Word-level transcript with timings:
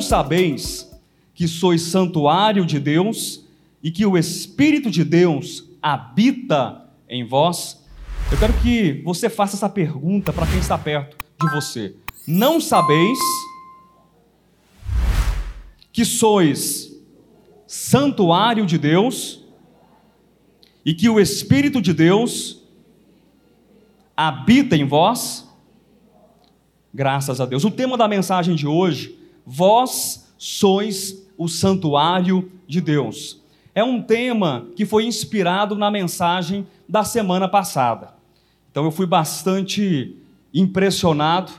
Não 0.00 0.06
sabeis 0.06 0.90
que 1.34 1.46
sois 1.46 1.82
santuário 1.82 2.64
de 2.64 2.80
Deus 2.80 3.44
e 3.82 3.90
que 3.90 4.06
o 4.06 4.16
Espírito 4.16 4.90
de 4.90 5.04
Deus 5.04 5.68
habita 5.82 6.90
em 7.06 7.22
vós? 7.22 7.84
Eu 8.32 8.38
quero 8.38 8.54
que 8.62 9.02
você 9.04 9.28
faça 9.28 9.56
essa 9.56 9.68
pergunta 9.68 10.32
para 10.32 10.46
quem 10.46 10.58
está 10.58 10.78
perto 10.78 11.18
de 11.38 11.50
você. 11.50 11.94
Não 12.26 12.62
sabeis 12.62 13.18
que 15.92 16.06
sois 16.06 16.98
santuário 17.66 18.64
de 18.64 18.78
Deus 18.78 19.44
e 20.82 20.94
que 20.94 21.10
o 21.10 21.20
Espírito 21.20 21.78
de 21.78 21.92
Deus 21.92 22.64
habita 24.16 24.74
em 24.74 24.86
vós? 24.86 25.46
Graças 26.92 27.38
a 27.38 27.44
Deus. 27.44 27.64
O 27.64 27.70
tema 27.70 27.98
da 27.98 28.08
mensagem 28.08 28.54
de 28.54 28.66
hoje, 28.66 29.19
vós 29.52 30.32
sois 30.38 31.28
o 31.36 31.48
santuário 31.48 32.52
de 32.68 32.80
Deus. 32.80 33.40
É 33.74 33.82
um 33.82 34.00
tema 34.00 34.68
que 34.76 34.86
foi 34.86 35.04
inspirado 35.04 35.74
na 35.74 35.90
mensagem 35.90 36.64
da 36.88 37.02
semana 37.02 37.48
passada. 37.48 38.14
Então 38.70 38.84
eu 38.84 38.92
fui 38.92 39.06
bastante 39.06 40.16
impressionado, 40.54 41.50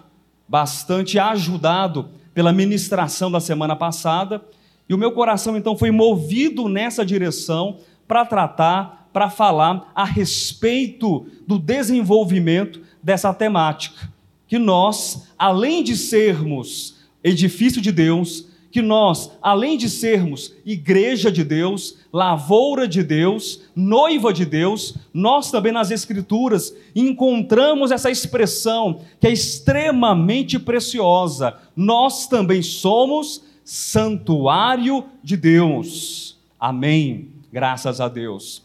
bastante 0.48 1.20
ajudado 1.20 2.08
pela 2.34 2.54
ministração 2.54 3.30
da 3.30 3.42
semana 3.42 3.76
passada, 3.76 4.42
e 4.88 4.94
o 4.94 4.98
meu 4.98 5.12
coração 5.12 5.58
então 5.58 5.78
foi 5.78 5.92
movido 5.92 6.70
nessa 6.70 7.06
direção 7.06 7.80
para 8.08 8.26
tratar, 8.26 9.10
para 9.12 9.30
falar 9.30 9.92
a 9.94 10.06
respeito 10.06 11.26
do 11.46 11.60
desenvolvimento 11.60 12.82
dessa 13.04 13.34
temática 13.34 14.10
que 14.48 14.58
nós, 14.60 15.28
além 15.38 15.82
de 15.82 15.96
sermos 15.96 17.01
edifício 17.24 17.82
de 17.82 17.92
Deus, 17.92 18.48
que 18.72 18.82
nós, 18.82 19.32
além 19.42 19.78
de 19.78 19.90
sermos 19.90 20.54
igreja 20.66 21.30
de 21.30 21.44
Deus, 21.44 21.98
lavoura 22.12 22.88
de 22.88 23.04
Deus, 23.04 23.62
noiva 23.76 24.32
de 24.32 24.46
Deus, 24.46 24.96
nós 25.14 25.52
também 25.52 25.74
nas 25.74 25.92
Escrituras 25.92 26.74
encontramos 26.96 27.92
essa 27.92 28.10
expressão 28.10 29.02
que 29.20 29.28
é 29.28 29.32
extremamente 29.32 30.58
preciosa. 30.58 31.58
Nós 31.76 32.28
também 32.28 32.62
somos 32.62 33.44
santuário 33.64 35.06
de 35.22 35.36
Deus. 35.36 36.40
Amém. 36.58 37.28
Graças 37.52 38.00
a 38.00 38.08
Deus. 38.08 38.64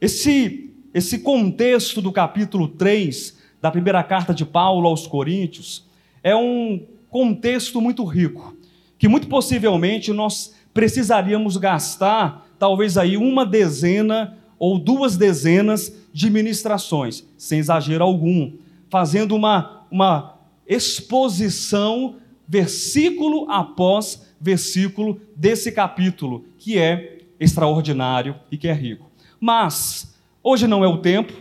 Esse, 0.00 0.74
esse 0.92 1.20
contexto 1.20 2.02
do 2.02 2.10
capítulo 2.10 2.66
3 2.66 3.38
da 3.60 3.70
primeira 3.70 4.02
carta 4.02 4.34
de 4.34 4.44
Paulo 4.44 4.88
aos 4.88 5.06
Coríntios 5.06 5.84
é 6.22 6.34
um 6.34 6.84
contexto 7.10 7.80
muito 7.80 8.04
rico, 8.04 8.56
que 8.98 9.08
muito 9.08 9.28
possivelmente 9.28 10.12
nós 10.12 10.54
precisaríamos 10.74 11.56
gastar 11.56 12.46
talvez 12.58 12.98
aí 12.98 13.16
uma 13.16 13.46
dezena 13.46 14.36
ou 14.58 14.78
duas 14.78 15.16
dezenas 15.16 15.92
de 16.12 16.30
ministrações, 16.30 17.24
sem 17.36 17.58
exagero 17.58 18.02
algum, 18.02 18.52
fazendo 18.90 19.34
uma, 19.36 19.86
uma 19.90 20.34
exposição 20.66 22.16
versículo 22.46 23.50
após 23.50 24.26
versículo 24.40 25.20
desse 25.36 25.70
capítulo, 25.72 26.44
que 26.58 26.78
é 26.78 27.18
extraordinário 27.38 28.36
e 28.50 28.56
que 28.56 28.68
é 28.68 28.72
rico. 28.72 29.10
Mas 29.40 30.14
hoje 30.42 30.66
não 30.66 30.84
é 30.84 30.88
o 30.88 30.98
tempo, 30.98 31.32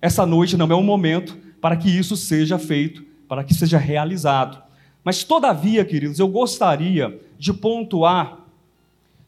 essa 0.00 0.24
noite 0.24 0.56
não 0.56 0.70
é 0.70 0.74
o 0.74 0.82
momento 0.82 1.36
para 1.60 1.76
que 1.76 1.90
isso 1.90 2.16
seja 2.16 2.58
feito, 2.58 3.04
para 3.28 3.44
que 3.44 3.52
seja 3.52 3.78
realizado. 3.78 4.62
Mas, 5.04 5.24
todavia, 5.24 5.84
queridos, 5.84 6.18
eu 6.18 6.28
gostaria 6.28 7.20
de 7.38 7.52
pontuar 7.52 8.46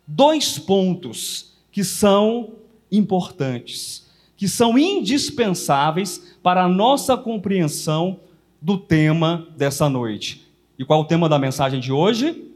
dois 0.06 0.58
pontos 0.58 1.54
que 1.70 1.82
são 1.82 2.52
importantes, 2.90 4.06
que 4.36 4.46
são 4.46 4.78
indispensáveis 4.78 6.36
para 6.42 6.64
a 6.64 6.68
nossa 6.68 7.16
compreensão 7.16 8.20
do 8.60 8.76
tema 8.76 9.48
dessa 9.56 9.88
noite. 9.88 10.46
E 10.78 10.84
qual 10.84 11.00
é 11.00 11.02
o 11.02 11.06
tema 11.06 11.28
da 11.28 11.38
mensagem 11.38 11.80
de 11.80 11.92
hoje? 11.92 12.50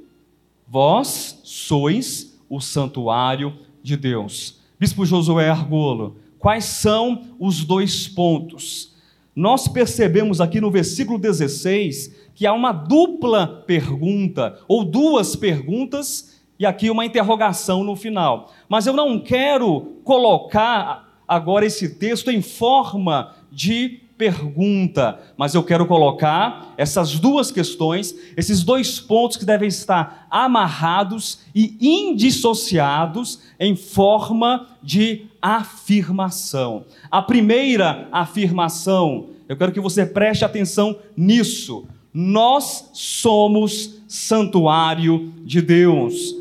Vós 0.68 1.40
sois 1.44 2.38
o 2.48 2.60
santuário 2.60 3.54
de 3.82 3.96
Deus. 3.96 4.60
Bispo 4.78 5.06
Josué 5.06 5.48
Argolo, 5.48 6.16
Quais 6.46 6.64
são 6.66 7.24
os 7.38 7.64
dois 7.64 8.06
pontos? 8.06 8.92
Nós 9.36 9.68
percebemos 9.68 10.40
aqui 10.40 10.62
no 10.62 10.70
versículo 10.70 11.18
16 11.18 12.30
que 12.34 12.46
há 12.46 12.54
uma 12.54 12.72
dupla 12.72 13.46
pergunta, 13.66 14.58
ou 14.66 14.82
duas 14.82 15.36
perguntas, 15.36 16.42
e 16.58 16.64
aqui 16.64 16.88
uma 16.88 17.04
interrogação 17.04 17.84
no 17.84 17.94
final. 17.94 18.50
Mas 18.66 18.86
eu 18.86 18.94
não 18.94 19.20
quero 19.20 20.00
colocar 20.04 21.20
agora 21.28 21.66
esse 21.66 21.96
texto 21.98 22.30
em 22.30 22.40
forma 22.40 23.34
de 23.52 24.00
pergunta, 24.16 25.20
mas 25.36 25.54
eu 25.54 25.62
quero 25.62 25.86
colocar 25.86 26.74
essas 26.76 27.18
duas 27.18 27.50
questões, 27.50 28.14
esses 28.36 28.62
dois 28.62 28.98
pontos 28.98 29.36
que 29.36 29.44
devem 29.44 29.68
estar 29.68 30.26
amarrados 30.30 31.40
e 31.54 31.76
indissociados 31.80 33.40
em 33.60 33.76
forma 33.76 34.66
de 34.82 35.26
afirmação. 35.40 36.84
A 37.10 37.20
primeira 37.20 38.08
afirmação, 38.10 39.30
eu 39.48 39.56
quero 39.56 39.72
que 39.72 39.80
você 39.80 40.06
preste 40.06 40.44
atenção 40.44 40.98
nisso. 41.16 41.86
Nós 42.12 42.90
somos 42.94 44.00
santuário 44.08 45.32
de 45.44 45.60
Deus. 45.60 46.34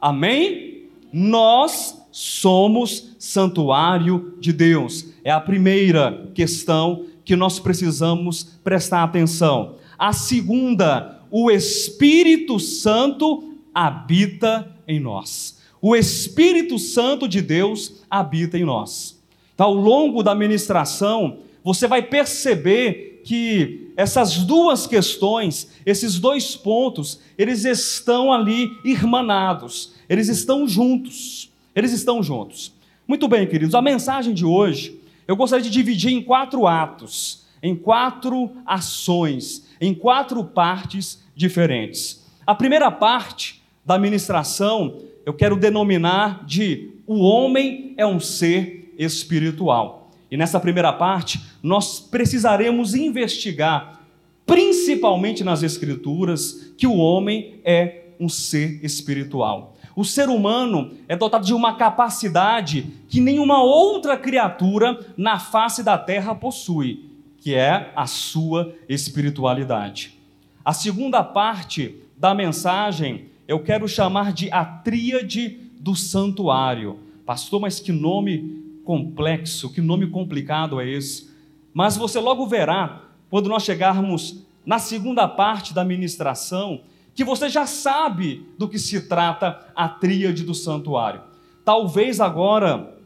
Amém? 0.00 0.84
Nós 1.12 1.98
somos 2.12 3.07
santuário 3.18 4.34
de 4.38 4.52
Deus. 4.52 5.06
É 5.24 5.30
a 5.30 5.40
primeira 5.40 6.30
questão 6.34 7.04
que 7.24 7.36
nós 7.36 7.58
precisamos 7.58 8.44
prestar 8.62 9.02
atenção. 9.02 9.74
A 9.98 10.12
segunda, 10.12 11.20
o 11.30 11.50
Espírito 11.50 12.58
Santo 12.58 13.54
habita 13.74 14.68
em 14.86 15.00
nós. 15.00 15.58
O 15.80 15.94
Espírito 15.94 16.78
Santo 16.78 17.28
de 17.28 17.42
Deus 17.42 18.02
habita 18.10 18.56
em 18.56 18.64
nós. 18.64 19.20
Então, 19.54 19.66
ao 19.66 19.74
longo 19.74 20.22
da 20.22 20.34
ministração, 20.34 21.38
você 21.62 21.86
vai 21.86 22.02
perceber 22.02 23.22
que 23.24 23.92
essas 23.96 24.38
duas 24.38 24.86
questões, 24.86 25.68
esses 25.84 26.18
dois 26.18 26.56
pontos, 26.56 27.20
eles 27.36 27.64
estão 27.64 28.32
ali 28.32 28.70
irmanados, 28.84 29.92
eles 30.08 30.28
estão 30.28 30.66
juntos. 30.66 31.48
Eles 31.78 31.92
estão 31.92 32.20
juntos. 32.22 32.72
Muito 33.08 33.26
bem, 33.26 33.46
queridos, 33.46 33.74
a 33.74 33.80
mensagem 33.80 34.34
de 34.34 34.44
hoje 34.44 35.00
eu 35.26 35.34
gostaria 35.34 35.64
de 35.64 35.70
dividir 35.70 36.12
em 36.12 36.22
quatro 36.22 36.66
atos, 36.66 37.46
em 37.62 37.74
quatro 37.74 38.50
ações, 38.66 39.66
em 39.80 39.94
quatro 39.94 40.44
partes 40.44 41.24
diferentes. 41.34 42.22
A 42.46 42.54
primeira 42.54 42.90
parte 42.90 43.62
da 43.82 43.98
ministração 43.98 45.00
eu 45.24 45.32
quero 45.32 45.56
denominar 45.56 46.44
de 46.44 46.90
o 47.06 47.20
homem 47.20 47.94
é 47.96 48.06
um 48.06 48.20
ser 48.20 48.94
espiritual. 48.98 50.10
E 50.30 50.36
nessa 50.36 50.60
primeira 50.60 50.92
parte, 50.92 51.40
nós 51.62 51.98
precisaremos 51.98 52.94
investigar, 52.94 54.02
principalmente 54.44 55.42
nas 55.42 55.62
Escrituras, 55.62 56.74
que 56.76 56.86
o 56.86 56.98
homem 56.98 57.58
é 57.64 58.02
um 58.20 58.28
ser 58.28 58.84
espiritual. 58.84 59.77
O 59.98 60.04
ser 60.04 60.28
humano 60.28 60.92
é 61.08 61.16
dotado 61.16 61.44
de 61.44 61.52
uma 61.52 61.74
capacidade 61.74 62.86
que 63.08 63.20
nenhuma 63.20 63.64
outra 63.64 64.16
criatura 64.16 65.04
na 65.16 65.40
face 65.40 65.82
da 65.82 65.98
terra 65.98 66.36
possui, 66.36 67.10
que 67.38 67.52
é 67.52 67.92
a 67.96 68.06
sua 68.06 68.72
espiritualidade. 68.88 70.16
A 70.64 70.72
segunda 70.72 71.24
parte 71.24 71.96
da 72.16 72.32
mensagem 72.32 73.24
eu 73.48 73.58
quero 73.58 73.88
chamar 73.88 74.32
de 74.32 74.48
a 74.52 74.64
tríade 74.64 75.58
do 75.80 75.96
santuário. 75.96 77.00
Pastor, 77.26 77.60
mas 77.60 77.80
que 77.80 77.90
nome 77.90 78.78
complexo, 78.84 79.72
que 79.72 79.80
nome 79.80 80.06
complicado 80.06 80.80
é 80.80 80.88
esse? 80.88 81.28
Mas 81.74 81.96
você 81.96 82.20
logo 82.20 82.46
verá, 82.46 83.02
quando 83.28 83.48
nós 83.48 83.64
chegarmos 83.64 84.46
na 84.64 84.78
segunda 84.78 85.26
parte 85.26 85.74
da 85.74 85.84
ministração, 85.84 86.82
que 87.18 87.24
você 87.24 87.48
já 87.48 87.66
sabe 87.66 88.46
do 88.56 88.68
que 88.68 88.78
se 88.78 89.00
trata 89.08 89.58
a 89.74 89.88
tríade 89.88 90.44
do 90.44 90.54
santuário. 90.54 91.20
Talvez 91.64 92.20
agora, 92.20 92.96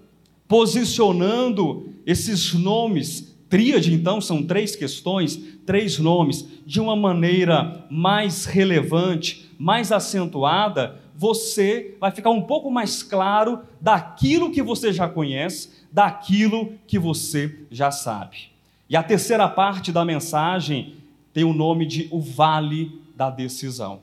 posicionando 0.47 1.95
esses 2.05 2.53
nomes, 2.53 3.35
tríade 3.49 3.95
então 3.95 4.21
são 4.21 4.43
três 4.43 4.77
questões, 4.77 5.41
três 5.65 5.99
nomes, 5.99 6.47
de 6.67 6.79
uma 6.79 6.95
maneira 6.95 7.87
mais 7.91 8.45
relevante, 8.45 9.51
mais 9.59 9.91
acentuada, 9.91 11.01
você 11.17 11.97
vai 11.99 12.11
ficar 12.11 12.29
um 12.29 12.43
pouco 12.43 12.71
mais 12.71 13.03
claro 13.03 13.61
daquilo 13.81 14.53
que 14.53 14.61
você 14.63 14.93
já 14.93 15.09
conhece, 15.09 15.71
daquilo 15.91 16.75
que 16.87 16.99
você 16.99 17.61
já 17.71 17.91
sabe. 17.91 18.51
E 18.91 18.95
a 18.95 19.03
terceira 19.03 19.49
parte 19.49 19.91
da 19.91 20.05
mensagem 20.05 20.97
tem 21.33 21.45
o 21.45 21.55
nome 21.55 21.87
de 21.87 22.09
o 22.11 22.21
Vale 22.21 23.01
da 23.23 23.31
decisão. 23.31 24.03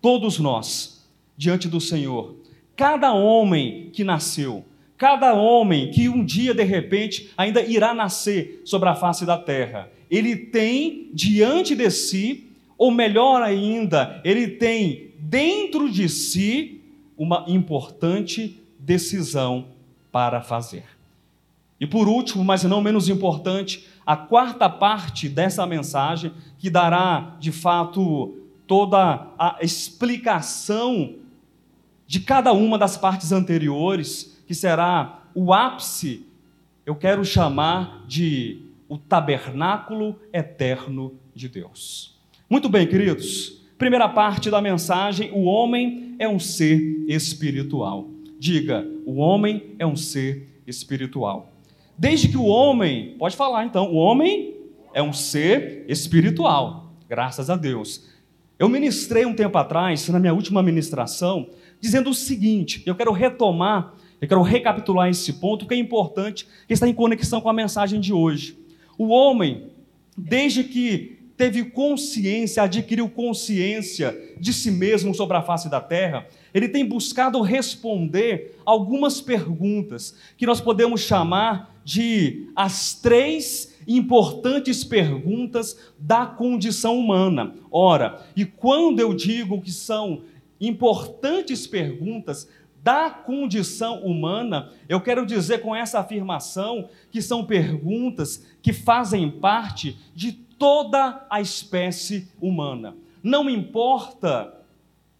todos 0.00 0.38
nós, 0.38 1.04
diante 1.36 1.68
do 1.68 1.80
Senhor, 1.80 2.36
cada 2.74 3.12
homem 3.12 3.90
que 3.92 4.04
nasceu, 4.04 4.64
cada 4.96 5.34
homem 5.34 5.90
que 5.90 6.08
um 6.08 6.24
dia 6.24 6.54
de 6.54 6.62
repente 6.62 7.32
ainda 7.36 7.60
irá 7.60 7.92
nascer 7.92 8.62
sobre 8.64 8.88
a 8.88 8.94
face 8.94 9.24
da 9.24 9.36
terra, 9.36 9.90
ele 10.10 10.36
tem 10.36 11.10
diante 11.12 11.74
de 11.74 11.90
si, 11.90 12.46
ou 12.78 12.90
melhor 12.90 13.42
ainda, 13.42 14.20
ele 14.24 14.48
tem 14.48 15.10
dentro 15.18 15.90
de 15.90 16.08
si 16.08 16.80
uma 17.16 17.44
importante 17.48 18.60
decisão 18.78 19.66
para 20.12 20.40
fazer. 20.40 20.84
E 21.80 21.86
por 21.86 22.08
último, 22.08 22.44
mas 22.44 22.62
não 22.64 22.80
menos 22.80 23.08
importante, 23.08 23.86
a 24.04 24.16
quarta 24.16 24.68
parte 24.68 25.28
dessa 25.28 25.66
mensagem, 25.66 26.32
que 26.58 26.70
dará 26.70 27.36
de 27.40 27.50
fato 27.50 28.45
toda 28.66 29.28
a 29.38 29.58
explicação 29.60 31.16
de 32.06 32.20
cada 32.20 32.52
uma 32.52 32.78
das 32.78 32.96
partes 32.96 33.32
anteriores, 33.32 34.42
que 34.46 34.54
será 34.54 35.22
o 35.34 35.52
ápice, 35.52 36.24
eu 36.84 36.94
quero 36.94 37.24
chamar 37.24 38.04
de 38.06 38.62
o 38.88 38.96
tabernáculo 38.96 40.18
eterno 40.32 41.14
de 41.34 41.48
Deus. 41.48 42.16
Muito 42.48 42.68
bem, 42.68 42.86
queridos. 42.86 43.60
Primeira 43.76 44.08
parte 44.08 44.50
da 44.50 44.62
mensagem: 44.62 45.30
o 45.32 45.44
homem 45.44 46.14
é 46.18 46.28
um 46.28 46.38
ser 46.38 47.04
espiritual. 47.08 48.08
Diga, 48.38 48.86
o 49.04 49.16
homem 49.16 49.74
é 49.78 49.86
um 49.86 49.96
ser 49.96 50.60
espiritual. 50.66 51.52
Desde 51.98 52.28
que 52.28 52.36
o 52.36 52.44
homem, 52.44 53.16
pode 53.18 53.36
falar 53.36 53.64
então, 53.64 53.90
o 53.90 53.96
homem 53.96 54.54
é 54.92 55.02
um 55.02 55.12
ser 55.12 55.84
espiritual, 55.88 56.92
graças 57.08 57.48
a 57.50 57.56
Deus. 57.56 58.15
Eu 58.58 58.70
ministrei 58.70 59.26
um 59.26 59.34
tempo 59.34 59.58
atrás, 59.58 60.08
na 60.08 60.18
minha 60.18 60.32
última 60.32 60.62
ministração, 60.62 61.50
dizendo 61.78 62.10
o 62.10 62.14
seguinte: 62.14 62.82
eu 62.86 62.94
quero 62.94 63.12
retomar, 63.12 63.94
eu 64.20 64.26
quero 64.26 64.40
recapitular 64.40 65.10
esse 65.10 65.34
ponto, 65.34 65.66
que 65.66 65.74
é 65.74 65.76
importante, 65.76 66.46
que 66.66 66.72
está 66.72 66.88
em 66.88 66.94
conexão 66.94 67.40
com 67.40 67.50
a 67.50 67.52
mensagem 67.52 68.00
de 68.00 68.14
hoje. 68.14 68.58
O 68.96 69.08
homem, 69.08 69.68
desde 70.16 70.64
que 70.64 71.18
teve 71.36 71.64
consciência, 71.64 72.62
adquiriu 72.62 73.10
consciência 73.10 74.16
de 74.40 74.54
si 74.54 74.70
mesmo 74.70 75.14
sobre 75.14 75.36
a 75.36 75.42
face 75.42 75.68
da 75.68 75.82
terra, 75.82 76.26
ele 76.54 76.66
tem 76.66 76.82
buscado 76.82 77.42
responder 77.42 78.58
algumas 78.64 79.20
perguntas 79.20 80.16
que 80.38 80.46
nós 80.46 80.62
podemos 80.62 81.02
chamar 81.02 81.76
de 81.84 82.48
as 82.56 82.94
três 82.94 83.75
importantes 83.86 84.82
perguntas 84.82 85.92
da 85.98 86.26
condição 86.26 86.98
humana. 86.98 87.54
Ora, 87.70 88.26
e 88.34 88.44
quando 88.44 89.00
eu 89.00 89.14
digo 89.14 89.60
que 89.60 89.70
são 89.70 90.22
importantes 90.60 91.66
perguntas 91.66 92.48
da 92.82 93.10
condição 93.10 94.02
humana, 94.04 94.70
eu 94.88 95.00
quero 95.00 95.26
dizer 95.26 95.60
com 95.60 95.74
essa 95.74 95.98
afirmação 95.98 96.88
que 97.10 97.20
são 97.20 97.44
perguntas 97.44 98.46
que 98.62 98.72
fazem 98.72 99.30
parte 99.30 99.98
de 100.14 100.32
toda 100.32 101.26
a 101.28 101.40
espécie 101.40 102.28
humana. 102.40 102.96
Não 103.22 103.50
importa 103.50 104.54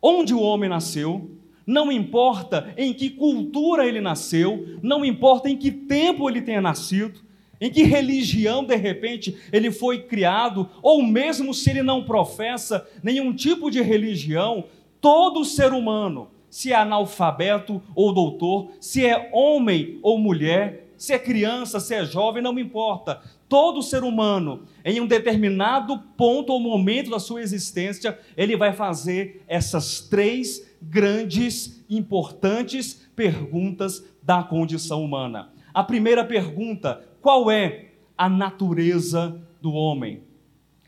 onde 0.00 0.32
o 0.32 0.40
homem 0.40 0.70
nasceu, 0.70 1.30
não 1.66 1.90
importa 1.90 2.72
em 2.76 2.94
que 2.94 3.10
cultura 3.10 3.84
ele 3.84 4.00
nasceu, 4.00 4.78
não 4.80 5.04
importa 5.04 5.50
em 5.50 5.56
que 5.56 5.72
tempo 5.72 6.30
ele 6.30 6.40
tenha 6.40 6.60
nascido, 6.60 7.25
em 7.60 7.70
que 7.70 7.82
religião 7.82 8.64
de 8.64 8.76
repente 8.76 9.36
ele 9.52 9.70
foi 9.70 10.02
criado, 10.02 10.68
ou 10.82 11.02
mesmo 11.02 11.54
se 11.54 11.70
ele 11.70 11.82
não 11.82 12.04
professa 12.04 12.86
nenhum 13.02 13.32
tipo 13.32 13.70
de 13.70 13.80
religião, 13.82 14.64
todo 15.00 15.44
ser 15.44 15.72
humano, 15.72 16.28
se 16.50 16.72
é 16.72 16.76
analfabeto 16.76 17.82
ou 17.94 18.12
doutor, 18.12 18.70
se 18.80 19.04
é 19.04 19.30
homem 19.32 19.98
ou 20.02 20.18
mulher, 20.18 20.86
se 20.96 21.12
é 21.12 21.18
criança, 21.18 21.78
se 21.78 21.94
é 21.94 22.04
jovem, 22.04 22.42
não 22.42 22.52
me 22.52 22.62
importa. 22.62 23.20
Todo 23.48 23.82
ser 23.82 24.02
humano, 24.02 24.62
em 24.84 25.00
um 25.00 25.06
determinado 25.06 25.98
ponto 26.16 26.52
ou 26.52 26.60
momento 26.60 27.10
da 27.10 27.18
sua 27.18 27.42
existência, 27.42 28.18
ele 28.36 28.56
vai 28.56 28.72
fazer 28.72 29.42
essas 29.46 30.00
três 30.00 30.66
grandes, 30.80 31.84
importantes 31.88 33.06
perguntas 33.14 34.04
da 34.22 34.42
condição 34.42 35.04
humana. 35.04 35.52
A 35.72 35.84
primeira 35.84 36.24
pergunta: 36.24 37.04
qual 37.26 37.50
é 37.50 37.86
a 38.16 38.28
natureza 38.28 39.42
do 39.60 39.72
homem? 39.72 40.22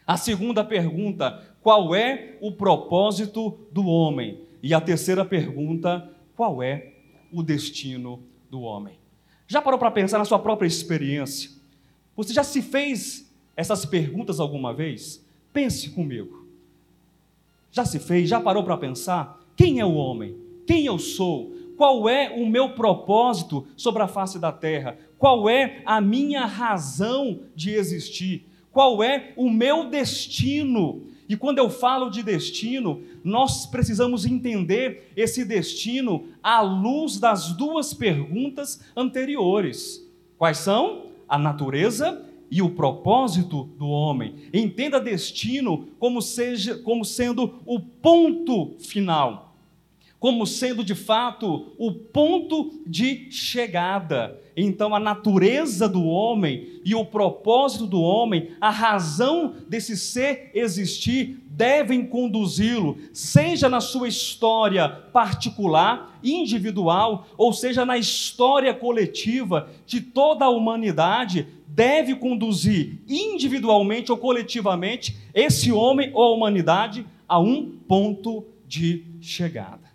A 0.07 0.17
segunda 0.17 0.63
pergunta: 0.63 1.43
qual 1.61 1.97
é 1.97 2.39
o 2.41 2.53
propósito 2.53 3.59
do 3.73 3.85
homem? 3.89 4.39
E 4.63 4.73
a 4.73 4.81
terceira 4.81 5.25
pergunta: 5.25 6.09
qual 6.37 6.63
é 6.63 6.93
o 7.33 7.43
destino 7.43 8.23
do 8.49 8.61
homem? 8.61 9.01
Já 9.49 9.61
parou 9.61 9.81
para 9.81 9.91
pensar 9.91 10.19
na 10.19 10.25
sua 10.25 10.39
própria 10.39 10.69
experiência? 10.69 11.51
Você 12.15 12.33
já 12.33 12.45
se 12.45 12.63
fez 12.63 13.29
essas 13.57 13.85
perguntas 13.85 14.39
alguma 14.39 14.73
vez? 14.73 15.27
Pense 15.53 15.91
comigo. 15.91 16.47
Já 17.73 17.85
se 17.85 17.99
fez? 17.99 18.29
Já 18.29 18.41
parou 18.41 18.63
para 18.63 18.77
pensar? 18.77 19.41
Quem 19.57 19.81
é 19.81 19.85
o 19.85 19.95
homem? 19.95 20.37
Quem 20.69 20.87
eu 20.87 21.01
sou? 21.01 21.53
Qual 21.77 22.09
é 22.09 22.31
o 22.31 22.47
meu 22.47 22.75
propósito 22.75 23.67
sobre 23.77 24.05
a 24.05 24.09
face 24.09 24.39
da 24.39 24.53
terra? 24.53 24.97
Qual 25.19 25.49
é 25.49 25.83
a 25.85 26.01
minha 26.01 26.47
razão 26.47 27.41
de 27.55 27.71
existir? 27.71 28.47
Qual 28.71 29.03
é 29.03 29.33
o 29.37 29.51
meu 29.51 29.91
destino? 29.91 31.03
E 31.29 31.37
quando 31.37 31.59
eu 31.59 31.69
falo 31.69 32.09
de 32.09 32.23
destino, 32.23 33.03
nós 33.23 33.67
precisamos 33.67 34.25
entender 34.25 35.13
esse 35.17 35.45
destino 35.45 36.29
à 36.43 36.61
luz 36.61 37.19
das 37.19 37.53
duas 37.53 37.93
perguntas 37.93 38.81
anteriores. 38.97 40.07
Quais 40.39 40.59
são? 40.59 41.09
a 41.29 41.39
natureza 41.39 42.25
e 42.51 42.63
o 42.63 42.71
propósito 42.71 43.65
do 43.79 43.87
homem. 43.89 44.37
Entenda 44.55 44.99
destino 44.99 45.89
como, 45.99 46.23
seja, 46.23 46.79
como 46.79 47.05
sendo 47.05 47.61
o 47.67 47.79
ponto 47.79 48.75
final, 48.79 49.55
como 50.19 50.47
sendo 50.47 50.83
de 50.83 50.95
fato 50.95 51.75
o 51.79 51.93
ponto 51.93 52.81
de 52.87 53.31
chegada. 53.31 54.41
Então, 54.61 54.93
a 54.93 54.99
natureza 54.99 55.89
do 55.89 56.05
homem 56.05 56.81
e 56.85 56.93
o 56.93 57.05
propósito 57.05 57.87
do 57.87 58.01
homem, 58.01 58.51
a 58.61 58.71
razão 58.71 59.55
desse 59.69 59.97
ser 59.97 60.51
existir, 60.53 61.39
devem 61.49 62.05
conduzi-lo, 62.05 62.99
seja 63.13 63.69
na 63.69 63.81
sua 63.81 64.09
história 64.09 64.89
particular, 64.89 66.19
individual, 66.25 67.29
ou 67.37 67.53
seja 67.53 67.87
na 67.87 67.97
história 67.97 68.75
coletiva 68.75 69.71
de 69.87 70.01
toda 70.01 70.47
a 70.47 70.51
humanidade, 70.51 71.47
deve 71.69 72.17
conduzir 72.17 72.99
individualmente 73.09 74.11
ou 74.11 74.19
coletivamente 74.19 75.17
esse 75.33 75.71
homem 75.71 76.11
ou 76.13 76.25
a 76.25 76.33
humanidade 76.33 77.07
a 77.29 77.39
um 77.39 77.71
ponto 77.87 78.45
de 78.67 79.05
chegada. 79.21 79.87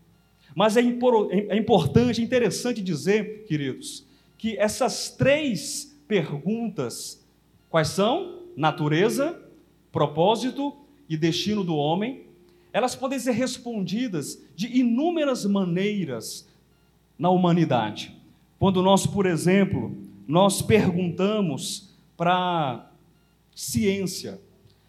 Mas 0.55 0.77
é, 0.77 0.81
é 0.81 1.57
importante, 1.57 2.21
é 2.21 2.23
interessante 2.23 2.81
dizer, 2.81 3.43
queridos, 3.45 4.05
que 4.43 4.57
essas 4.57 5.09
três 5.09 5.97
perguntas, 6.05 7.25
quais 7.69 7.87
são? 7.87 8.41
Natureza, 8.57 9.41
propósito 9.89 10.75
e 11.07 11.15
destino 11.15 11.63
do 11.63 11.77
homem, 11.77 12.25
elas 12.73 12.93
podem 12.93 13.17
ser 13.17 13.31
respondidas 13.31 14.43
de 14.53 14.67
inúmeras 14.77 15.45
maneiras 15.45 16.45
na 17.17 17.29
humanidade. 17.29 18.13
Quando 18.59 18.81
nós, 18.81 19.07
por 19.07 19.25
exemplo, 19.25 19.97
nós 20.27 20.61
perguntamos 20.61 21.95
para 22.17 22.91
ciência, 23.55 24.41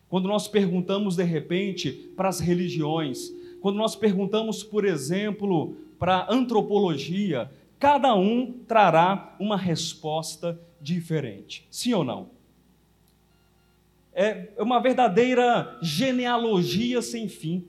quando 0.09 0.27
nós 0.27 0.49
perguntamos 0.49 1.15
de 1.15 1.23
repente 1.23 1.93
para 2.17 2.29
as 2.29 2.41
religiões, 2.41 3.33
quando 3.61 3.77
nós 3.77 3.95
perguntamos, 3.95 4.65
por 4.65 4.85
exemplo, 4.85 5.77
para 5.97 6.27
antropologia, 6.29 7.49
cada 7.85 8.15
um 8.15 8.53
trará 8.67 9.37
uma 9.39 9.57
resposta 9.57 10.59
diferente. 10.81 11.67
Sim 11.71 11.93
ou 11.93 12.05
não? 12.05 12.35
é 14.15 14.49
uma 14.59 14.81
verdadeira 14.81 15.77
genealogia 15.83 17.03
sem 17.03 17.29
fim. 17.29 17.67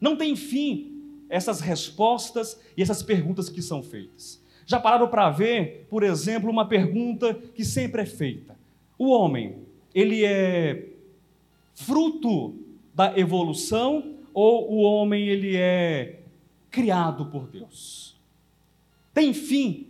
Não 0.00 0.16
tem 0.16 0.34
fim 0.34 1.24
essas 1.30 1.60
respostas 1.60 2.60
e 2.76 2.82
essas 2.82 3.02
perguntas 3.02 3.48
que 3.48 3.62
são 3.62 3.82
feitas. 3.82 4.42
Já 4.66 4.78
pararam 4.78 5.08
para 5.08 5.30
ver, 5.30 5.86
por 5.88 6.02
exemplo, 6.02 6.50
uma 6.50 6.66
pergunta 6.66 7.32
que 7.32 7.64
sempre 7.64 8.02
é 8.02 8.06
feita: 8.06 8.54
o 8.98 9.08
homem, 9.08 9.60
ele 9.94 10.24
é 10.24 10.88
fruto 11.74 12.54
da 12.92 13.16
evolução 13.18 14.16
ou 14.34 14.70
o 14.70 14.78
homem 14.82 15.28
ele 15.28 15.56
é 15.56 16.20
criado 16.70 17.26
por 17.26 17.46
Deus? 17.46 18.07
Tem 19.12 19.32
fim 19.32 19.86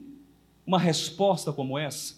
uma 0.66 0.78
resposta 0.78 1.52
como 1.52 1.78
essa? 1.78 2.16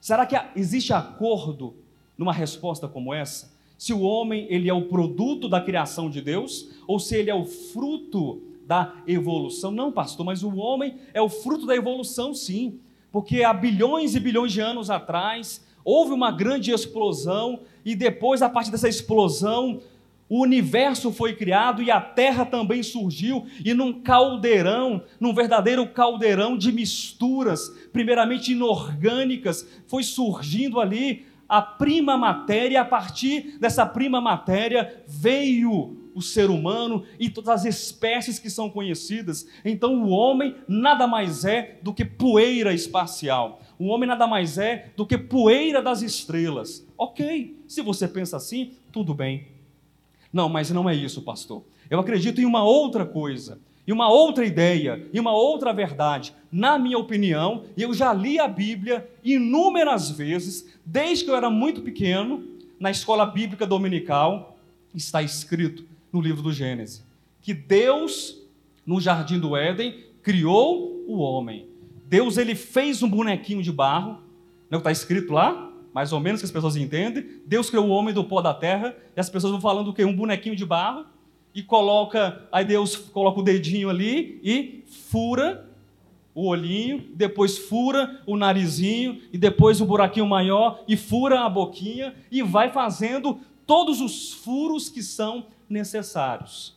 Será 0.00 0.24
que 0.26 0.36
existe 0.54 0.92
acordo 0.92 1.74
numa 2.16 2.32
resposta 2.32 2.86
como 2.86 3.12
essa? 3.12 3.54
Se 3.76 3.92
o 3.92 4.00
homem 4.00 4.46
ele 4.48 4.68
é 4.68 4.74
o 4.74 4.88
produto 4.88 5.48
da 5.48 5.60
criação 5.60 6.08
de 6.08 6.20
Deus 6.20 6.70
ou 6.86 6.98
se 6.98 7.16
ele 7.16 7.30
é 7.30 7.34
o 7.34 7.44
fruto 7.44 8.42
da 8.66 8.94
evolução. 9.06 9.70
Não, 9.70 9.92
pastor, 9.92 10.26
mas 10.26 10.42
o 10.42 10.56
homem 10.56 10.96
é 11.14 11.20
o 11.20 11.28
fruto 11.28 11.66
da 11.66 11.76
evolução, 11.76 12.34
sim. 12.34 12.80
Porque 13.12 13.42
há 13.42 13.52
bilhões 13.52 14.14
e 14.14 14.20
bilhões 14.20 14.52
de 14.52 14.60
anos 14.60 14.90
atrás 14.90 15.64
houve 15.84 16.12
uma 16.12 16.32
grande 16.32 16.72
explosão 16.72 17.60
e 17.84 17.94
depois, 17.94 18.42
a 18.42 18.48
partir 18.48 18.72
dessa 18.72 18.88
explosão, 18.88 19.80
o 20.28 20.42
universo 20.42 21.12
foi 21.12 21.34
criado 21.34 21.82
e 21.82 21.90
a 21.90 22.00
terra 22.00 22.44
também 22.44 22.82
surgiu, 22.82 23.46
e 23.64 23.72
num 23.72 23.92
caldeirão, 23.92 25.02
num 25.20 25.32
verdadeiro 25.32 25.86
caldeirão 25.88 26.56
de 26.56 26.72
misturas, 26.72 27.68
primeiramente 27.92 28.52
inorgânicas, 28.52 29.66
foi 29.86 30.02
surgindo 30.02 30.80
ali 30.80 31.26
a 31.48 31.62
prima 31.62 32.16
matéria, 32.16 32.74
e 32.74 32.76
a 32.76 32.84
partir 32.84 33.56
dessa 33.60 33.86
prima 33.86 34.20
matéria 34.20 35.04
veio 35.06 35.96
o 36.12 36.22
ser 36.22 36.48
humano 36.50 37.04
e 37.20 37.28
todas 37.28 37.50
as 37.50 37.64
espécies 37.66 38.38
que 38.38 38.48
são 38.48 38.70
conhecidas. 38.70 39.46
Então 39.62 40.02
o 40.02 40.08
homem 40.08 40.56
nada 40.66 41.06
mais 41.06 41.44
é 41.44 41.78
do 41.82 41.92
que 41.92 42.06
poeira 42.06 42.72
espacial. 42.72 43.60
O 43.78 43.88
homem 43.88 44.08
nada 44.08 44.26
mais 44.26 44.56
é 44.56 44.90
do 44.96 45.06
que 45.06 45.18
poeira 45.18 45.82
das 45.82 46.00
estrelas. 46.00 46.84
Ok, 46.96 47.62
se 47.68 47.82
você 47.82 48.08
pensa 48.08 48.38
assim, 48.38 48.72
tudo 48.90 49.12
bem. 49.12 49.55
Não, 50.36 50.50
mas 50.50 50.70
não 50.70 50.86
é 50.86 50.94
isso, 50.94 51.22
pastor. 51.22 51.64
Eu 51.88 51.98
acredito 51.98 52.42
em 52.42 52.44
uma 52.44 52.62
outra 52.62 53.06
coisa, 53.06 53.58
em 53.88 53.92
uma 53.92 54.10
outra 54.10 54.44
ideia, 54.44 55.08
em 55.14 55.18
uma 55.18 55.32
outra 55.32 55.72
verdade. 55.72 56.34
Na 56.52 56.78
minha 56.78 56.98
opinião, 56.98 57.64
eu 57.74 57.94
já 57.94 58.12
li 58.12 58.38
a 58.38 58.46
Bíblia 58.46 59.08
inúmeras 59.24 60.10
vezes, 60.10 60.76
desde 60.84 61.24
que 61.24 61.30
eu 61.30 61.36
era 61.36 61.48
muito 61.48 61.80
pequeno, 61.80 62.44
na 62.78 62.90
escola 62.90 63.24
bíblica 63.24 63.66
dominical, 63.66 64.58
está 64.94 65.22
escrito 65.22 65.86
no 66.12 66.20
livro 66.20 66.42
do 66.42 66.52
Gênesis, 66.52 67.02
que 67.40 67.54
Deus, 67.54 68.38
no 68.84 69.00
jardim 69.00 69.38
do 69.38 69.56
Éden, 69.56 70.04
criou 70.22 71.02
o 71.08 71.16
homem. 71.16 71.66
Deus 72.04 72.36
ele 72.36 72.54
fez 72.54 73.02
um 73.02 73.08
bonequinho 73.08 73.62
de 73.62 73.72
barro, 73.72 74.18
não 74.68 74.80
está 74.80 74.92
escrito 74.92 75.32
lá? 75.32 75.72
Mais 75.96 76.12
ou 76.12 76.20
menos 76.20 76.42
que 76.42 76.44
as 76.44 76.52
pessoas 76.52 76.76
entendem. 76.76 77.24
Deus 77.46 77.70
criou 77.70 77.86
o 77.86 77.88
homem 77.88 78.12
do 78.12 78.22
pó 78.22 78.42
da 78.42 78.52
terra, 78.52 78.94
e 79.16 79.18
as 79.18 79.30
pessoas 79.30 79.50
vão 79.50 79.62
falando 79.62 79.88
o 79.88 79.94
quê? 79.94 80.04
Um 80.04 80.14
bonequinho 80.14 80.54
de 80.54 80.62
barro, 80.62 81.06
e 81.54 81.62
coloca, 81.62 82.46
aí 82.52 82.66
Deus 82.66 82.94
coloca 82.94 83.40
o 83.40 83.42
dedinho 83.42 83.88
ali 83.88 84.38
e 84.44 84.84
fura 84.86 85.66
o 86.34 86.48
olhinho, 86.48 87.02
depois 87.14 87.56
fura 87.56 88.20
o 88.26 88.36
narizinho, 88.36 89.22
e 89.32 89.38
depois 89.38 89.80
o 89.80 89.86
buraquinho 89.86 90.26
maior, 90.26 90.84
e 90.86 90.98
fura 90.98 91.46
a 91.46 91.48
boquinha, 91.48 92.14
e 92.30 92.42
vai 92.42 92.70
fazendo 92.70 93.40
todos 93.66 94.02
os 94.02 94.34
furos 94.34 94.90
que 94.90 95.02
são 95.02 95.46
necessários. 95.66 96.74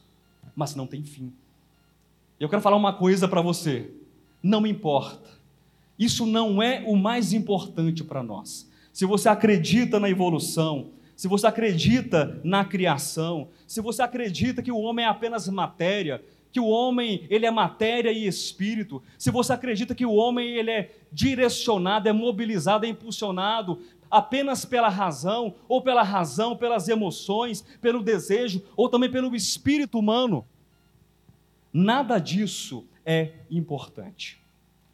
Mas 0.55 0.75
não 0.75 0.88
tem 0.88 1.03
fim. 1.03 1.33
Eu 2.39 2.47
quero 2.47 2.61
falar 2.61 2.77
uma 2.77 2.93
coisa 2.93 3.27
para 3.27 3.41
você. 3.41 3.91
Não 4.41 4.65
importa. 4.65 5.29
Isso 5.99 6.25
não 6.25 6.63
é 6.63 6.85
o 6.88 6.95
mais 6.95 7.33
importante 7.33 8.01
para 8.01 8.23
nós 8.23 8.68
se 8.91 9.05
você 9.05 9.29
acredita 9.29 10.00
na 10.00 10.10
evolução, 10.10 10.91
se 11.15 11.27
você 11.27 11.48
acredita 11.48 12.39
na 12.43 12.63
criação, 12.63 13.50
se 13.67 13.81
você 13.81 14.01
acredita 14.01 14.62
que 14.62 14.72
o 14.72 14.79
homem 14.79 15.05
é 15.05 15.08
apenas 15.08 15.48
matéria, 15.50 16.24
que 16.51 16.60
o 16.60 16.67
homem 16.67 17.27
ele 17.29 17.46
é 17.46 17.51
matéria 17.51 18.12
e 18.12 18.25
espírito, 18.25 19.03
se 19.17 19.29
você 19.29 19.53
acredita 19.53 19.93
que 19.93 20.05
o 20.05 20.13
homem 20.13 20.48
ele 20.48 20.72
é 20.72 20.91
direcionado, 21.12 22.08
é 22.08 22.13
mobilizado, 22.13 22.86
é 22.86 22.89
impulsionado 22.89 23.79
apenas 24.10 24.65
pela 24.65 24.89
razão, 24.89 25.53
ou 25.67 25.81
pela 25.81 26.03
razão, 26.03 26.55
pelas 26.55 26.88
emoções, 26.88 27.63
pelo 27.81 28.01
desejo, 28.01 28.63
ou 28.75 28.89
também 28.89 29.12
pelo 29.12 29.36
espírito 29.36 30.00
humano, 30.00 30.46
nada 31.72 32.17
disso 32.17 32.88
é 33.05 33.34
importante. 33.51 34.41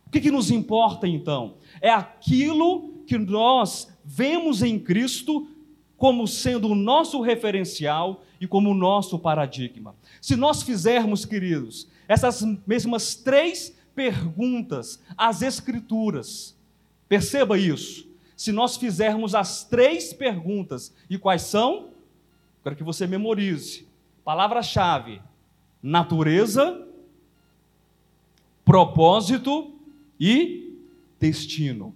O 0.08 0.10
que, 0.10 0.20
que 0.20 0.32
nos 0.32 0.52
importa 0.52 1.08
então? 1.08 1.56
É 1.82 1.90
aquilo 1.90 2.95
que 3.06 3.18
nós 3.18 3.88
vemos 4.04 4.62
em 4.62 4.80
Cristo 4.80 5.48
como 5.98 6.28
sendo 6.28 6.70
o 6.70 6.76
nosso 6.76 7.22
referencial 7.22 8.24
e 8.40 8.48
como 8.48 8.72
o 8.72 8.76
nosso 8.76 9.18
paradigma. 9.18 9.96
Se 10.22 10.36
nós 10.36 10.62
fizermos, 10.62 11.26
queridos, 11.26 11.88
essas 12.08 12.42
mesmas 12.68 13.16
três 13.16 13.76
perguntas 13.96 15.02
às 15.18 15.42
Escrituras, 15.42 16.56
perceba 17.08 17.58
isso. 17.58 18.08
Se 18.36 18.52
nós 18.52 18.76
fizermos 18.76 19.34
as 19.34 19.64
três 19.64 20.12
perguntas, 20.12 20.94
e 21.10 21.18
quais 21.18 21.44
são? 21.44 21.90
Quero 22.62 22.76
que 22.76 22.84
você 22.84 23.08
memorize. 23.08 23.88
Palavra-chave: 24.26 25.22
natureza, 25.82 26.86
propósito 28.66 29.74
e 30.20 30.78
destino 31.18 31.96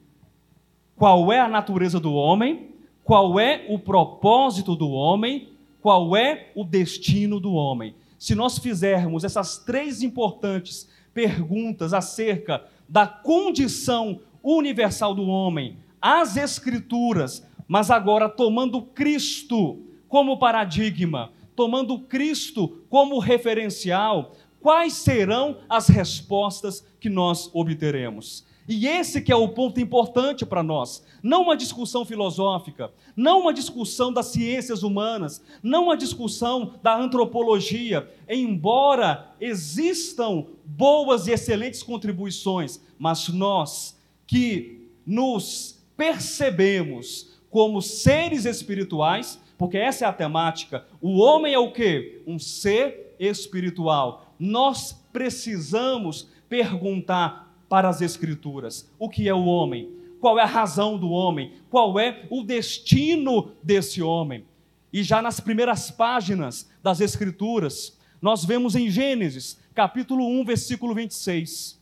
qual 0.99 1.31
é 1.31 1.39
a 1.39 1.47
natureza 1.47 1.97
do 1.97 2.13
homem, 2.13 2.71
qual 3.05 3.39
é 3.39 3.65
o 3.69 3.79
propósito 3.79 4.75
do 4.75 4.89
homem, 4.89 5.53
qual 5.81 6.13
é 6.13 6.51
o 6.53 6.65
destino 6.65 7.39
do 7.39 7.53
homem. 7.53 7.95
Se 8.17 8.35
nós 8.35 8.59
fizermos 8.59 9.23
essas 9.23 9.57
três 9.59 10.03
importantes 10.03 10.89
perguntas 11.13 11.93
acerca 11.93 12.65
da 12.87 13.07
condição 13.07 14.19
universal 14.43 15.15
do 15.15 15.25
homem, 15.25 15.77
as 16.01 16.35
Escrituras, 16.35 17.47
mas 17.65 17.89
agora 17.89 18.27
tomando 18.27 18.81
Cristo 18.81 19.79
como 20.09 20.37
paradigma, 20.37 21.31
tomando 21.55 21.97
Cristo 21.99 22.83
como 22.89 23.19
referencial, 23.19 24.35
quais 24.59 24.93
serão 24.93 25.59
as 25.69 25.87
respostas 25.87 26.85
que 26.99 27.07
nós 27.07 27.49
obteremos? 27.53 28.48
E 28.69 28.85
esse 28.85 29.19
que 29.19 29.31
é 29.31 29.35
o 29.35 29.49
ponto 29.49 29.79
importante 29.79 30.45
para 30.45 30.61
nós. 30.61 31.03
Não 31.23 31.41
uma 31.41 31.57
discussão 31.57 32.05
filosófica, 32.05 32.91
não 33.15 33.41
uma 33.41 33.51
discussão 33.51 34.13
das 34.13 34.27
ciências 34.27 34.83
humanas, 34.83 35.43
não 35.63 35.85
uma 35.85 35.97
discussão 35.97 36.75
da 36.83 36.95
antropologia, 36.95 38.07
embora 38.29 39.33
existam 39.41 40.45
boas 40.63 41.25
e 41.25 41.31
excelentes 41.31 41.81
contribuições, 41.81 42.79
mas 42.99 43.27
nós 43.29 43.99
que 44.27 44.87
nos 45.03 45.83
percebemos 45.97 47.39
como 47.49 47.81
seres 47.81 48.45
espirituais, 48.45 49.41
porque 49.57 49.79
essa 49.79 50.05
é 50.05 50.07
a 50.07 50.13
temática, 50.13 50.85
o 51.01 51.17
homem 51.17 51.55
é 51.55 51.59
o 51.59 51.71
que? 51.71 52.21
Um 52.27 52.37
ser 52.37 53.15
espiritual. 53.19 54.31
Nós 54.37 54.93
precisamos 55.11 56.29
perguntar 56.47 57.48
para 57.69 57.87
as 57.87 58.01
Escrituras. 58.01 58.91
O 58.97 59.07
que 59.07 59.29
é 59.29 59.33
o 59.33 59.45
homem? 59.45 59.89
Qual 60.19 60.37
é 60.37 60.41
a 60.41 60.47
razão 60.47 60.97
do 60.97 61.11
homem? 61.11 61.53
Qual 61.69 61.97
é 61.99 62.25
o 62.29 62.43
destino 62.43 63.53
desse 63.63 64.01
homem? 64.01 64.43
E 64.91 65.03
já 65.03 65.21
nas 65.21 65.39
primeiras 65.39 65.91
páginas 65.91 66.69
das 66.83 66.99
Escrituras, 66.99 67.97
nós 68.21 68.43
vemos 68.43 68.75
em 68.75 68.89
Gênesis, 68.89 69.59
capítulo 69.73 70.27
1, 70.27 70.43
versículo 70.43 70.93
26, 70.93 71.79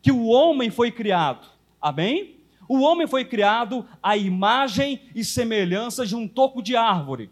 que 0.00 0.12
o 0.12 0.26
homem 0.26 0.70
foi 0.70 0.92
criado. 0.92 1.48
Amém? 1.80 2.36
O 2.68 2.80
homem 2.80 3.06
foi 3.06 3.24
criado 3.24 3.84
à 4.02 4.16
imagem 4.16 5.00
e 5.14 5.24
semelhança 5.24 6.06
de 6.06 6.14
um 6.14 6.28
toco 6.28 6.62
de 6.62 6.76
árvore. 6.76 7.30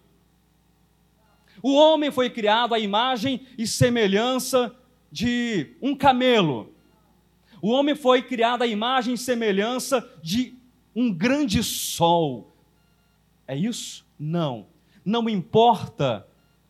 O 1.63 1.75
homem 1.75 2.11
foi 2.11 2.31
criado 2.31 2.75
à 2.75 2.79
imagem 2.79 3.47
e 3.57 3.67
semelhança 3.67 4.75
de 5.13 5.77
um 5.81 5.95
camelo. 5.95 6.73
O 7.63 7.71
homem 7.71 7.95
foi 7.95 8.23
criado 8.23 8.63
à 8.63 8.67
imagem 8.67 9.15
e 9.15 9.19
semelhança 9.19 10.09
de 10.23 10.55
um 10.95 11.13
grande 11.13 11.63
sol. 11.63 12.53
É 13.47 13.57
isso? 13.57 14.05
Não. 14.19 14.67
Não 15.05 15.29
importa 15.29 16.27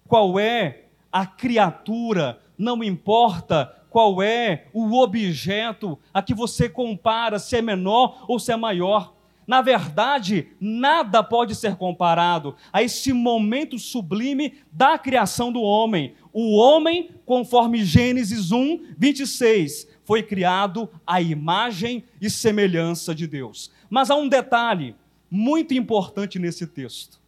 qual 0.07 0.39
é 0.39 0.85
a 1.13 1.27
criatura, 1.27 2.41
não 2.57 2.83
importa 2.83 3.77
qual 3.91 4.23
é 4.23 4.67
o 4.73 4.99
objeto 5.01 5.99
a 6.15 6.23
que 6.23 6.33
você 6.33 6.69
compara, 6.69 7.39
se 7.39 7.57
é 7.57 7.63
menor 7.63 8.25
ou 8.29 8.39
se 8.39 8.53
é 8.53 8.57
maior. 8.57 9.15
Na 9.47 9.63
verdade, 9.63 10.47
nada 10.61 11.25
pode 11.25 11.57
ser 11.57 11.75
comparado 11.75 12.55
a 12.73 12.85
esse 12.85 13.13
momento 13.13 13.81
sublime 13.81 14.55
da 14.71 14.97
criação 14.97 15.51
do 15.51 15.61
homem. 15.61 16.15
O 16.33 16.57
homem, 16.57 17.11
conforme 17.27 17.85
Gênesis 17.85 18.53
1, 18.53 18.95
26, 18.97 19.89
foi 20.11 20.25
criado 20.25 20.91
à 21.07 21.23
imagem 21.23 22.03
e 22.21 22.29
semelhança 22.29 23.15
de 23.15 23.29
Deus. 23.29 23.71
Mas 23.89 24.11
há 24.11 24.17
um 24.17 24.29
detalhe 24.29 24.97
muito 25.31 25.73
importante 25.73 26.37
nesse 26.37 26.67
texto. 26.67 27.21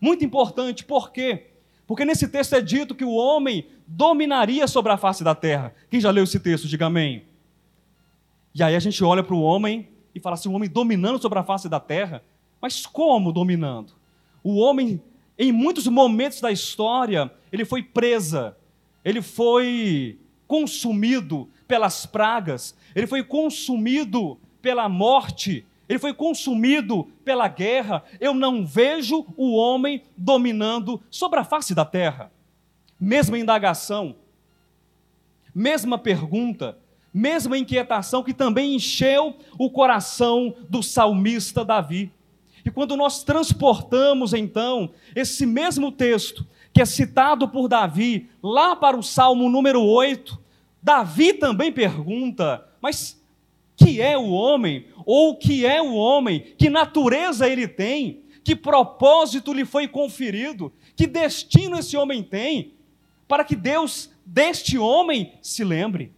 Muito 0.00 0.24
importante, 0.24 0.84
por 0.84 1.10
quê? 1.10 1.48
Porque 1.84 2.04
nesse 2.04 2.28
texto 2.28 2.54
é 2.54 2.60
dito 2.60 2.94
que 2.94 3.04
o 3.04 3.10
homem 3.10 3.66
dominaria 3.88 4.68
sobre 4.68 4.92
a 4.92 4.96
face 4.96 5.24
da 5.24 5.34
terra. 5.34 5.74
Quem 5.90 6.00
já 6.00 6.12
leu 6.12 6.22
esse 6.22 6.38
texto, 6.38 6.68
diga 6.68 6.86
amém. 6.86 7.24
E 8.54 8.62
aí 8.62 8.76
a 8.76 8.78
gente 8.78 9.02
olha 9.02 9.24
para 9.24 9.34
o 9.34 9.42
homem 9.42 9.88
e 10.14 10.20
fala 10.20 10.34
assim: 10.34 10.48
o 10.48 10.52
homem 10.52 10.70
dominando 10.70 11.20
sobre 11.20 11.40
a 11.40 11.42
face 11.42 11.68
da 11.68 11.80
terra. 11.80 12.22
Mas 12.62 12.86
como 12.86 13.32
dominando? 13.32 13.94
O 14.44 14.58
homem 14.58 15.02
em 15.36 15.50
muitos 15.50 15.88
momentos 15.88 16.40
da 16.40 16.52
história, 16.52 17.32
ele 17.50 17.64
foi 17.64 17.82
presa, 17.82 18.56
ele 19.04 19.20
foi 19.20 20.20
consumido 20.46 21.50
pelas 21.68 22.06
pragas, 22.06 22.74
ele 22.94 23.06
foi 23.06 23.22
consumido 23.22 24.40
pela 24.62 24.88
morte, 24.88 25.64
ele 25.88 25.98
foi 25.98 26.14
consumido 26.14 27.04
pela 27.24 27.46
guerra. 27.46 28.02
Eu 28.18 28.34
não 28.34 28.66
vejo 28.66 29.26
o 29.36 29.54
homem 29.54 30.02
dominando 30.16 31.00
sobre 31.10 31.38
a 31.38 31.44
face 31.44 31.74
da 31.74 31.84
terra. 31.84 32.32
Mesma 32.98 33.38
indagação, 33.38 34.16
mesma 35.54 35.98
pergunta, 35.98 36.76
mesma 37.12 37.56
inquietação 37.56 38.22
que 38.22 38.34
também 38.34 38.74
encheu 38.74 39.36
o 39.58 39.70
coração 39.70 40.54
do 40.68 40.82
salmista 40.82 41.64
Davi. 41.64 42.12
E 42.64 42.70
quando 42.70 42.96
nós 42.96 43.22
transportamos 43.22 44.34
então 44.34 44.90
esse 45.14 45.46
mesmo 45.46 45.92
texto 45.92 46.46
que 46.72 46.82
é 46.82 46.84
citado 46.84 47.48
por 47.48 47.68
Davi 47.68 48.28
lá 48.42 48.76
para 48.76 48.96
o 48.96 49.02
Salmo 49.02 49.48
número 49.48 49.82
8, 49.82 50.38
Davi 50.82 51.34
também 51.34 51.72
pergunta: 51.72 52.66
mas 52.80 53.20
que 53.76 54.00
é 54.00 54.18
o 54.18 54.30
homem? 54.30 54.86
Ou 55.06 55.36
que 55.36 55.64
é 55.64 55.80
o 55.80 55.94
homem? 55.94 56.40
Que 56.58 56.68
natureza 56.68 57.48
ele 57.48 57.68
tem? 57.68 58.22
Que 58.42 58.56
propósito 58.56 59.52
lhe 59.52 59.64
foi 59.64 59.86
conferido? 59.86 60.72
Que 60.96 61.06
destino 61.06 61.78
esse 61.78 61.96
homem 61.96 62.22
tem? 62.22 62.74
Para 63.26 63.44
que 63.44 63.54
Deus 63.54 64.10
deste 64.24 64.78
homem 64.78 65.34
se 65.42 65.62
lembre. 65.62 66.12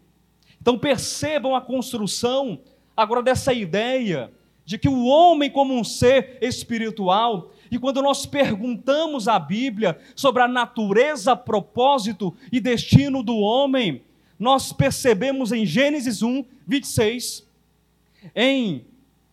Então 0.60 0.78
percebam 0.78 1.54
a 1.54 1.60
construção 1.60 2.60
agora 2.96 3.22
dessa 3.22 3.52
ideia 3.52 4.32
de 4.64 4.78
que 4.78 4.88
o 4.88 5.06
homem, 5.06 5.50
como 5.50 5.74
um 5.74 5.82
ser 5.82 6.38
espiritual, 6.40 7.50
e 7.70 7.78
quando 7.78 8.00
nós 8.00 8.24
perguntamos 8.26 9.26
à 9.26 9.38
Bíblia 9.38 9.98
sobre 10.14 10.42
a 10.42 10.48
natureza, 10.48 11.34
propósito 11.34 12.34
e 12.52 12.60
destino 12.60 13.22
do 13.22 13.36
homem, 13.36 14.02
nós 14.40 14.72
percebemos 14.72 15.52
em 15.52 15.66
Gênesis 15.66 16.22
1, 16.22 16.42
26, 16.66 17.46
em 18.34 18.86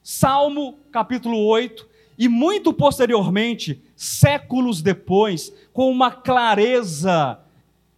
Salmo 0.03 0.77
capítulo 0.91 1.45
8, 1.45 1.87
e 2.17 2.27
muito 2.27 2.73
posteriormente, 2.73 3.81
séculos 3.95 4.81
depois, 4.81 5.53
com 5.71 5.89
uma 5.89 6.11
clareza 6.11 7.39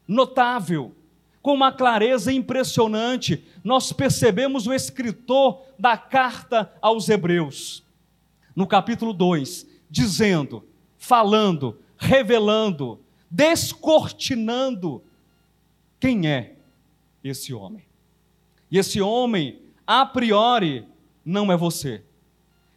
notável, 0.07 0.93
com 1.41 1.53
uma 1.53 1.71
clareza 1.71 2.31
impressionante, 2.31 3.43
nós 3.63 3.91
percebemos 3.91 4.67
o 4.67 4.73
escritor 4.73 5.63
da 5.79 5.97
carta 5.97 6.71
aos 6.79 7.09
Hebreus, 7.09 7.83
no 8.55 8.67
capítulo 8.67 9.13
2, 9.13 9.65
dizendo, 9.89 10.63
falando, 10.97 11.79
revelando, 11.97 12.99
descortinando 13.31 15.01
quem 15.99 16.27
é 16.27 16.58
esse 17.23 17.53
homem. 17.53 17.83
E 18.71 18.77
esse 18.77 19.01
homem, 19.01 19.59
a 19.85 20.05
priori, 20.05 20.85
não 21.25 21.51
é 21.51 21.57
você. 21.57 22.03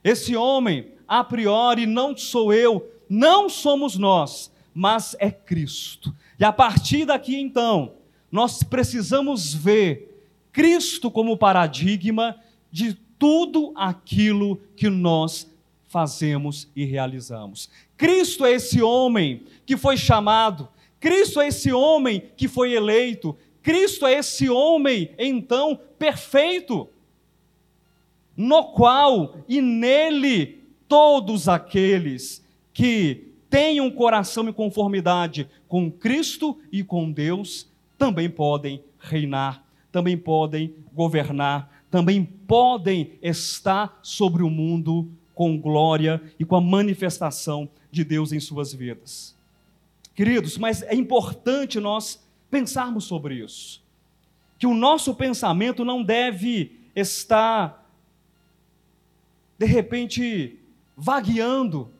Esse 0.02 0.34
homem, 0.34 0.92
a 1.06 1.22
priori, 1.22 1.86
não 1.86 2.16
sou 2.16 2.52
eu, 2.52 2.90
não 3.08 3.48
somos 3.48 3.96
nós, 3.96 4.50
mas 4.74 5.14
é 5.18 5.30
Cristo. 5.30 6.14
E 6.38 6.44
a 6.44 6.52
partir 6.52 7.04
daqui 7.04 7.36
então, 7.36 7.94
nós 8.30 8.62
precisamos 8.62 9.52
ver 9.52 10.26
Cristo 10.50 11.10
como 11.10 11.36
paradigma 11.36 12.36
de 12.70 12.94
tudo 13.18 13.72
aquilo 13.76 14.56
que 14.74 14.88
nós 14.88 15.46
fazemos 15.86 16.68
e 16.74 16.84
realizamos. 16.84 17.68
Cristo 17.96 18.46
é 18.46 18.52
esse 18.52 18.80
homem 18.82 19.44
que 19.66 19.76
foi 19.76 19.96
chamado, 19.96 20.68
Cristo 20.98 21.40
é 21.40 21.48
esse 21.48 21.70
homem 21.72 22.30
que 22.36 22.48
foi 22.48 22.72
eleito, 22.72 23.36
Cristo 23.62 24.06
é 24.06 24.14
esse 24.14 24.48
homem, 24.50 25.14
então, 25.18 25.78
perfeito, 25.98 26.88
no 28.36 28.72
qual 28.72 29.36
e 29.48 29.60
nele 29.60 30.62
todos 30.88 31.48
aqueles 31.48 32.44
que 32.72 33.28
têm 33.48 33.80
um 33.80 33.90
coração 33.90 34.48
em 34.48 34.52
conformidade 34.52 35.48
com 35.68 35.90
Cristo 35.90 36.58
e 36.72 36.82
com 36.82 37.10
Deus 37.10 37.70
também 37.96 38.28
podem 38.28 38.82
reinar, 38.98 39.64
também 39.92 40.16
podem 40.16 40.74
governar, 40.92 41.84
também 41.90 42.24
podem 42.24 43.12
estar 43.22 44.00
sobre 44.02 44.42
o 44.42 44.50
mundo 44.50 45.08
com 45.34 45.58
glória 45.58 46.20
e 46.38 46.44
com 46.44 46.56
a 46.56 46.60
manifestação 46.60 47.68
de 47.90 48.02
Deus 48.02 48.32
em 48.32 48.40
suas 48.40 48.72
vidas. 48.72 49.36
Queridos, 50.14 50.58
mas 50.58 50.82
é 50.82 50.94
importante 50.94 51.78
nós 51.78 52.22
pensarmos 52.52 53.04
sobre 53.04 53.36
isso. 53.36 53.82
Que 54.58 54.66
o 54.66 54.74
nosso 54.74 55.14
pensamento 55.14 55.86
não 55.86 56.02
deve 56.02 56.78
estar, 56.94 57.90
de 59.58 59.64
repente, 59.64 60.60
vagueando 60.94 61.90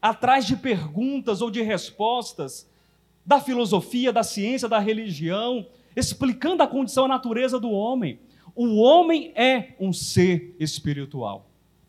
atrás 0.00 0.46
de 0.46 0.56
perguntas 0.56 1.40
ou 1.40 1.50
de 1.50 1.62
respostas 1.62 2.68
da 3.24 3.40
filosofia, 3.40 4.12
da 4.12 4.22
ciência, 4.22 4.68
da 4.68 4.78
religião, 4.78 5.66
explicando 5.96 6.62
a 6.62 6.68
condição, 6.68 7.06
a 7.06 7.08
natureza 7.08 7.58
do 7.58 7.70
homem. 7.70 8.20
O 8.54 8.76
homem 8.76 9.32
é 9.34 9.74
um 9.80 9.90
ser 9.90 10.54
espiritual. 10.60 11.48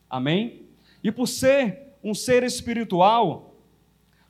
Amém? 0.09 0.61
E 1.03 1.11
por 1.11 1.27
ser 1.27 1.95
um 2.01 2.13
ser 2.13 2.43
espiritual, 2.43 3.55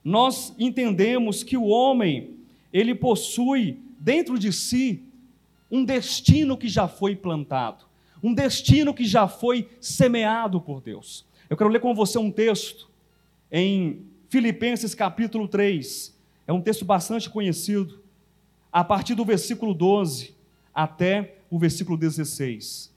nós 0.04 0.56
entendemos 0.58 1.44
que 1.44 1.56
o 1.56 1.66
homem, 1.66 2.41
ele 2.72 2.96
possui 2.96 3.80
dentro 4.00 4.38
de 4.38 4.52
si 4.52 5.04
um 5.70 5.86
destino 5.86 6.58
que 6.58 6.68
já 6.68 6.88
foi 6.88 7.16
plantado, 7.16 7.86
um 8.22 8.34
destino 8.34 8.94
que 8.94 9.06
já 9.06 9.28
foi 9.28 9.70
semeado 9.80 10.60
por 10.60 10.82
Deus. 10.82 11.26
Eu 11.50 11.58
quero 11.58 11.70
ler 11.70 11.80
com 11.80 11.94
você 11.94 12.18
um 12.18 12.32
texto 12.32 12.90
em 13.52 14.06
Filipenses 14.30 14.96
capítulo 14.96 15.48
3, 15.48 16.18
é 16.48 16.54
um 16.54 16.62
texto 16.62 16.86
bastante 16.86 17.30
conhecido, 17.30 18.02
a 18.72 18.84
partir 18.84 19.16
do 19.16 19.26
versículo 19.26 19.74
12 19.74 20.36
até 20.74 21.36
o 21.50 21.60
versículo 21.60 21.98
16. 21.98 22.94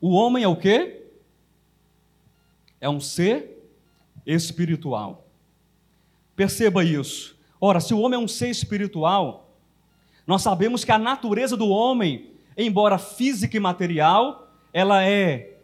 O 0.00 0.10
homem 0.10 0.44
é 0.44 0.48
o 0.48 0.56
quê? 0.56 1.02
É 2.80 2.88
um 2.88 3.00
ser 3.00 3.70
espiritual. 4.26 5.26
Perceba 6.34 6.84
isso. 6.84 7.35
Ora, 7.60 7.80
se 7.80 7.94
o 7.94 8.00
homem 8.00 8.18
é 8.18 8.22
um 8.22 8.28
ser 8.28 8.48
espiritual, 8.48 9.50
nós 10.26 10.42
sabemos 10.42 10.84
que 10.84 10.92
a 10.92 10.98
natureza 10.98 11.56
do 11.56 11.68
homem, 11.68 12.30
embora 12.56 12.98
física 12.98 13.56
e 13.56 13.60
material, 13.60 14.48
ela 14.72 15.02
é 15.02 15.58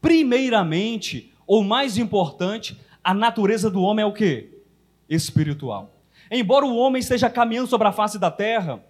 primeiramente 0.00 1.32
ou 1.46 1.64
mais 1.64 1.98
importante, 1.98 2.78
a 3.02 3.12
natureza 3.14 3.70
do 3.70 3.82
homem 3.82 4.02
é 4.02 4.06
o 4.06 4.12
quê? 4.12 4.60
Espiritual. 5.08 5.90
Embora 6.30 6.64
o 6.64 6.76
homem 6.76 7.00
esteja 7.00 7.28
caminhando 7.28 7.68
sobre 7.68 7.88
a 7.88 7.92
face 7.92 8.18
da 8.18 8.30
terra 8.30 8.84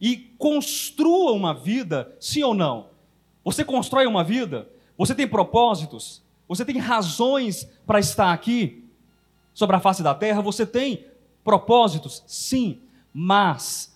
e 0.00 0.16
construa 0.38 1.32
uma 1.32 1.52
vida, 1.52 2.16
sim 2.18 2.42
ou 2.42 2.54
não? 2.54 2.88
Você 3.44 3.64
constrói 3.64 4.06
uma 4.06 4.24
vida? 4.24 4.68
Você 4.96 5.14
tem 5.14 5.28
propósitos? 5.28 6.22
Você 6.48 6.64
tem 6.64 6.78
razões 6.78 7.68
para 7.86 7.98
estar 7.98 8.32
aqui 8.32 8.84
sobre 9.52 9.76
a 9.76 9.80
face 9.80 10.02
da 10.02 10.14
terra? 10.14 10.40
Você 10.40 10.64
tem 10.64 11.04
propósitos? 11.44 12.24
Sim, 12.26 12.80
mas 13.12 13.94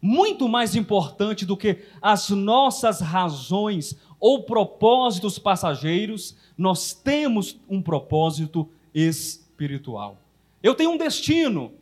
muito 0.00 0.48
mais 0.48 0.76
importante 0.76 1.44
do 1.44 1.56
que 1.56 1.82
as 2.00 2.30
nossas 2.30 3.00
razões 3.00 3.98
ou 4.20 4.44
propósitos 4.44 5.38
passageiros, 5.38 6.36
nós 6.56 6.94
temos 6.94 7.58
um 7.68 7.82
propósito 7.82 8.68
espiritual. 8.94 10.16
Eu 10.62 10.74
tenho 10.74 10.90
um 10.90 10.96
destino, 10.96 11.72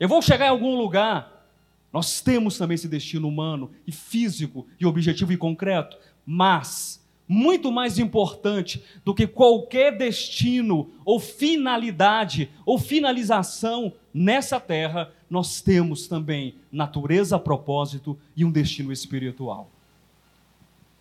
eu 0.00 0.08
vou 0.08 0.22
chegar 0.22 0.46
em 0.46 0.50
algum 0.50 0.76
lugar. 0.76 1.46
Nós 1.92 2.22
temos 2.22 2.56
também 2.56 2.76
esse 2.76 2.88
destino 2.88 3.28
humano 3.28 3.70
e 3.86 3.92
físico 3.92 4.66
e 4.80 4.86
objetivo 4.86 5.32
e 5.32 5.36
concreto, 5.36 5.98
mas 6.24 7.04
muito 7.28 7.70
mais 7.70 7.98
importante 7.98 8.82
do 9.04 9.14
que 9.14 9.26
qualquer 9.26 9.96
destino 9.96 10.90
ou 11.04 11.20
finalidade 11.20 12.50
ou 12.64 12.78
finalização 12.78 13.92
nessa 14.12 14.60
terra, 14.60 15.10
nós 15.28 15.60
temos 15.60 16.06
também 16.06 16.54
natureza, 16.70 17.38
propósito 17.38 18.18
e 18.36 18.44
um 18.44 18.50
destino 18.50 18.92
espiritual. 18.92 19.70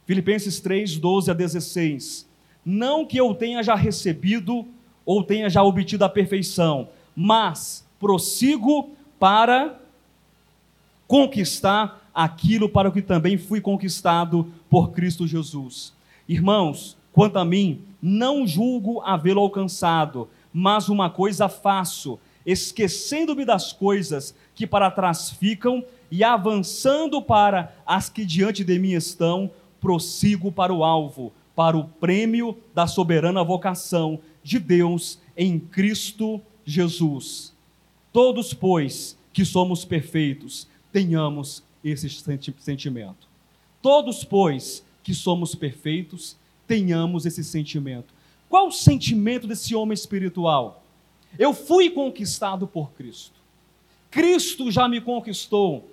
Filipenses 0.06 0.60
3, 0.60 0.98
12 0.98 1.32
a 1.32 1.34
16. 1.34 2.30
Não 2.66 3.06
que 3.06 3.18
eu 3.18 3.34
tenha 3.34 3.64
já 3.64 3.76
recebido 3.76 4.68
ou 5.06 5.24
tenha 5.24 5.50
já 5.50 5.64
obtido 5.64 6.06
a 6.06 6.10
perfeição, 6.10 6.90
mas 7.16 7.88
prossigo 8.00 8.92
para 9.20 9.80
conquistar 11.08 12.10
aquilo 12.14 12.70
para 12.70 12.90
o 12.90 12.92
que 12.92 13.02
também 13.02 13.38
fui 13.38 13.60
conquistado 13.60 14.52
por 14.70 14.92
Cristo 14.92 15.28
Jesus. 15.28 15.94
Irmãos, 16.28 16.98
quanto 17.12 17.38
a 17.38 17.46
mim, 17.46 17.82
não 18.02 18.48
julgo 18.48 19.02
havê-lo 19.02 19.42
alcançado, 19.42 20.30
mas 20.54 20.90
uma 20.90 21.10
coisa 21.10 21.48
faço, 21.48 22.20
esquecendo-me 22.46 23.46
das 23.46 23.72
coisas 23.74 24.36
que 24.56 24.66
para 24.66 24.92
trás 24.92 25.30
ficam 25.30 25.84
e 26.10 26.24
avançando 26.24 27.22
para 27.22 27.76
as 27.86 28.10
que 28.10 28.26
diante 28.26 28.64
de 28.64 28.78
mim 28.78 28.92
estão, 28.92 29.52
prossigo 29.80 30.52
para 30.52 30.74
o 30.74 30.84
alvo, 30.84 31.34
para 31.56 31.78
o 31.78 31.86
prêmio 31.86 32.58
da 32.74 32.88
soberana 32.88 33.44
vocação 33.44 34.20
de 34.44 34.60
Deus 34.60 35.20
em 35.36 35.60
Cristo 35.60 36.42
Jesus. 36.66 37.54
Todos, 38.12 38.54
pois, 38.54 39.18
que 39.32 39.46
somos 39.46 39.86
perfeitos, 39.86 40.68
tenhamos 40.92 41.64
esse 41.84 42.10
sentimento. 42.10 43.28
Todos, 43.82 44.24
pois, 44.24 44.86
que 45.04 45.14
somos 45.14 45.56
perfeitos, 45.56 46.38
tenhamos 46.68 47.26
esse 47.26 47.44
sentimento. 47.44 48.14
Qual 48.50 48.68
o 48.68 48.72
sentimento 48.72 49.48
desse 49.48 49.74
homem 49.74 49.94
espiritual? 49.94 50.81
Eu 51.38 51.54
fui 51.54 51.90
conquistado 51.90 52.68
por 52.68 52.92
Cristo. 52.92 53.40
Cristo 54.10 54.70
já 54.70 54.88
me 54.88 55.00
conquistou, 55.00 55.90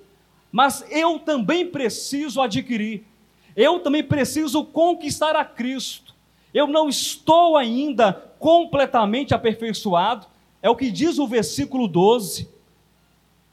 mas 0.50 0.84
eu 0.90 1.18
também 1.18 1.66
preciso 1.66 2.40
adquirir. 2.40 3.04
Eu 3.54 3.80
também 3.80 4.02
preciso 4.02 4.64
conquistar 4.64 5.36
a 5.36 5.44
Cristo. 5.44 6.14
Eu 6.52 6.66
não 6.66 6.88
estou 6.88 7.56
ainda 7.56 8.12
completamente 8.38 9.34
aperfeiçoado, 9.34 10.26
é 10.62 10.68
o 10.68 10.76
que 10.76 10.90
diz 10.90 11.18
o 11.18 11.26
versículo 11.26 11.86
12. 11.86 12.48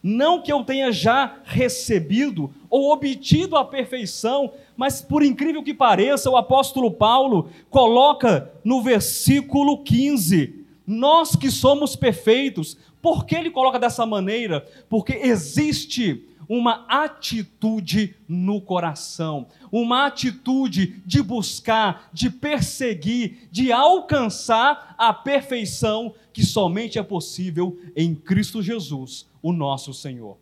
Não 0.02 0.42
que 0.42 0.52
eu 0.52 0.64
tenha 0.64 0.92
já 0.92 1.40
recebido 1.44 2.54
ou 2.70 2.92
obtido 2.92 3.56
a 3.58 3.66
perfeição, 3.66 4.52
mas 4.78 5.02
por 5.02 5.24
incrível 5.24 5.64
que 5.64 5.74
pareça, 5.74 6.30
o 6.30 6.38
apóstolo 6.38 6.92
Paulo 6.92 7.50
coloca 7.70 8.52
no 8.64 8.82
versículo 8.84 9.84
15: 9.84 10.65
Nós 10.86 11.36
que 11.36 11.50
somos 11.50 11.96
perfeitos. 11.96 12.78
Por 13.02 13.26
que 13.26 13.36
ele 13.36 13.52
coloca 13.52 13.80
dessa 13.80 14.06
maneira? 14.06 14.68
Porque 14.90 15.14
existe 15.14 16.28
uma 16.48 16.86
atitude 16.88 18.16
no 18.28 18.62
coração, 18.62 19.48
uma 19.72 20.06
atitude 20.06 21.02
de 21.06 21.22
buscar, 21.22 22.10
de 22.14 22.30
perseguir, 22.30 23.48
de 23.52 23.72
alcançar 23.72 24.96
a 24.98 25.14
perfeição 25.14 26.14
que 26.32 26.46
somente 26.46 27.00
é 27.00 27.04
possível 27.04 27.80
em 27.96 28.14
Cristo 28.14 28.62
Jesus, 28.62 29.28
o 29.42 29.52
nosso 29.52 29.94
Senhor. 29.94 30.38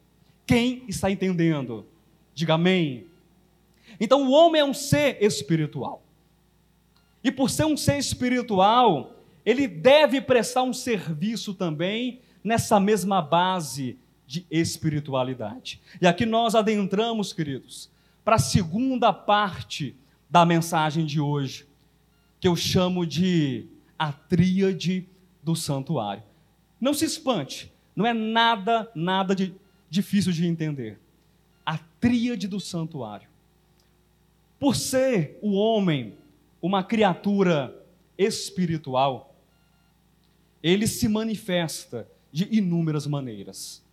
Quem 0.45 0.83
está 0.87 1.09
entendendo? 1.09 1.85
Diga 2.33 2.55
amém. 2.55 3.05
Então 3.99 4.27
o 4.27 4.31
homem 4.31 4.61
é 4.61 4.65
um 4.65 4.73
ser 4.73 5.23
espiritual. 5.23 6.01
E 7.23 7.31
por 7.31 7.49
ser 7.49 7.65
um 7.65 7.77
ser 7.77 7.97
espiritual, 7.97 9.12
ele 9.45 9.67
deve 9.67 10.21
prestar 10.21 10.63
um 10.63 10.73
serviço 10.73 11.53
também 11.53 12.21
nessa 12.43 12.79
mesma 12.79 13.21
base 13.21 13.97
de 14.25 14.45
espiritualidade. 14.49 15.81
E 16.01 16.07
aqui 16.07 16.25
nós 16.25 16.55
adentramos, 16.55 17.33
queridos, 17.33 17.89
para 18.23 18.35
a 18.37 18.39
segunda 18.39 19.11
parte 19.11 19.95
da 20.29 20.45
mensagem 20.45 21.05
de 21.05 21.19
hoje, 21.19 21.67
que 22.39 22.47
eu 22.47 22.55
chamo 22.55 23.05
de 23.05 23.67
a 23.97 24.11
tríade 24.11 25.07
do 25.43 25.55
santuário. 25.55 26.23
Não 26.79 26.93
se 26.93 27.05
espante, 27.05 27.71
não 27.95 28.05
é 28.05 28.13
nada, 28.13 28.89
nada 28.95 29.35
de 29.35 29.53
difícil 29.89 30.31
de 30.31 30.45
entender. 30.45 30.99
A 31.65 31.77
tríade 31.99 32.47
do 32.47 32.59
santuário. 32.59 33.29
Por 34.59 34.75
ser 34.75 35.37
o 35.41 35.53
homem 35.53 36.15
uma 36.61 36.83
criatura 36.83 37.75
espiritual, 38.17 39.32
ele 40.63 40.87
se 40.87 41.09
manifesta 41.09 42.07
de 42.31 42.47
inúmeras 42.49 43.05
maneiras. 43.05 43.83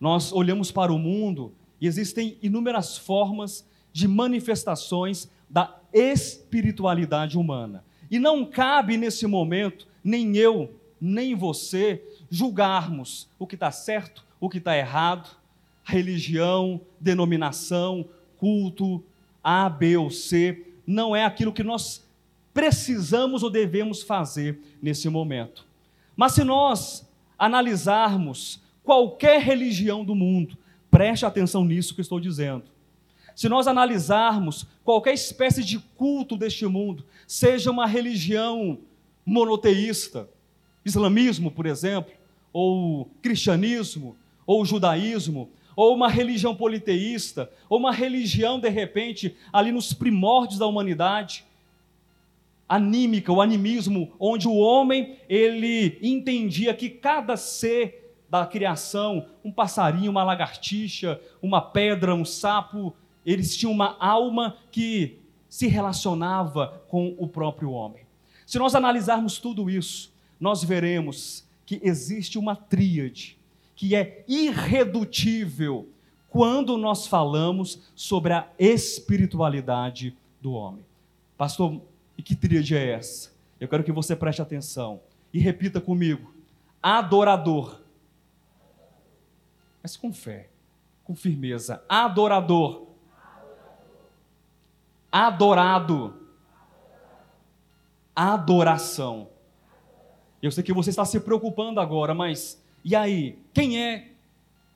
Nós 0.00 0.32
olhamos 0.32 0.70
para 0.70 0.92
o 0.92 0.98
mundo 0.98 1.52
e 1.80 1.86
existem 1.86 2.38
inúmeras 2.40 2.96
formas 2.96 3.66
de 3.92 4.06
manifestações 4.06 5.28
da 5.50 5.78
espiritualidade 5.92 7.36
humana. 7.36 7.84
E 8.10 8.18
não 8.18 8.46
cabe 8.46 8.96
nesse 8.96 9.26
momento 9.26 9.88
nem 10.02 10.36
eu, 10.36 10.74
nem 11.00 11.34
você 11.34 12.02
julgarmos 12.30 13.28
o 13.38 13.46
que 13.46 13.56
está 13.56 13.70
certo, 13.70 14.24
o 14.40 14.48
que 14.48 14.58
está 14.58 14.76
errado, 14.76 15.36
religião, 15.82 16.80
denominação, 17.00 18.08
culto, 18.38 19.02
A, 19.42 19.68
B 19.68 19.96
ou 19.96 20.10
C, 20.10 20.66
não 20.86 21.14
é 21.14 21.24
aquilo 21.24 21.52
que 21.52 21.62
nós 21.62 22.06
precisamos 22.52 23.42
ou 23.42 23.50
devemos 23.50 24.02
fazer 24.02 24.60
nesse 24.80 25.08
momento. 25.08 25.66
Mas 26.16 26.32
se 26.32 26.44
nós 26.44 27.08
analisarmos 27.38 28.60
qualquer 28.82 29.40
religião 29.40 30.04
do 30.04 30.14
mundo, 30.14 30.56
preste 30.90 31.26
atenção 31.26 31.64
nisso 31.64 31.94
que 31.94 32.00
estou 32.00 32.20
dizendo. 32.20 32.64
Se 33.34 33.48
nós 33.48 33.66
analisarmos 33.66 34.66
qualquer 34.84 35.12
espécie 35.12 35.64
de 35.64 35.78
culto 35.96 36.36
deste 36.36 36.66
mundo, 36.66 37.04
seja 37.26 37.70
uma 37.70 37.86
religião 37.86 38.78
monoteísta, 39.26 40.28
islamismo, 40.84 41.50
por 41.50 41.66
exemplo, 41.66 42.12
ou 42.52 43.10
cristianismo, 43.20 44.16
ou 44.46 44.64
judaísmo, 44.64 45.50
ou 45.74 45.94
uma 45.94 46.08
religião 46.08 46.54
politeísta, 46.54 47.50
ou 47.68 47.78
uma 47.78 47.90
religião, 47.90 48.60
de 48.60 48.68
repente, 48.68 49.34
ali 49.52 49.72
nos 49.72 49.92
primórdios 49.92 50.60
da 50.60 50.66
humanidade, 50.66 51.44
anímica, 52.74 53.32
o 53.32 53.40
animismo, 53.40 54.12
onde 54.18 54.48
o 54.48 54.56
homem, 54.56 55.16
ele 55.28 55.96
entendia 56.02 56.74
que 56.74 56.88
cada 56.88 57.36
ser 57.36 58.16
da 58.28 58.44
criação, 58.44 59.26
um 59.44 59.52
passarinho, 59.52 60.10
uma 60.10 60.24
lagartixa, 60.24 61.20
uma 61.40 61.60
pedra, 61.60 62.14
um 62.14 62.24
sapo, 62.24 62.92
eles 63.24 63.56
tinham 63.56 63.72
uma 63.72 63.96
alma 64.00 64.56
que 64.72 65.18
se 65.48 65.68
relacionava 65.68 66.82
com 66.88 67.14
o 67.16 67.28
próprio 67.28 67.70
homem. 67.70 68.02
Se 68.44 68.58
nós 68.58 68.74
analisarmos 68.74 69.38
tudo 69.38 69.70
isso, 69.70 70.12
nós 70.40 70.64
veremos 70.64 71.46
que 71.64 71.80
existe 71.82 72.38
uma 72.38 72.56
tríade 72.56 73.38
que 73.76 73.94
é 73.94 74.24
irredutível 74.26 75.88
quando 76.28 76.76
nós 76.76 77.06
falamos 77.06 77.80
sobre 77.94 78.32
a 78.32 78.48
espiritualidade 78.58 80.16
do 80.40 80.52
homem. 80.52 80.84
Pastor, 81.36 81.80
e 82.16 82.22
que 82.22 82.34
tríade 82.34 82.76
é 82.76 82.92
essa? 82.92 83.32
Eu 83.60 83.68
quero 83.68 83.84
que 83.84 83.92
você 83.92 84.14
preste 84.14 84.42
atenção 84.42 85.00
e 85.32 85.38
repita 85.38 85.80
comigo: 85.80 86.34
adorador. 86.82 87.80
Mas 89.82 89.96
com 89.96 90.12
fé, 90.12 90.48
com 91.02 91.14
firmeza. 91.14 91.82
Adorador. 91.88 92.88
Adorado 95.10 96.24
adoração. 98.14 99.28
Eu 100.40 100.50
sei 100.50 100.62
que 100.62 100.72
você 100.72 100.90
está 100.90 101.04
se 101.04 101.18
preocupando 101.20 101.80
agora, 101.80 102.14
mas 102.14 102.62
e 102.84 102.94
aí? 102.94 103.38
Quem 103.52 103.82
é 103.82 104.10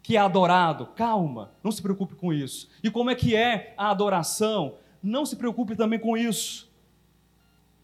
que 0.03 0.16
é 0.16 0.20
adorado? 0.20 0.87
Calma, 0.87 1.53
não 1.62 1.70
se 1.70 1.83
preocupe 1.83 2.14
com 2.14 2.33
isso. 2.33 2.68
E 2.83 2.90
como 2.90 3.11
é 3.11 3.14
que 3.14 3.37
é 3.37 3.74
a 3.77 3.90
adoração? 3.90 4.77
Não 5.03 5.27
se 5.27 5.37
preocupe 5.37 5.77
também 5.77 5.98
com 5.98 6.16
isso. 6.16 6.68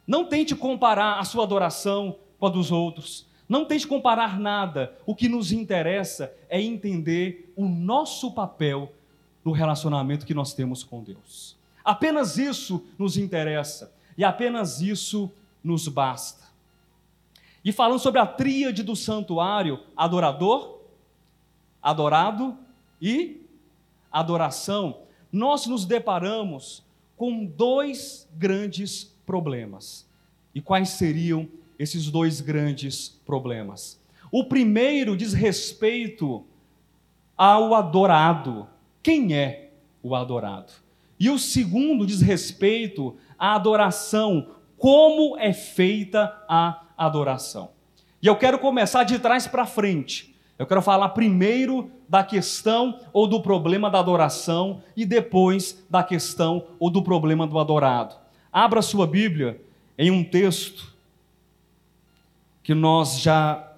Não 0.06 0.24
tente 0.24 0.54
comparar 0.54 1.18
a 1.18 1.24
sua 1.24 1.44
adoração 1.44 2.18
com 2.38 2.46
a 2.46 2.50
dos 2.50 2.70
outros. 2.70 3.26
Não 3.48 3.64
tente 3.64 3.86
comparar 3.86 4.38
nada. 4.38 4.96
O 5.06 5.14
que 5.14 5.28
nos 5.28 5.52
interessa 5.52 6.34
é 6.48 6.60
entender 6.60 7.52
o 7.56 7.66
nosso 7.68 8.32
papel 8.32 8.92
no 9.44 9.52
relacionamento 9.52 10.26
que 10.26 10.34
nós 10.34 10.54
temos 10.54 10.82
com 10.82 11.02
Deus. 11.02 11.56
Apenas 11.84 12.38
isso 12.38 12.84
nos 12.98 13.16
interessa. 13.16 13.92
E 14.16 14.24
apenas 14.24 14.80
isso 14.80 15.30
nos 15.62 15.88
basta. 15.88 16.44
E 17.64 17.72
falando 17.72 17.98
sobre 17.98 18.20
a 18.20 18.26
tríade 18.26 18.82
do 18.82 18.94
santuário: 18.94 19.80
adorador, 19.96 20.80
adorado 21.82 22.56
e 23.00 23.40
adoração, 24.12 24.98
nós 25.32 25.66
nos 25.66 25.84
deparamos 25.84 26.82
com 27.16 27.44
dois 27.44 28.28
grandes 28.34 29.13
problemas. 29.24 30.08
E 30.54 30.60
quais 30.60 30.90
seriam 30.90 31.48
esses 31.78 32.10
dois 32.10 32.40
grandes 32.40 33.08
problemas? 33.26 34.00
O 34.30 34.44
primeiro 34.44 35.16
diz 35.16 35.32
respeito 35.32 36.44
ao 37.37 37.74
adorado. 37.74 38.66
Quem 39.02 39.34
é 39.34 39.70
o 40.02 40.14
adorado? 40.14 40.72
E 41.18 41.30
o 41.30 41.38
segundo 41.38 42.06
diz 42.06 42.20
respeito 42.20 43.16
à 43.38 43.54
adoração, 43.54 44.54
como 44.76 45.38
é 45.38 45.52
feita 45.52 46.37
a 46.48 46.82
adoração. 46.96 47.70
E 48.22 48.26
eu 48.26 48.37
quero 48.37 48.58
começar 48.58 49.04
de 49.04 49.18
trás 49.18 49.46
para 49.46 49.66
frente. 49.66 50.34
Eu 50.58 50.66
quero 50.66 50.80
falar 50.80 51.10
primeiro 51.10 51.90
da 52.08 52.22
questão 52.22 53.00
ou 53.12 53.26
do 53.26 53.42
problema 53.42 53.90
da 53.90 53.98
adoração 53.98 54.82
e 54.96 55.04
depois 55.04 55.84
da 55.90 56.02
questão 56.02 56.66
ou 56.78 56.90
do 56.90 57.02
problema 57.02 57.46
do 57.46 57.58
adorado. 57.58 58.23
Abra 58.54 58.80
sua 58.82 59.04
Bíblia 59.04 59.60
em 59.98 60.12
um 60.12 60.22
texto 60.22 60.94
que 62.62 62.72
nós 62.72 63.18
já 63.18 63.76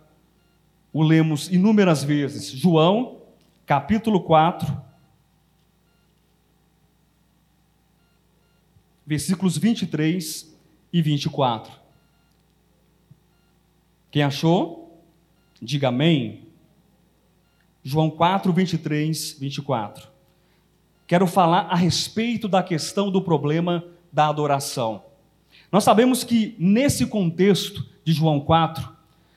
o 0.92 1.02
lemos 1.02 1.50
inúmeras 1.50 2.04
vezes. 2.04 2.50
João, 2.50 3.22
capítulo 3.64 4.20
4, 4.20 4.78
versículos 9.06 9.56
23 9.56 10.54
e 10.92 11.00
24. 11.00 11.72
Quem 14.10 14.24
achou? 14.24 15.02
Diga 15.58 15.88
amém. 15.88 16.46
João 17.82 18.10
4, 18.10 18.52
23, 18.52 19.38
24. 19.40 20.06
Quero 21.06 21.26
falar 21.26 21.60
a 21.60 21.74
respeito 21.74 22.46
da 22.46 22.62
questão 22.62 23.10
do 23.10 23.22
problema 23.22 23.95
da 24.16 24.28
adoração. 24.28 25.02
Nós 25.70 25.84
sabemos 25.84 26.24
que 26.24 26.56
nesse 26.58 27.04
contexto 27.04 27.84
de 28.02 28.14
João 28.14 28.40
4, 28.40 28.88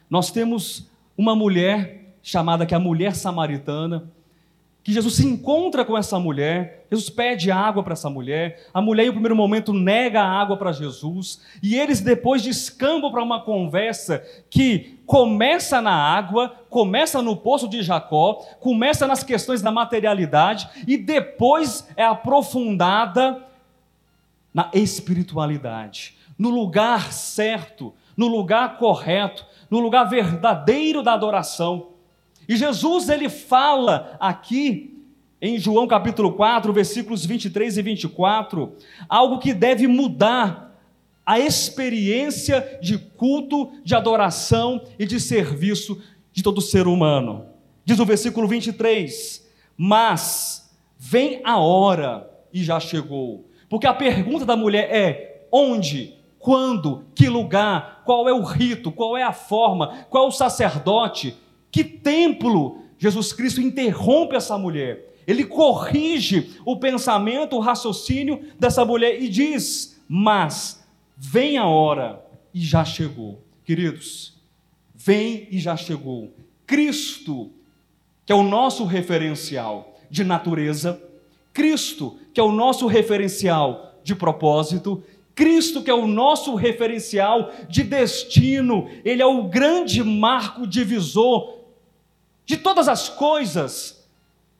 nós 0.10 0.32
temos 0.32 0.88
uma 1.18 1.36
mulher 1.36 2.16
chamada 2.24 2.66
que 2.66 2.74
é 2.74 2.78
a 2.78 2.80
mulher 2.80 3.14
samaritana, 3.14 4.10
que 4.82 4.94
Jesus 4.94 5.16
se 5.16 5.28
encontra 5.28 5.84
com 5.84 5.98
essa 5.98 6.18
mulher, 6.18 6.88
Jesus 6.90 7.10
pede 7.10 7.52
água 7.52 7.84
para 7.84 7.92
essa 7.92 8.10
mulher, 8.10 8.70
a 8.74 8.82
mulher 8.82 9.08
em 9.08 9.12
primeiro 9.12 9.36
momento 9.36 9.74
nega 9.74 10.22
a 10.22 10.40
água 10.42 10.56
para 10.56 10.72
Jesus, 10.72 11.42
e 11.62 11.76
eles 11.76 12.00
depois 12.00 12.42
descambam 12.42 13.12
para 13.12 13.22
uma 13.22 13.42
conversa 13.42 14.24
que 14.50 14.98
começa 15.06 15.82
na 15.82 15.92
água, 15.94 16.56
começa 16.70 17.22
no 17.22 17.36
poço 17.36 17.68
de 17.68 17.84
Jacó, 17.84 18.36
começa 18.62 19.06
nas 19.06 19.24
questões 19.24 19.62
da 19.62 19.72
materialidade 19.74 20.70
e 20.88 20.96
depois 20.96 21.86
é 21.98 22.06
aprofundada 22.06 23.49
na 24.54 24.70
espiritualidade, 24.74 26.16
no 26.38 26.50
lugar 26.50 27.12
certo, 27.14 27.94
no 28.16 28.28
lugar 28.28 28.78
correto, 28.78 29.46
no 29.70 29.80
lugar 29.80 30.06
verdadeiro 30.06 31.04
da 31.04 31.14
adoração. 31.14 31.90
E 32.48 32.56
Jesus 32.58 33.10
ele 33.10 33.30
fala 33.30 34.18
aqui 34.20 34.98
em 35.42 35.58
João 35.58 35.88
capítulo 35.88 36.34
4, 36.34 36.74
versículos 36.74 37.26
23 37.26 37.78
e 37.78 37.82
24, 37.82 38.76
algo 39.08 39.40
que 39.40 39.54
deve 39.54 39.88
mudar 39.88 40.70
a 41.26 41.40
experiência 41.40 42.80
de 42.82 42.98
culto, 42.98 43.72
de 43.84 43.96
adoração 43.96 44.84
e 44.98 45.06
de 45.06 45.20
serviço 45.20 46.02
de 46.34 46.42
todo 46.42 46.62
ser 46.62 46.88
humano. 46.88 47.46
Diz 47.86 48.00
o 48.00 48.06
versículo 48.06 48.48
23: 48.48 49.48
Mas 49.78 50.76
vem 50.98 51.42
a 51.44 51.58
hora, 51.60 52.30
e 52.52 52.64
já 52.64 52.80
chegou. 52.80 53.49
Porque 53.70 53.88
a 53.88 53.94
pergunta 53.94 54.46
da 54.46 54.56
mulher 54.56 54.90
é: 54.92 55.48
onde? 55.52 56.16
Quando? 56.40 57.06
Que 57.14 57.30
lugar? 57.30 58.02
Qual 58.06 58.28
é 58.28 58.34
o 58.34 58.44
rito? 58.44 58.92
Qual 58.92 59.16
é 59.16 59.24
a 59.24 59.34
forma? 59.34 60.06
Qual 60.10 60.26
é 60.26 60.28
o 60.28 60.32
sacerdote? 60.32 61.38
Que 61.72 61.84
templo? 61.84 62.80
Jesus 62.98 63.32
Cristo 63.32 63.62
interrompe 63.62 64.36
essa 64.36 64.58
mulher. 64.58 65.16
Ele 65.28 65.46
corrige 65.46 66.58
o 66.66 66.78
pensamento, 66.78 67.56
o 67.56 67.60
raciocínio 67.60 68.42
dessa 68.58 68.84
mulher 68.84 69.22
e 69.22 69.30
diz: 69.30 70.02
Mas 70.08 70.84
vem 71.16 71.58
a 71.58 71.66
hora 71.66 72.26
e 72.54 72.62
já 72.62 72.84
chegou. 72.84 73.44
Queridos, 73.64 74.34
vem 74.96 75.48
e 75.52 75.60
já 75.60 75.78
chegou. 75.78 76.34
Cristo, 76.66 77.52
que 78.26 78.32
é 78.32 78.36
o 78.36 78.44
nosso 78.44 78.86
referencial 78.86 79.96
de 80.10 80.24
natureza, 80.24 81.02
Cristo, 81.54 82.18
que 82.34 82.40
é 82.40 82.44
o 82.44 82.52
nosso 82.52 82.88
referencial 82.88 84.00
de 84.04 84.16
propósito, 84.16 85.04
Cristo, 85.36 85.82
que 85.82 85.90
é 85.90 85.94
o 85.94 86.06
nosso 86.06 86.54
referencial 86.56 87.52
de 87.70 87.84
destino, 87.84 88.90
Ele 89.06 89.22
é 89.22 89.26
o 89.26 89.44
grande 89.44 90.04
marco 90.04 90.68
divisor 90.68 91.60
de 92.46 92.58
todas 92.58 92.90
as 92.90 93.08
coisas 93.08 94.06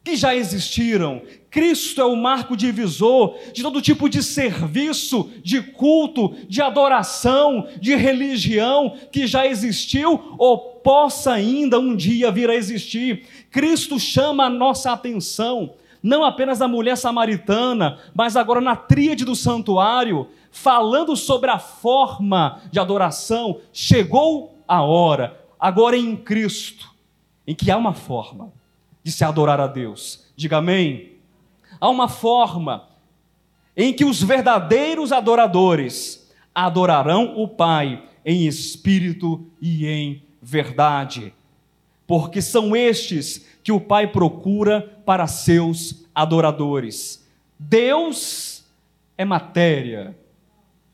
que 0.04 0.16
já 0.16 0.34
existiram. 0.34 1.22
Cristo 1.50 2.00
é 2.00 2.06
o 2.06 2.16
marco 2.16 2.56
divisor 2.56 3.36
de 3.52 3.62
todo 3.62 3.82
tipo 3.82 4.08
de 4.08 4.24
serviço, 4.24 5.30
de 5.44 5.62
culto, 5.62 6.36
de 6.48 6.62
adoração, 6.62 7.68
de 7.82 7.96
religião 7.96 8.96
que 9.12 9.28
já 9.28 9.46
existiu 9.46 10.36
ou 10.38 10.58
possa 10.58 11.34
ainda 11.34 11.80
um 11.80 11.96
dia 11.96 12.32
vir 12.32 12.50
a 12.50 12.56
existir. 12.56 13.26
Cristo 13.52 14.00
chama 14.00 14.46
a 14.46 14.50
nossa 14.50 14.92
atenção, 14.92 15.74
não 16.02 16.24
apenas 16.24 16.60
da 16.60 16.68
mulher 16.68 16.96
samaritana, 16.98 18.00
mas 18.14 18.36
agora 18.36 18.62
na 18.62 18.76
tríade 18.76 19.26
do 19.26 19.36
santuário, 19.36 20.28
falando 20.52 21.16
sobre 21.16 21.50
a 21.50 21.60
forma 21.60 22.62
de 22.72 22.80
adoração. 22.80 23.60
Chegou 23.74 24.58
a 24.68 24.82
hora, 24.82 25.40
agora 25.60 25.98
em 25.98 26.16
Cristo 26.16 26.90
em 27.50 27.56
que 27.56 27.72
há 27.72 27.78
uma 27.78 27.96
forma 27.96 28.54
de 29.04 29.12
se 29.12 29.24
adorar 29.24 29.60
a 29.60 29.66
Deus. 29.66 30.24
Diga 30.36 30.58
amém. 30.58 31.14
Há 31.82 31.90
uma 31.90 32.08
forma 32.08 32.88
em 33.76 33.92
que 33.92 34.06
os 34.06 34.22
verdadeiros 34.22 35.12
adoradores 35.12 36.32
adorarão 36.54 37.34
o 37.42 37.48
Pai 37.48 38.04
em 38.24 38.46
espírito 38.46 39.48
e 39.60 39.88
em 39.88 40.24
verdade, 40.40 41.34
porque 42.10 42.42
são 42.42 42.76
estes 42.76 43.46
que 43.62 43.72
o 43.72 43.80
Pai 43.80 44.12
procura 44.12 44.82
para 45.06 45.28
seus 45.28 46.08
adoradores. 46.16 47.24
Deus 47.60 48.66
é 49.16 49.24
matéria, 49.24 50.18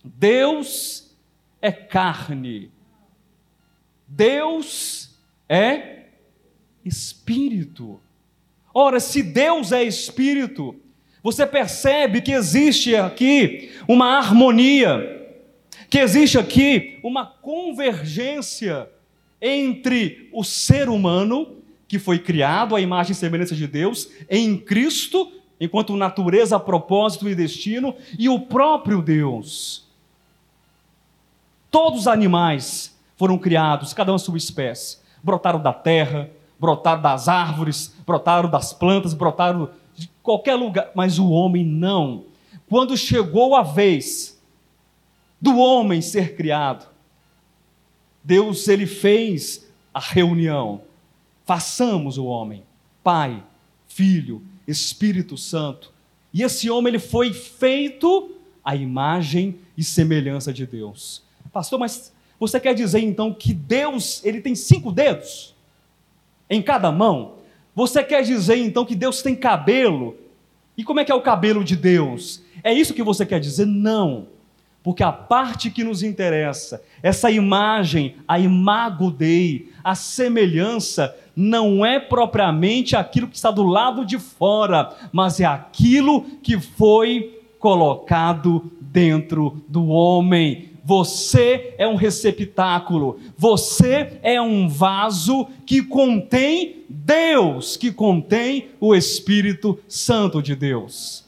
Deus 0.03 1.15
é 1.61 1.71
carne, 1.71 2.69
Deus 4.05 5.17
é 5.47 6.07
espírito. 6.83 7.97
Ora, 8.73 8.99
se 8.99 9.23
Deus 9.23 9.71
é 9.71 9.85
espírito, 9.85 10.75
você 11.23 11.47
percebe 11.47 12.19
que 12.19 12.33
existe 12.33 12.93
aqui 12.93 13.71
uma 13.87 14.17
harmonia, 14.17 15.39
que 15.89 15.97
existe 15.97 16.37
aqui 16.37 16.99
uma 17.01 17.25
convergência 17.25 18.89
entre 19.45 20.27
o 20.33 20.43
ser 20.43 20.89
humano, 20.89 21.57
que 21.87 21.99
foi 21.99 22.17
criado 22.17 22.75
à 22.75 22.81
imagem 22.81 23.11
e 23.11 23.15
semelhança 23.15 23.55
de 23.55 23.67
Deus, 23.67 24.09
em 24.27 24.57
Cristo, 24.57 25.31
enquanto 25.61 25.95
natureza, 25.95 26.59
propósito 26.59 27.29
e 27.29 27.35
destino, 27.35 27.93
e 28.17 28.27
o 28.27 28.39
próprio 28.39 29.03
Deus. 29.03 29.85
Todos 31.69 32.01
os 32.01 32.07
animais 32.07 32.97
foram 33.15 33.37
criados, 33.37 33.93
cada 33.93 34.11
um 34.11 34.15
a 34.15 34.19
sua 34.19 34.35
espécie, 34.35 34.97
brotaram 35.21 35.61
da 35.61 35.71
terra, 35.71 36.31
brotaram 36.59 37.03
das 37.03 37.27
árvores, 37.27 37.93
brotaram 38.03 38.49
das 38.49 38.73
plantas, 38.73 39.13
brotaram 39.13 39.69
de 39.93 40.09
qualquer 40.23 40.55
lugar, 40.55 40.89
mas 40.95 41.19
o 41.19 41.29
homem 41.29 41.63
não. 41.63 42.25
Quando 42.67 42.97
chegou 42.97 43.55
a 43.55 43.61
vez 43.61 44.41
do 45.39 45.59
homem 45.59 46.01
ser 46.01 46.35
criado, 46.35 46.94
Deus 48.25 48.67
ele 48.67 48.85
fez 48.85 49.65
a 49.93 49.99
reunião. 49.99 50.81
Façamos 51.45 52.17
o 52.17 52.25
homem, 52.25 52.63
Pai, 53.03 53.43
Filho, 53.87 54.41
Espírito 54.67 55.37
Santo. 55.37 55.93
E 56.33 56.41
esse 56.41 56.69
homem 56.69 56.91
ele 56.91 56.99
foi 56.99 57.31
feito 57.31 58.35
à 58.63 58.75
imagem 58.75 59.59
e 59.77 59.83
semelhança 59.83 60.51
de 60.51 60.65
Deus. 60.65 61.23
Pastor, 61.53 61.79
mas 61.79 62.11
você 62.37 62.59
quer 62.59 62.73
dizer 62.73 62.99
então 62.99 63.33
que 63.33 63.53
Deus 63.53 64.23
ele 64.25 64.41
tem 64.41 64.55
cinco 64.55 64.91
dedos? 64.91 65.55
em 66.49 66.61
cada 66.61 66.91
mão. 66.91 67.35
Você 67.73 68.03
quer 68.03 68.23
dizer 68.23 68.57
então 68.57 68.85
que 68.85 68.95
Deus 68.95 69.21
tem 69.21 69.35
cabelo? 69.35 70.15
E 70.77 70.83
como 70.83 70.99
é 70.99 71.05
que 71.05 71.11
é 71.11 71.15
o 71.15 71.21
cabelo 71.21 71.63
de 71.63 71.75
Deus? 71.75 72.41
É 72.63 72.73
isso 72.73 72.93
que 72.93 73.03
você 73.03 73.25
quer 73.25 73.39
dizer? 73.39 73.65
Não. 73.65 74.27
Porque 74.85 75.01
a 75.01 75.11
parte 75.11 75.71
que 75.71 75.83
nos 75.83 76.03
interessa, 76.03 76.79
essa 77.01 77.31
imagem, 77.31 78.17
a 78.27 78.39
imago 78.39 79.09
Dei, 79.09 79.71
a 79.83 79.95
semelhança, 79.95 81.15
não 81.35 81.83
é 81.83 81.99
propriamente 81.99 82.95
aquilo 82.95 83.27
que 83.27 83.35
está 83.35 83.49
do 83.49 83.63
lado 83.63 84.05
de 84.05 84.19
fora, 84.19 84.95
mas 85.11 85.39
é 85.39 85.45
aquilo 85.45 86.21
que 86.43 86.59
foi 86.59 87.41
colocado 87.57 88.71
dentro 88.79 89.59
do 89.67 89.87
homem. 89.87 90.69
Você 90.83 91.73
é 91.79 91.87
um 91.87 91.95
receptáculo, 91.95 93.19
você 93.35 94.19
é 94.21 94.39
um 94.39 94.69
vaso 94.69 95.47
que 95.65 95.81
contém 95.81 96.83
Deus, 96.87 97.75
que 97.75 97.91
contém 97.91 98.67
o 98.79 98.93
Espírito 98.93 99.79
Santo 99.87 100.43
de 100.43 100.55
Deus. 100.55 101.25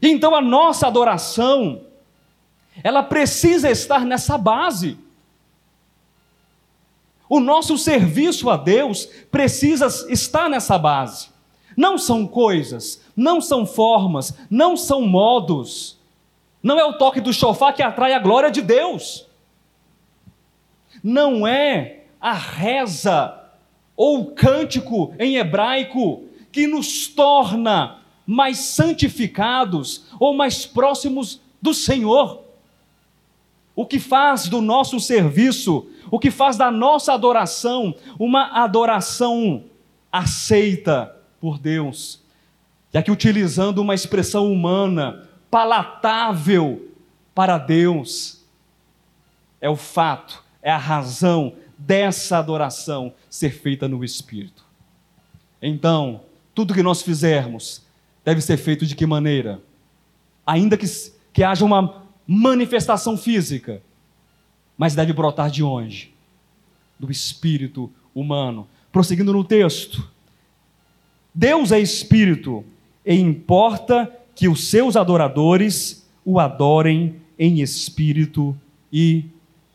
Então 0.00 0.32
a 0.32 0.40
nossa 0.40 0.86
adoração, 0.86 1.87
ela 2.82 3.02
precisa 3.02 3.70
estar 3.70 4.04
nessa 4.04 4.36
base. 4.36 4.98
O 7.28 7.40
nosso 7.40 7.76
serviço 7.76 8.48
a 8.48 8.56
Deus 8.56 9.06
precisa 9.30 9.86
estar 10.10 10.48
nessa 10.48 10.78
base. 10.78 11.28
Não 11.76 11.98
são 11.98 12.26
coisas, 12.26 13.02
não 13.16 13.40
são 13.40 13.64
formas, 13.64 14.34
não 14.50 14.76
são 14.76 15.02
modos 15.02 15.98
não 16.62 16.78
é 16.78 16.84
o 16.84 16.94
toque 16.94 17.20
do 17.20 17.32
chofar 17.32 17.72
que 17.72 17.82
atrai 17.82 18.12
a 18.12 18.18
glória 18.18 18.50
de 18.50 18.60
Deus. 18.60 19.26
Não 21.02 21.46
é 21.46 22.04
a 22.20 22.32
reza 22.32 23.34
ou 23.96 24.32
cântico 24.32 25.14
em 25.18 25.36
hebraico, 25.36 26.24
que 26.50 26.66
nos 26.66 27.06
torna 27.06 27.98
mais 28.26 28.58
santificados 28.58 30.06
ou 30.18 30.34
mais 30.34 30.66
próximos 30.66 31.40
do 31.62 31.72
Senhor. 31.72 32.42
O 33.78 33.86
que 33.86 34.00
faz 34.00 34.48
do 34.48 34.60
nosso 34.60 34.98
serviço, 34.98 35.88
o 36.10 36.18
que 36.18 36.32
faz 36.32 36.56
da 36.56 36.68
nossa 36.68 37.14
adoração 37.14 37.94
uma 38.18 38.60
adoração 38.64 39.66
aceita 40.10 41.14
por 41.40 41.60
Deus. 41.60 42.20
E 42.92 42.98
aqui 42.98 43.08
utilizando 43.08 43.78
uma 43.78 43.94
expressão 43.94 44.52
humana, 44.52 45.28
palatável 45.48 46.90
para 47.32 47.56
Deus, 47.56 48.44
é 49.60 49.70
o 49.70 49.76
fato, 49.76 50.42
é 50.60 50.72
a 50.72 50.76
razão 50.76 51.52
dessa 51.78 52.36
adoração 52.36 53.14
ser 53.30 53.50
feita 53.50 53.86
no 53.86 54.02
Espírito. 54.02 54.64
Então, 55.62 56.22
tudo 56.52 56.74
que 56.74 56.82
nós 56.82 57.00
fizermos 57.00 57.86
deve 58.24 58.40
ser 58.40 58.56
feito 58.56 58.84
de 58.84 58.96
que 58.96 59.06
maneira? 59.06 59.62
Ainda 60.44 60.76
que, 60.76 60.86
que 61.32 61.44
haja 61.44 61.64
uma 61.64 62.07
manifestação 62.30 63.16
física, 63.16 63.82
mas 64.76 64.94
deve 64.94 65.14
brotar 65.14 65.50
de 65.50 65.62
onde? 65.62 66.12
Do 67.00 67.10
espírito 67.10 67.90
humano. 68.14 68.68
Prosseguindo 68.92 69.32
no 69.32 69.42
texto. 69.42 70.06
Deus 71.34 71.72
é 71.72 71.80
espírito 71.80 72.64
e 73.04 73.14
importa 73.14 74.14
que 74.34 74.46
os 74.46 74.68
seus 74.68 74.94
adoradores 74.94 76.06
o 76.22 76.38
adorem 76.38 77.16
em 77.38 77.60
espírito 77.60 78.54
e 78.92 79.24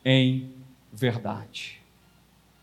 em 0.04 0.48
verdade. 0.92 1.80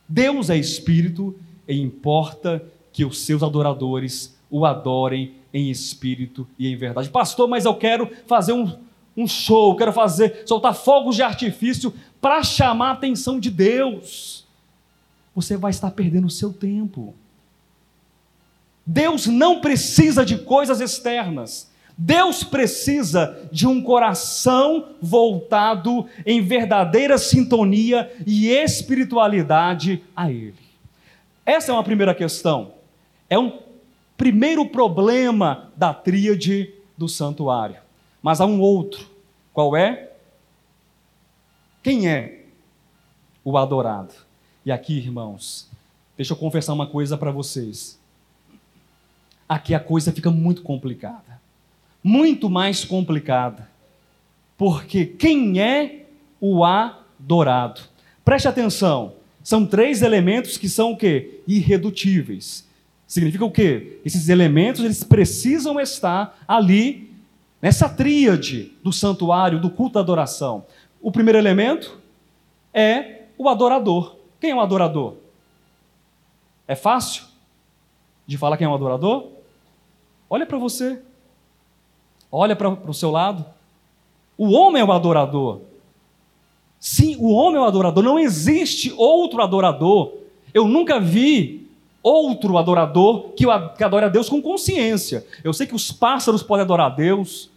Deus 0.07 0.49
é 0.49 0.57
espírito 0.57 1.35
e 1.67 1.79
importa 1.79 2.63
que 2.93 3.03
os 3.03 3.19
seus 3.19 3.43
adoradores 3.43 4.37
o 4.49 4.65
adorem 4.65 5.33
em 5.53 5.69
espírito 5.69 6.47
e 6.57 6.67
em 6.67 6.77
verdade. 6.77 7.09
Pastor, 7.09 7.47
mas 7.47 7.65
eu 7.65 7.75
quero 7.75 8.09
fazer 8.25 8.53
um, 8.53 8.77
um 9.15 9.27
show, 9.27 9.75
quero 9.75 9.91
fazer, 9.91 10.43
soltar 10.45 10.73
fogos 10.73 11.15
de 11.15 11.21
artifício 11.21 11.93
para 12.19 12.43
chamar 12.43 12.89
a 12.89 12.93
atenção 12.93 13.39
de 13.39 13.49
Deus. 13.49 14.45
Você 15.35 15.57
vai 15.57 15.71
estar 15.71 15.91
perdendo 15.91 16.27
o 16.27 16.31
seu 16.31 16.53
tempo. 16.53 17.13
Deus 18.85 19.27
não 19.27 19.61
precisa 19.61 20.25
de 20.25 20.37
coisas 20.37 20.81
externas. 20.81 21.69
Deus 21.97 22.43
precisa 22.43 23.47
de 23.51 23.67
um 23.67 23.81
coração 23.81 24.89
voltado 25.01 26.07
em 26.25 26.41
verdadeira 26.41 27.17
sintonia 27.17 28.11
e 28.25 28.49
espiritualidade 28.49 30.03
a 30.15 30.31
Ele. 30.31 30.55
Essa 31.45 31.71
é 31.71 31.73
uma 31.73 31.83
primeira 31.83 32.15
questão. 32.15 32.73
É 33.29 33.37
um 33.37 33.59
primeiro 34.17 34.65
problema 34.67 35.71
da 35.75 35.93
tríade 35.93 36.73
do 36.97 37.07
santuário. 37.07 37.77
Mas 38.21 38.39
há 38.39 38.45
um 38.45 38.59
outro. 38.59 39.09
Qual 39.53 39.75
é? 39.75 40.11
Quem 41.83 42.07
é 42.07 42.45
o 43.43 43.57
adorado? 43.57 44.13
E 44.65 44.71
aqui, 44.71 44.97
irmãos, 44.97 45.69
deixa 46.15 46.33
eu 46.33 46.37
confessar 46.37 46.73
uma 46.73 46.87
coisa 46.87 47.17
para 47.17 47.31
vocês. 47.31 47.99
Aqui 49.49 49.73
a 49.73 49.79
coisa 49.79 50.11
fica 50.11 50.29
muito 50.29 50.61
complicada. 50.61 51.41
Muito 52.03 52.49
mais 52.49 52.85
complicada. 52.85 53.69
Porque 54.57 55.05
quem 55.05 55.59
é 55.59 56.05
o 56.39 56.63
adorado? 56.63 57.81
Preste 58.23 58.47
atenção. 58.47 59.13
São 59.43 59.65
três 59.65 60.03
elementos 60.03 60.57
que 60.57 60.69
são 60.69 60.91
o 60.91 60.97
quê? 60.97 61.41
Irredutíveis. 61.47 62.67
Significa 63.07 63.43
o 63.43 63.51
quê? 63.51 63.99
Esses 64.05 64.29
elementos 64.29 64.85
eles 64.85 65.03
precisam 65.03 65.79
estar 65.79 66.39
ali 66.47 67.10
nessa 67.61 67.87
tríade 67.87 68.73
do 68.83 68.91
santuário, 68.91 69.59
do 69.59 69.69
culto 69.69 69.93
da 69.93 69.99
adoração. 69.99 70.65
O 71.01 71.11
primeiro 71.11 71.37
elemento 71.37 71.99
é 72.73 73.23
o 73.37 73.47
adorador. 73.47 74.15
Quem 74.39 74.51
é 74.51 74.55
um 74.55 74.61
adorador? 74.61 75.15
É 76.67 76.75
fácil 76.75 77.25
de 78.25 78.37
falar 78.37 78.57
quem 78.57 78.65
é 78.65 78.69
um 78.69 78.73
adorador? 78.73 79.27
Olha 80.29 80.45
para 80.45 80.57
você. 80.57 81.01
Olha 82.31 82.55
para 82.55 82.69
o 82.69 82.93
seu 82.93 83.11
lado. 83.11 83.45
O 84.37 84.51
homem 84.51 84.81
é 84.81 84.85
o 84.85 84.91
adorador. 84.91 85.61
Sim, 86.79 87.15
o 87.19 87.31
homem 87.31 87.57
é 87.57 87.59
o 87.59 87.67
adorador. 87.67 88.03
Não 88.03 88.17
existe 88.17 88.91
outro 88.95 89.41
adorador. 89.43 90.13
Eu 90.53 90.67
nunca 90.67 90.99
vi 90.99 91.60
outro 92.03 92.57
adorador 92.57 93.33
que, 93.33 93.45
adora 93.49 94.07
a 94.07 94.09
Deus 94.09 94.29
com 94.29 94.41
consciência. 94.41 95.25
Eu 95.43 95.53
sei 95.53 95.67
que 95.67 95.75
os 95.75 95.91
pássaros 95.91 96.41
podem 96.41 96.63
adorar 96.63 96.91
a 96.91 96.95
Deus, 96.95 97.49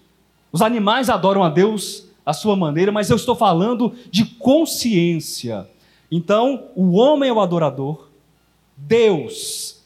os 0.53 0.63
animais 0.63 1.09
adoram 1.09 1.43
a 1.43 1.49
Deus 1.49 2.07
à 2.25 2.33
sua 2.33 2.57
maneira, 2.57 2.93
mas 2.93 3.11
eu 3.11 3.17
estou 3.17 3.35
falando 3.35 3.95
de 4.11 4.25
consciência. 4.25 5.69
Então, 6.11 6.69
o 6.75 6.93
homem 6.93 7.29
é 7.29 7.33
o 7.33 7.41
adorador, 7.41 8.09
Deus, 8.77 9.83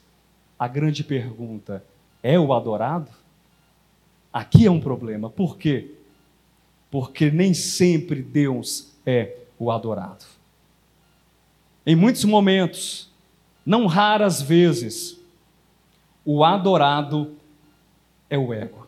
a 0.58 0.66
grande 0.66 1.04
pergunta, 1.04 1.84
é 2.22 2.38
o 2.38 2.52
adorado? 2.52 3.10
Aqui 4.32 4.66
é 4.66 4.70
um 4.70 4.80
problema. 4.80 5.30
Por 5.30 5.56
quê? 5.56 5.94
Porque 6.90 7.30
nem 7.30 7.54
sempre 7.54 8.22
Deus 8.22 8.92
é 9.06 9.36
o 9.58 9.70
adorado. 9.70 10.24
Em 11.86 11.96
muitos 11.96 12.24
momentos, 12.24 13.07
não 13.68 13.84
raras 13.84 14.40
vezes, 14.40 15.20
o 16.24 16.42
adorado 16.42 17.34
é 18.30 18.38
o 18.38 18.54
ego. 18.54 18.86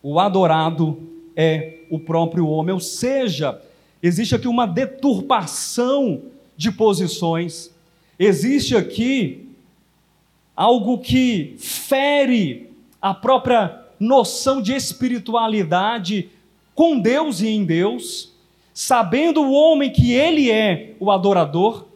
O 0.00 0.20
adorado 0.20 1.02
é 1.34 1.78
o 1.90 1.98
próprio 1.98 2.46
homem, 2.46 2.72
ou 2.72 2.78
seja, 2.78 3.60
existe 4.00 4.36
aqui 4.36 4.46
uma 4.46 4.66
deturpação 4.66 6.22
de 6.56 6.70
posições, 6.70 7.74
existe 8.16 8.76
aqui 8.76 9.48
algo 10.54 10.98
que 10.98 11.56
fere 11.58 12.70
a 13.02 13.12
própria 13.12 13.84
noção 13.98 14.62
de 14.62 14.72
espiritualidade 14.74 16.30
com 16.72 17.00
Deus 17.00 17.40
e 17.40 17.48
em 17.48 17.64
Deus, 17.64 18.32
sabendo 18.72 19.42
o 19.42 19.52
homem 19.52 19.92
que 19.92 20.12
ele 20.12 20.52
é 20.52 20.94
o 21.00 21.10
adorador, 21.10 21.89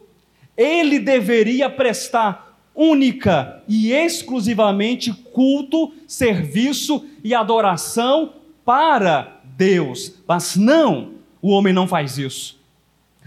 ele 0.57 0.99
deveria 0.99 1.69
prestar 1.69 2.59
única 2.73 3.63
e 3.67 3.91
exclusivamente 3.91 5.13
culto, 5.13 5.93
serviço 6.07 7.05
e 7.23 7.33
adoração 7.33 8.33
para 8.65 9.39
Deus. 9.55 10.13
Mas 10.27 10.55
não, 10.55 11.13
o 11.41 11.49
homem 11.49 11.73
não 11.73 11.87
faz 11.87 12.17
isso. 12.17 12.59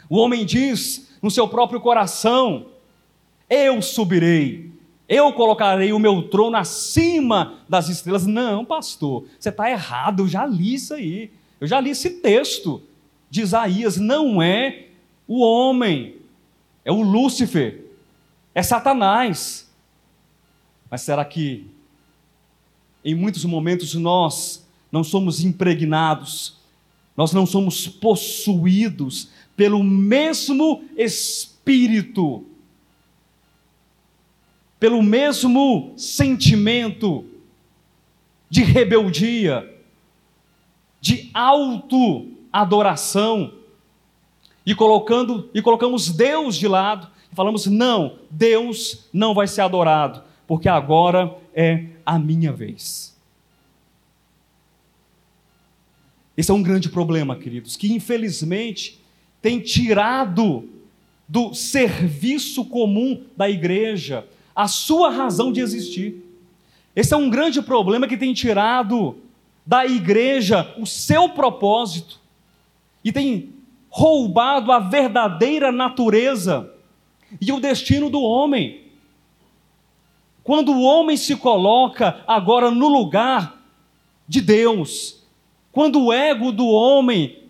O 0.08 0.18
homem 0.18 0.44
diz 0.44 1.16
no 1.22 1.30
seu 1.30 1.48
próprio 1.48 1.80
coração: 1.80 2.66
Eu 3.48 3.80
subirei, 3.80 4.70
eu 5.08 5.32
colocarei 5.32 5.92
o 5.92 5.98
meu 5.98 6.22
trono 6.28 6.56
acima 6.56 7.60
das 7.68 7.88
estrelas. 7.88 8.26
Não, 8.26 8.64
pastor, 8.64 9.24
você 9.38 9.48
está 9.48 9.70
errado, 9.70 10.24
eu 10.24 10.28
já 10.28 10.44
li 10.44 10.74
isso 10.74 10.94
aí. 10.94 11.30
Eu 11.60 11.66
já 11.66 11.80
li 11.80 11.90
esse 11.90 12.10
texto 12.20 12.82
de 13.30 13.40
Isaías. 13.40 13.96
Não 13.96 14.42
é 14.42 14.86
o 15.26 15.40
homem, 15.40 16.16
é 16.88 16.90
o 16.90 17.03
Lúcifer, 17.03 17.85
é 18.55 18.62
Satanás. 18.62 19.70
Mas 20.90 21.03
será 21.03 21.22
que 21.22 21.66
em 23.04 23.15
muitos 23.15 23.44
momentos 23.44 23.94
nós 23.94 24.67
não 24.90 25.04
somos 25.04 25.44
impregnados, 25.44 26.56
nós 27.15 27.31
não 27.31 27.44
somos 27.44 27.87
possuídos 27.87 29.29
pelo 29.54 29.85
mesmo 29.85 30.83
Espírito, 30.96 32.46
pelo 34.81 35.02
mesmo 35.02 35.92
sentimento 35.94 37.27
de 38.48 38.62
rebeldia, 38.62 39.79
de 41.02 41.29
auto-adoração, 41.35 43.58
e 44.69 44.75
colocando 44.75 45.48
e 45.54 45.62
colocamos 45.62 46.10
Deus 46.10 46.54
de 46.54 46.69
lado 46.69 47.08
e 47.33 47.35
falamos: 47.35 47.64
"Não, 47.64 48.19
Deus 48.31 49.08
não 49.14 49.33
vai 49.33 49.46
ser 49.46 49.62
adorado, 49.62 50.23
porque 50.46 50.69
agora 50.69 51.35
é 51.54 51.87
a 52.04 52.19
minha 52.19 52.52
vez". 52.52 53.16
Esse 56.37 56.50
é 56.50 56.54
um 56.54 56.62
grande 56.62 56.90
problema, 56.90 57.35
queridos, 57.35 57.77
que 57.77 57.94
infelizmente 57.94 59.02
tem 59.40 59.58
tirado 59.58 60.69
do 61.27 61.54
serviço 61.54 62.66
comum 62.66 63.25
da 63.35 63.48
igreja 63.48 64.27
a 64.54 64.69
sua 64.69 65.08
razão 65.08 65.50
de 65.50 65.60
existir. 65.60 66.23
Esse 66.94 67.14
é 67.14 67.16
um 67.16 67.31
grande 67.31 67.62
problema 67.62 68.06
que 68.06 68.19
tem 68.19 68.35
tirado 68.35 69.16
da 69.64 69.87
igreja 69.87 70.75
o 70.79 70.85
seu 70.85 71.31
propósito 71.31 72.21
e 73.02 73.10
tem 73.10 73.58
roubado 73.99 74.71
a 74.71 74.79
verdadeira 74.79 75.73
natureza 75.73 76.73
e 77.40 77.51
o 77.51 77.59
destino 77.59 78.09
do 78.09 78.23
homem. 78.23 78.83
Quando 80.44 80.71
o 80.73 80.83
homem 80.83 81.17
se 81.17 81.35
coloca 81.35 82.23
agora 82.25 82.71
no 82.71 82.87
lugar 82.87 83.61
de 84.29 84.40
Deus, 84.40 85.25
quando 85.73 86.01
o 86.05 86.13
ego 86.13 86.53
do 86.53 86.69
homem 86.69 87.42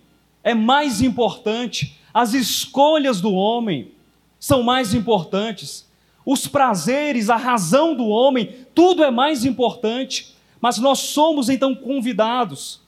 é 0.42 0.54
mais 0.54 1.02
importante, 1.02 1.98
as 2.14 2.32
escolhas 2.32 3.20
do 3.20 3.34
homem 3.34 3.92
são 4.40 4.62
mais 4.62 4.94
importantes, 4.94 5.86
os 6.24 6.46
prazeres, 6.46 7.28
a 7.28 7.36
razão 7.36 7.94
do 7.94 8.06
homem, 8.06 8.54
tudo 8.74 9.04
é 9.04 9.10
mais 9.10 9.44
importante. 9.44 10.34
Mas 10.62 10.78
nós 10.78 10.98
somos 11.00 11.50
então 11.50 11.74
convidados, 11.74 12.80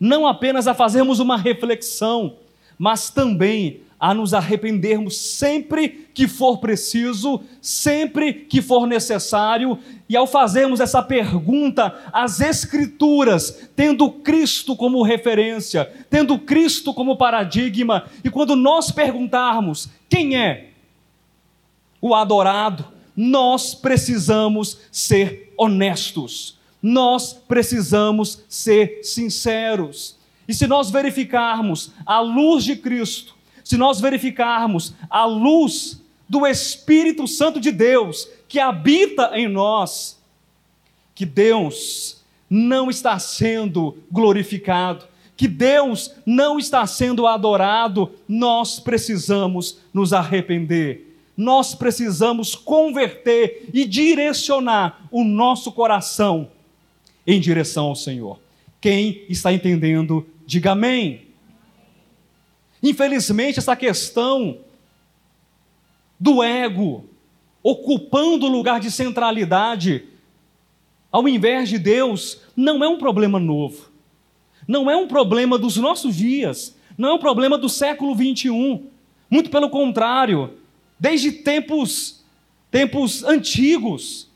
não 0.00 0.26
apenas 0.26 0.66
a 0.66 0.72
fazermos 0.72 1.20
uma 1.20 1.36
reflexão, 1.36 2.38
mas 2.82 3.10
também 3.10 3.82
a 3.96 4.12
nos 4.12 4.34
arrependermos 4.34 5.16
sempre 5.16 6.08
que 6.12 6.26
for 6.26 6.58
preciso, 6.58 7.40
sempre 7.60 8.32
que 8.32 8.60
for 8.60 8.88
necessário, 8.88 9.78
e 10.08 10.16
ao 10.16 10.26
fazermos 10.26 10.80
essa 10.80 11.00
pergunta 11.00 11.96
às 12.12 12.40
Escrituras, 12.40 13.70
tendo 13.76 14.10
Cristo 14.10 14.74
como 14.74 15.00
referência, 15.04 15.88
tendo 16.10 16.36
Cristo 16.40 16.92
como 16.92 17.16
paradigma, 17.16 18.06
e 18.24 18.28
quando 18.28 18.56
nós 18.56 18.90
perguntarmos 18.90 19.88
quem 20.08 20.36
é 20.36 20.70
o 22.00 22.16
adorado, 22.16 22.84
nós 23.16 23.76
precisamos 23.76 24.76
ser 24.90 25.54
honestos, 25.56 26.58
nós 26.82 27.32
precisamos 27.32 28.42
ser 28.48 29.04
sinceros. 29.04 30.20
E 30.52 30.54
se 30.54 30.66
nós 30.66 30.90
verificarmos 30.90 31.92
a 32.04 32.20
luz 32.20 32.62
de 32.62 32.76
Cristo, 32.76 33.34
se 33.64 33.78
nós 33.78 34.02
verificarmos 34.02 34.92
a 35.08 35.24
luz 35.24 36.02
do 36.28 36.46
Espírito 36.46 37.26
Santo 37.26 37.58
de 37.58 37.72
Deus 37.72 38.28
que 38.46 38.60
habita 38.60 39.30
em 39.32 39.48
nós, 39.48 40.20
que 41.14 41.24
Deus 41.24 42.20
não 42.50 42.90
está 42.90 43.18
sendo 43.18 43.96
glorificado, 44.10 45.06
que 45.38 45.48
Deus 45.48 46.14
não 46.26 46.58
está 46.58 46.86
sendo 46.86 47.26
adorado, 47.26 48.12
nós 48.28 48.78
precisamos 48.78 49.78
nos 49.90 50.12
arrepender. 50.12 51.16
Nós 51.34 51.74
precisamos 51.74 52.54
converter 52.54 53.70
e 53.72 53.86
direcionar 53.86 55.00
o 55.10 55.24
nosso 55.24 55.72
coração 55.72 56.50
em 57.26 57.40
direção 57.40 57.86
ao 57.86 57.96
Senhor. 57.96 58.38
Quem 58.82 59.24
está 59.28 59.52
entendendo, 59.52 60.26
diga 60.52 60.72
amém. 60.72 61.28
Infelizmente, 62.82 63.58
essa 63.58 63.74
questão 63.74 64.58
do 66.20 66.42
ego 66.42 67.08
ocupando 67.62 68.46
o 68.46 68.50
lugar 68.50 68.78
de 68.78 68.90
centralidade, 68.90 70.04
ao 71.10 71.26
invés 71.26 71.70
de 71.70 71.78
Deus, 71.78 72.42
não 72.54 72.84
é 72.84 72.88
um 72.88 72.98
problema 72.98 73.38
novo. 73.38 73.90
Não 74.68 74.90
é 74.90 74.96
um 74.96 75.08
problema 75.08 75.58
dos 75.58 75.76
nossos 75.78 76.16
dias. 76.16 76.76
Não 76.98 77.08
é 77.08 77.12
um 77.14 77.18
problema 77.18 77.56
do 77.56 77.68
século 77.68 78.14
21. 78.14 78.88
Muito 79.30 79.48
pelo 79.48 79.70
contrário, 79.70 80.58
desde 81.00 81.32
tempos, 81.32 82.22
tempos 82.70 83.24
antigos, 83.24 84.28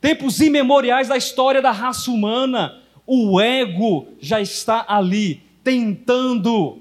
tempos 0.00 0.40
imemoriais 0.40 1.06
da 1.06 1.16
história 1.16 1.62
da 1.62 1.70
raça 1.70 2.10
humana, 2.10 2.82
o 3.06 3.40
ego 3.40 4.08
já 4.18 4.40
está 4.40 4.84
ali, 4.88 5.42
tentando 5.62 6.78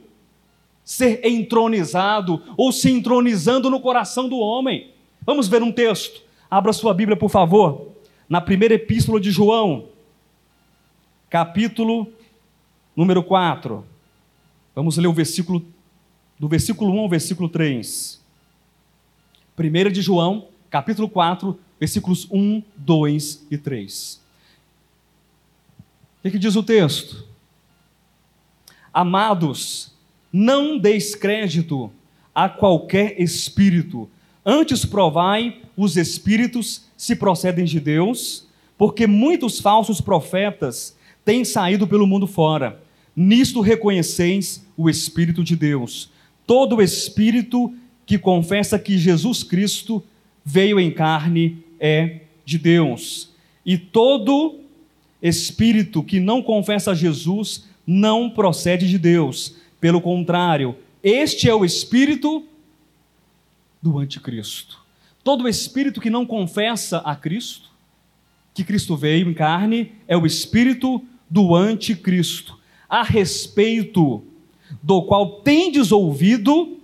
ser 0.84 1.26
entronizado 1.26 2.42
ou 2.58 2.72
se 2.72 2.90
entronizando 2.90 3.70
no 3.70 3.80
coração 3.80 4.28
do 4.28 4.38
homem. 4.38 4.92
Vamos 5.22 5.48
ver 5.48 5.62
um 5.62 5.72
texto. 5.72 6.22
Abra 6.50 6.74
sua 6.74 6.94
Bíblia, 6.94 7.18
por 7.18 7.30
favor, 7.30 7.92
na 8.30 8.42
primeira 8.42 8.76
epístola 8.76 9.20
de 9.20 9.32
João, 9.32 9.86
capítulo 11.30 12.08
número 12.96 13.24
4. 13.24 13.86
Vamos 14.74 14.98
ler 14.98 15.08
o 15.08 15.14
versículo 15.14 15.66
do 16.38 16.48
versículo 16.48 16.94
1 16.94 17.00
ao 17.00 17.10
versículo 17.10 17.50
3. 17.50 18.24
Primeira 19.56 19.90
de 19.90 20.02
João, 20.02 20.48
capítulo 20.70 21.08
4, 21.08 21.58
versículos 21.80 22.28
1, 22.30 22.62
2 22.76 23.48
e 23.50 23.58
3. 23.58 24.25
O 26.26 26.32
que, 26.32 26.40
diz 26.40 26.56
o 26.56 26.64
texto? 26.64 27.24
Amados, 28.92 29.94
não 30.34 30.80
deis 30.80 31.14
crédito 31.14 31.92
a 32.34 32.50
qualquer 32.50 33.22
espírito, 33.22 34.10
antes 34.44 34.84
provai 34.84 35.62
os 35.78 35.96
espíritos 35.96 36.86
se 36.98 37.16
procedem 37.16 37.64
de 37.66 37.80
Deus, 37.80 38.48
porque 38.76 39.06
muitos 39.06 39.60
falsos 39.60 40.02
profetas 40.02 40.98
têm 41.24 41.46
saído 41.46 41.88
pelo 41.88 42.08
mundo 42.08 42.26
fora. 42.26 42.82
Nisto 43.16 43.62
reconheceis 43.62 44.66
o 44.76 44.90
Espírito 44.90 45.44
de 45.44 45.56
Deus. 45.56 46.10
Todo 46.48 46.82
espírito 46.82 47.72
que 48.04 48.18
confessa 48.18 48.80
que 48.80 48.98
Jesus 48.98 49.44
Cristo 49.44 50.04
veio 50.44 50.80
em 50.80 50.90
carne 50.90 51.64
é 51.80 52.22
de 52.44 52.58
Deus. 52.58 53.30
E 53.64 53.78
todo 53.78 54.65
espírito 55.28 56.04
que 56.04 56.20
não 56.20 56.42
confessa 56.42 56.94
Jesus 56.94 57.66
não 57.86 58.30
procede 58.30 58.88
de 58.88 59.00
Deus 59.00 59.56
pelo 59.82 60.00
contrário, 60.00 60.78
este 61.04 61.50
é 61.50 61.54
o 61.54 61.66
espírito 61.66 62.48
do 63.82 63.98
anticristo. 63.98 64.80
Todo 65.24 65.48
espírito 65.48 66.00
que 66.00 66.12
não 66.12 66.26
confessa 66.26 67.00
a 67.00 67.16
Cristo, 67.16 67.72
que 68.54 68.64
Cristo 68.64 68.96
veio 68.96 69.30
em 69.30 69.34
carne, 69.34 69.94
é 70.08 70.16
o 70.16 70.26
espírito 70.26 71.04
do 71.28 71.56
anticristo, 71.56 72.60
a 72.88 73.02
respeito 73.02 74.24
do 74.82 75.04
qual 75.04 75.42
tendes 75.42 75.92
ouvido 75.92 76.80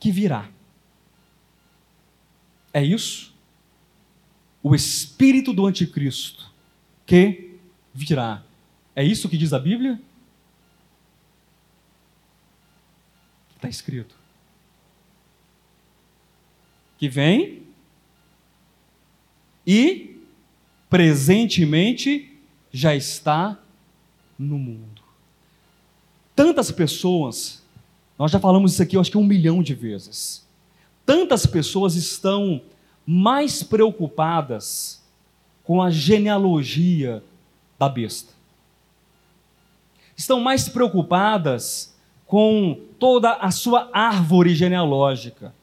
que 0.00 0.10
virá. 0.10 0.48
É 2.72 2.82
isso? 2.82 3.34
O 4.62 4.74
espírito 4.74 5.52
do 5.52 5.66
anticristo 5.66 6.51
que 7.06 7.58
virá. 7.92 8.42
É 8.94 9.04
isso 9.04 9.28
que 9.28 9.36
diz 9.36 9.52
a 9.52 9.58
Bíblia? 9.58 10.00
Está 13.56 13.68
escrito. 13.68 14.14
Que 16.98 17.08
vem 17.08 17.62
e 19.66 20.16
presentemente 20.88 22.36
já 22.72 22.94
está 22.94 23.58
no 24.38 24.58
mundo. 24.58 25.02
Tantas 26.34 26.70
pessoas, 26.70 27.62
nós 28.18 28.30
já 28.30 28.40
falamos 28.40 28.72
isso 28.72 28.82
aqui, 28.82 28.96
eu 28.96 29.00
acho 29.00 29.10
que 29.10 29.18
um 29.18 29.24
milhão 29.24 29.62
de 29.62 29.74
vezes. 29.74 30.46
Tantas 31.04 31.46
pessoas 31.46 31.94
estão 31.94 32.62
mais 33.06 33.62
preocupadas 33.62 35.01
com 35.64 35.82
a 35.82 35.90
genealogia 35.90 37.22
da 37.78 37.88
besta. 37.88 38.32
Estão 40.16 40.40
mais 40.40 40.68
preocupadas 40.68 41.96
com 42.26 42.80
toda 42.98 43.32
a 43.32 43.50
sua 43.50 43.90
árvore 43.92 44.54
genealógica. 44.54 45.54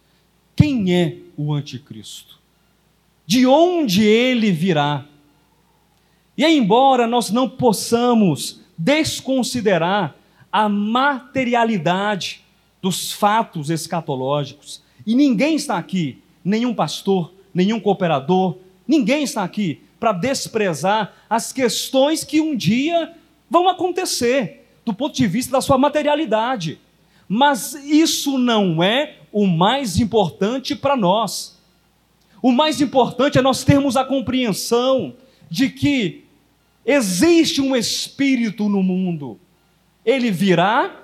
Quem 0.55 0.93
é 0.93 1.17
o 1.37 1.53
anticristo? 1.53 2.39
De 3.25 3.45
onde 3.45 4.03
ele 4.03 4.51
virá? 4.51 5.05
E 6.37 6.45
embora 6.45 7.07
nós 7.07 7.31
não 7.31 7.49
possamos 7.49 8.61
desconsiderar 8.77 10.15
a 10.51 10.67
materialidade 10.67 12.41
dos 12.81 13.11
fatos 13.11 13.69
escatológicos, 13.69 14.81
e 15.05 15.15
ninguém 15.15 15.55
está 15.55 15.77
aqui, 15.77 16.21
nenhum 16.43 16.73
pastor, 16.73 17.33
nenhum 17.53 17.79
cooperador, 17.79 18.57
ninguém 18.87 19.23
está 19.23 19.43
aqui 19.43 19.81
para 19.99 20.11
desprezar 20.13 21.13
as 21.29 21.51
questões 21.51 22.23
que 22.23 22.39
um 22.39 22.55
dia 22.55 23.13
vão 23.49 23.67
acontecer 23.67 24.65
do 24.85 24.93
ponto 24.93 25.15
de 25.15 25.27
vista 25.27 25.51
da 25.51 25.61
sua 25.61 25.77
materialidade. 25.77 26.79
Mas 27.27 27.73
isso 27.73 28.37
não 28.37 28.81
é 28.81 29.17
o 29.31 29.45
mais 29.45 29.99
importante 29.99 30.75
para 30.75 30.95
nós. 30.95 31.59
O 32.41 32.51
mais 32.51 32.79
importante 32.81 33.37
é 33.37 33.41
nós 33.41 33.63
termos 33.63 33.97
a 33.97 34.03
compreensão 34.03 35.15
de 35.49 35.69
que 35.69 36.23
existe 36.85 37.61
um 37.61 37.75
espírito 37.75 38.69
no 38.69 38.81
mundo. 38.81 39.39
Ele 40.05 40.31
virá, 40.31 41.03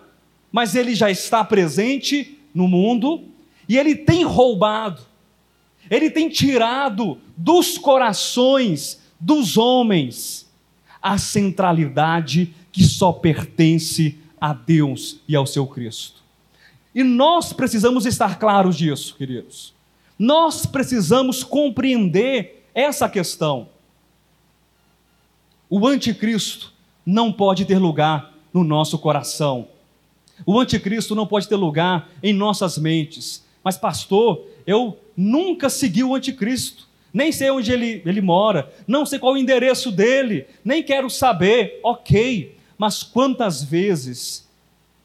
mas 0.51 0.73
ele 0.73 0.95
já 0.95 1.11
está 1.11 1.43
presente 1.43 2.39
no 2.53 2.67
mundo 2.67 3.25
e 3.67 3.77
ele 3.77 3.95
tem 3.95 4.23
roubado, 4.23 5.01
ele 5.89 6.09
tem 6.09 6.29
tirado 6.29 7.19
dos 7.37 7.77
corações 7.77 9.01
dos 9.19 9.57
homens 9.57 10.45
a 11.01 11.17
centralidade 11.17 12.53
que 12.71 12.83
só 12.83 13.11
pertence 13.11 14.17
a 14.39 14.53
Deus 14.53 15.19
e 15.27 15.35
ao 15.35 15.45
seu 15.45 15.67
Cristo. 15.67 16.23
E 16.93 17.03
nós 17.03 17.53
precisamos 17.53 18.05
estar 18.05 18.39
claros 18.39 18.75
disso, 18.75 19.15
queridos. 19.15 19.73
Nós 20.17 20.65
precisamos 20.65 21.43
compreender 21.43 22.65
essa 22.73 23.07
questão. 23.09 23.69
O 25.69 25.85
anticristo 25.87 26.73
não 27.05 27.31
pode 27.31 27.65
ter 27.65 27.77
lugar 27.77 28.33
no 28.53 28.63
nosso 28.63 28.97
coração. 28.97 29.67
O 30.45 30.59
anticristo 30.59 31.13
não 31.15 31.27
pode 31.27 31.47
ter 31.47 31.55
lugar 31.55 32.09
em 32.23 32.33
nossas 32.33 32.77
mentes. 32.77 33.43
Mas, 33.63 33.77
pastor, 33.77 34.45
eu 34.65 34.97
nunca 35.15 35.69
segui 35.69 36.03
o 36.03 36.15
anticristo. 36.15 36.87
Nem 37.15 37.31
sei 37.31 37.49
onde 37.49 37.71
ele, 37.71 38.01
ele 38.05 38.19
mora, 38.19 38.69
não 38.85 39.05
sei 39.05 39.17
qual 39.17 39.35
o 39.35 39.37
endereço 39.37 39.89
dele, 39.89 40.47
nem 40.65 40.83
quero 40.83 41.09
saber. 41.09 41.79
Ok, 41.81 42.57
mas 42.77 43.03
quantas 43.03 43.63
vezes 43.63 44.45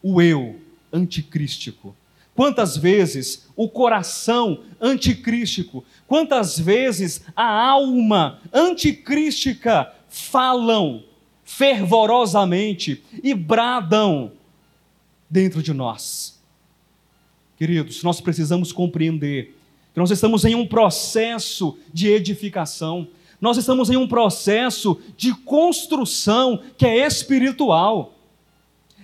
o 0.03 0.21
eu 0.21 0.59
anticrístico, 0.91 1.95
quantas 2.35 2.75
vezes 2.75 3.47
o 3.55 3.69
coração 3.69 4.59
anticrístico, 4.81 5.85
quantas 6.05 6.59
vezes 6.59 7.21
a 7.33 7.45
alma 7.45 8.41
anticrística 8.51 9.89
falam 10.09 11.05
fervorosamente 11.45 13.01
e 13.23 13.33
bradam 13.33 14.33
dentro 15.29 15.63
de 15.63 15.71
nós. 15.71 16.37
Queridos, 17.57 18.03
nós 18.03 18.19
precisamos 18.19 18.73
compreender 18.73 19.55
nós 19.95 20.11
estamos 20.11 20.45
em 20.45 20.55
um 20.55 20.65
processo 20.65 21.77
de 21.93 22.07
edificação, 22.09 23.07
nós 23.39 23.57
estamos 23.57 23.89
em 23.89 23.97
um 23.97 24.07
processo 24.07 24.99
de 25.17 25.33
construção 25.33 26.61
que 26.77 26.85
é 26.85 27.05
espiritual. 27.05 28.13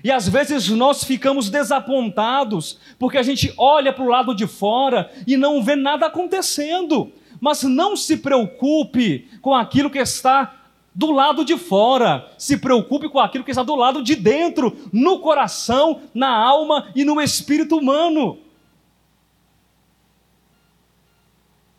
E 0.03 0.11
às 0.11 0.29
vezes 0.29 0.69
nós 0.69 1.03
ficamos 1.03 1.49
desapontados, 1.49 2.79
porque 2.99 3.17
a 3.17 3.23
gente 3.23 3.51
olha 3.57 3.91
para 3.91 4.03
o 4.03 4.09
lado 4.09 4.35
de 4.35 4.45
fora 4.45 5.11
e 5.25 5.35
não 5.35 5.63
vê 5.63 5.75
nada 5.75 6.05
acontecendo. 6.05 7.11
Mas 7.41 7.63
não 7.63 7.95
se 7.95 8.17
preocupe 8.17 9.27
com 9.41 9.55
aquilo 9.55 9.89
que 9.89 9.99
está 9.99 10.53
do 10.93 11.11
lado 11.11 11.45
de 11.45 11.57
fora, 11.57 12.31
se 12.39 12.57
preocupe 12.57 13.07
com 13.09 13.19
aquilo 13.19 13.43
que 13.43 13.51
está 13.51 13.61
do 13.61 13.75
lado 13.75 14.01
de 14.01 14.15
dentro, 14.15 14.75
no 14.91 15.19
coração, 15.19 16.01
na 16.13 16.29
alma 16.29 16.87
e 16.95 17.03
no 17.03 17.21
espírito 17.21 17.77
humano. 17.77 18.39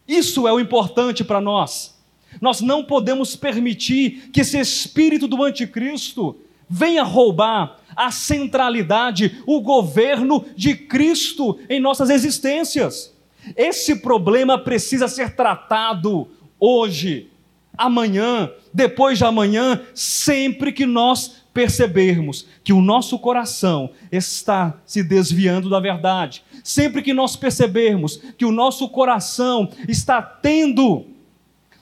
Isso 0.09 0.49
é 0.49 0.53
o 0.53 0.59
importante 0.59 1.23
para 1.23 1.41
nós. 1.41 1.95
Nós 2.41 2.61
não 2.63 2.83
podemos 2.83 3.37
permitir 3.37 4.31
que 4.33 4.41
esse 4.41 4.59
espírito 4.59 5.29
do 5.29 5.45
anticristo 5.45 6.37
venha 6.69 7.03
roubar 7.03 7.79
a 7.95 8.11
centralidade, 8.11 9.43
o 9.47 9.61
governo 9.61 10.45
de 10.57 10.75
Cristo 10.75 11.59
em 11.69 11.81
nossas 11.81 12.11
existências. 12.11 13.15
Esse 13.57 13.97
problema 13.97 14.59
precisa 14.59 15.09
ser 15.09 15.35
tratado 15.35 16.29
hoje, 16.61 17.29
amanhã, 17.77 18.51
depois 18.73 19.19
de 19.19 19.25
amanhã, 19.25 19.81
sempre 19.95 20.73
que 20.73 20.87
nós 20.87 21.43
percebermos 21.53 22.47
que 22.63 22.73
o 22.73 22.81
nosso 22.81 23.19
coração 23.19 23.91
está 24.13 24.81
se 24.85 25.03
desviando 25.03 25.69
da 25.69 25.81
verdade, 25.81 26.45
sempre 26.69 27.01
que 27.01 27.15
nós 27.15 27.35
percebermos 27.35 28.21
que 28.37 28.45
o 28.45 28.53
nosso 28.53 28.91
coração 28.91 29.73
está 29.89 30.21
tendo, 30.21 31.07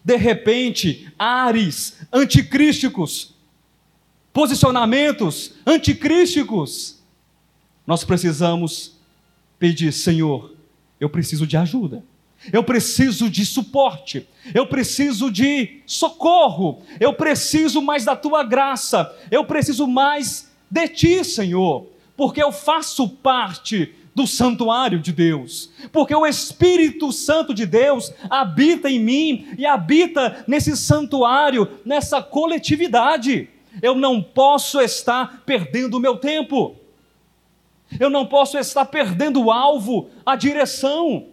de 0.05 0.15
repente, 0.15 1.13
ares 1.19 1.99
anticrísticos, 2.13 3.35
posicionamentos 4.33 5.55
anticrísticos, 5.67 7.03
nós 7.85 8.05
precisamos 8.05 8.93
pedir: 9.59 9.93
Senhor, 9.93 10.55
eu 11.01 11.11
preciso 11.11 11.49
de 11.49 11.57
ajuda. 11.57 12.05
Eu 12.53 12.63
preciso 12.63 13.29
de 13.29 13.45
suporte, 13.45 14.29
eu 14.55 14.69
preciso 14.69 15.33
de 15.33 15.81
socorro, 15.85 16.83
eu 17.01 17.13
preciso 17.13 17.83
mais 17.83 18.05
da 18.05 18.15
tua 18.15 18.45
graça, 18.45 19.13
eu 19.33 19.45
preciso 19.45 19.89
mais 19.89 20.53
de 20.71 20.87
ti, 20.87 21.25
Senhor, 21.25 21.89
porque 22.17 22.41
eu 22.41 22.53
faço 22.53 23.09
parte 23.09 23.93
do 24.17 24.27
santuário 24.27 24.99
de 24.99 25.13
Deus, 25.13 25.71
porque 25.93 26.15
o 26.15 26.27
Espírito 26.27 27.13
Santo 27.13 27.53
de 27.53 27.67
Deus 27.67 28.11
habita 28.31 28.91
em 28.91 28.99
mim 28.99 29.55
e 29.59 29.67
habita 29.67 30.43
nesse 30.49 30.75
santuário, 30.75 31.69
nessa 31.85 32.23
coletividade. 32.23 33.51
Eu 33.83 33.95
não 33.95 34.23
posso 34.23 34.81
estar 34.81 35.43
perdendo 35.45 35.99
o 35.99 36.01
meu 36.01 36.17
tempo, 36.17 36.77
eu 38.01 38.09
não 38.09 38.25
posso 38.25 38.57
estar 38.57 38.87
perdendo 38.87 39.39
o 39.39 39.53
alvo, 39.53 40.09
a 40.25 40.35
direção. 40.35 41.27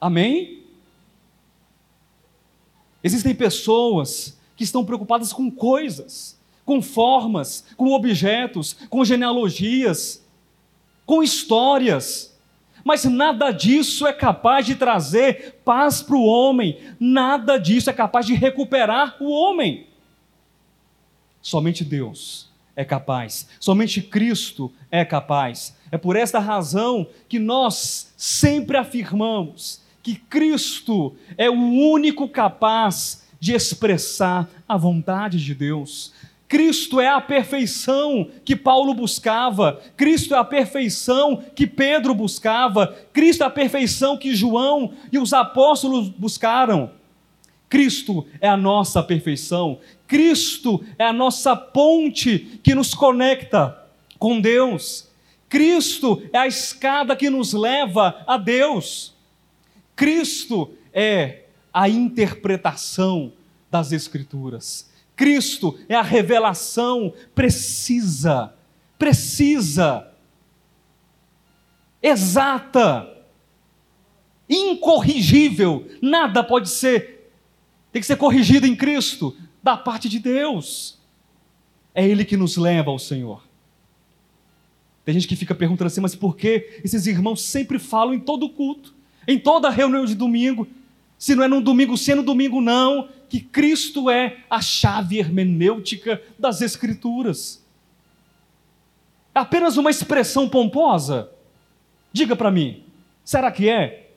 Amém? 0.00 0.62
Existem 3.04 3.34
pessoas 3.34 4.40
que 4.56 4.64
estão 4.64 4.86
preocupadas 4.86 5.34
com 5.34 5.50
coisas, 5.50 6.40
com 6.64 6.80
formas, 6.80 7.62
com 7.76 7.92
objetos, 7.92 8.72
com 8.88 9.04
genealogias, 9.04 10.24
com 11.06 11.22
histórias, 11.22 12.36
mas 12.84 13.04
nada 13.04 13.50
disso 13.52 14.06
é 14.06 14.12
capaz 14.12 14.66
de 14.66 14.74
trazer 14.74 15.60
paz 15.64 16.02
para 16.02 16.16
o 16.16 16.24
homem, 16.24 16.78
nada 17.00 17.58
disso 17.58 17.88
é 17.88 17.92
capaz 17.92 18.26
de 18.26 18.34
recuperar 18.34 19.16
o 19.20 19.30
homem. 19.30 19.86
Somente 21.40 21.84
Deus 21.84 22.50
é 22.74 22.84
capaz, 22.84 23.48
somente 23.58 24.02
Cristo 24.02 24.70
é 24.90 25.04
capaz. 25.04 25.76
É 25.90 25.96
por 25.96 26.16
esta 26.16 26.38
razão 26.38 27.08
que 27.28 27.38
nós 27.38 28.12
sempre 28.16 28.76
afirmamos 28.76 29.80
que 30.02 30.16
Cristo 30.16 31.16
é 31.38 31.48
o 31.48 31.54
único 31.54 32.28
capaz 32.28 33.26
de 33.40 33.52
expressar 33.52 34.48
a 34.68 34.76
vontade 34.76 35.44
de 35.44 35.54
Deus. 35.54 36.12
Cristo 36.48 37.00
é 37.00 37.08
a 37.08 37.20
perfeição 37.20 38.30
que 38.44 38.54
Paulo 38.54 38.94
buscava, 38.94 39.80
Cristo 39.96 40.34
é 40.34 40.38
a 40.38 40.44
perfeição 40.44 41.42
que 41.54 41.66
Pedro 41.66 42.14
buscava, 42.14 42.96
Cristo 43.12 43.42
é 43.42 43.46
a 43.46 43.50
perfeição 43.50 44.16
que 44.16 44.34
João 44.34 44.92
e 45.10 45.18
os 45.18 45.32
apóstolos 45.32 46.08
buscaram. 46.08 46.90
Cristo 47.68 48.24
é 48.40 48.48
a 48.48 48.56
nossa 48.56 49.02
perfeição, 49.02 49.80
Cristo 50.06 50.84
é 50.96 51.04
a 51.04 51.12
nossa 51.12 51.56
ponte 51.56 52.60
que 52.62 52.76
nos 52.76 52.94
conecta 52.94 53.76
com 54.18 54.40
Deus, 54.40 55.08
Cristo 55.48 56.22
é 56.32 56.38
a 56.38 56.46
escada 56.46 57.16
que 57.16 57.28
nos 57.28 57.52
leva 57.52 58.22
a 58.26 58.36
Deus. 58.36 59.14
Cristo 59.96 60.70
é 60.92 61.44
a 61.72 61.88
interpretação 61.88 63.32
das 63.70 63.92
Escrituras. 63.92 64.85
Cristo 65.16 65.78
é 65.88 65.94
a 65.94 66.02
revelação 66.02 67.12
precisa, 67.34 68.54
precisa, 68.98 70.12
exata, 72.02 73.08
incorrigível. 74.48 75.88
Nada 76.00 76.44
pode 76.44 76.68
ser, 76.68 77.32
tem 77.90 78.00
que 78.00 78.06
ser 78.06 78.16
corrigido 78.16 78.66
em 78.66 78.76
Cristo, 78.76 79.34
da 79.62 79.76
parte 79.76 80.08
de 80.08 80.18
Deus. 80.18 81.00
É 81.94 82.06
Ele 82.06 82.24
que 82.24 82.36
nos 82.36 82.56
leva 82.56 82.90
ao 82.90 82.98
Senhor. 82.98 83.42
Tem 85.04 85.14
gente 85.14 85.26
que 85.26 85.34
fica 85.34 85.54
perguntando 85.54 85.86
assim, 85.86 86.00
mas 86.00 86.14
por 86.14 86.36
que 86.36 86.80
esses 86.84 87.06
irmãos 87.06 87.42
sempre 87.42 87.78
falam 87.78 88.12
em 88.12 88.20
todo 88.20 88.48
culto? 88.50 88.96
em 89.26 89.38
toda 89.38 89.68
reunião 89.68 90.04
de 90.04 90.14
domingo, 90.14 90.66
se 91.18 91.34
não 91.34 91.42
é 91.42 91.48
no 91.48 91.60
domingo, 91.60 91.96
se 91.96 92.12
é 92.12 92.14
no 92.14 92.22
domingo 92.22 92.60
não, 92.60 93.08
que 93.28 93.40
Cristo 93.40 94.08
é 94.10 94.38
a 94.48 94.60
chave 94.60 95.18
hermenêutica 95.18 96.22
das 96.38 96.60
Escrituras. 96.60 97.64
É 99.34 99.38
apenas 99.38 99.76
uma 99.76 99.90
expressão 99.90 100.48
pomposa? 100.48 101.30
Diga 102.12 102.34
para 102.34 102.50
mim, 102.50 102.82
será 103.24 103.50
que 103.50 103.68
é? 103.68 104.10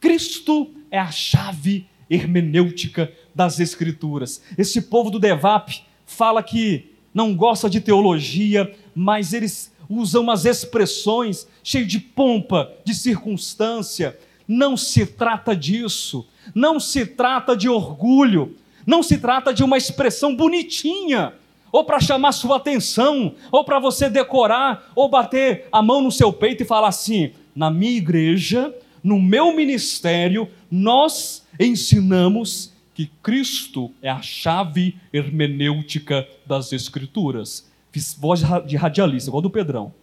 Cristo 0.00 0.70
é 0.90 0.98
a 0.98 1.10
chave 1.10 1.86
hermenêutica 2.08 3.12
das 3.34 3.60
Escrituras. 3.60 4.42
Esse 4.56 4.82
povo 4.82 5.10
do 5.10 5.18
Devap 5.18 5.84
fala 6.06 6.42
que 6.42 6.92
não 7.12 7.34
gosta 7.34 7.68
de 7.68 7.80
teologia, 7.80 8.74
mas 8.94 9.32
eles 9.32 9.72
usam 9.88 10.22
umas 10.22 10.44
expressões 10.44 11.46
cheias 11.62 11.88
de 11.88 12.00
pompa, 12.00 12.72
de 12.84 12.94
circunstância, 12.94 14.18
não 14.52 14.76
se 14.76 15.06
trata 15.06 15.56
disso, 15.56 16.26
não 16.54 16.78
se 16.78 17.06
trata 17.06 17.56
de 17.56 17.68
orgulho, 17.68 18.54
não 18.86 19.02
se 19.02 19.16
trata 19.16 19.54
de 19.54 19.64
uma 19.64 19.78
expressão 19.78 20.36
bonitinha, 20.36 21.32
ou 21.70 21.84
para 21.84 21.98
chamar 21.98 22.32
sua 22.32 22.56
atenção, 22.56 23.34
ou 23.50 23.64
para 23.64 23.78
você 23.78 24.10
decorar, 24.10 24.92
ou 24.94 25.08
bater 25.08 25.66
a 25.72 25.80
mão 25.80 26.02
no 26.02 26.12
seu 26.12 26.30
peito 26.30 26.62
e 26.62 26.66
falar 26.66 26.88
assim: 26.88 27.32
na 27.56 27.70
minha 27.70 27.96
igreja, 27.96 28.74
no 29.02 29.18
meu 29.18 29.56
ministério, 29.56 30.48
nós 30.70 31.46
ensinamos 31.58 32.72
que 32.94 33.10
Cristo 33.22 33.90
é 34.02 34.10
a 34.10 34.20
chave 34.20 34.96
hermenêutica 35.12 36.28
das 36.44 36.74
Escrituras. 36.74 37.70
Fiz 37.90 38.14
voz 38.14 38.42
de 38.66 38.76
radialista, 38.76 39.30
igual 39.30 39.40
do 39.40 39.50
Pedrão. 39.50 39.94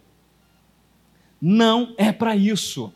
não 1.40 1.94
é 1.96 2.10
para 2.10 2.34
isso. 2.34 2.92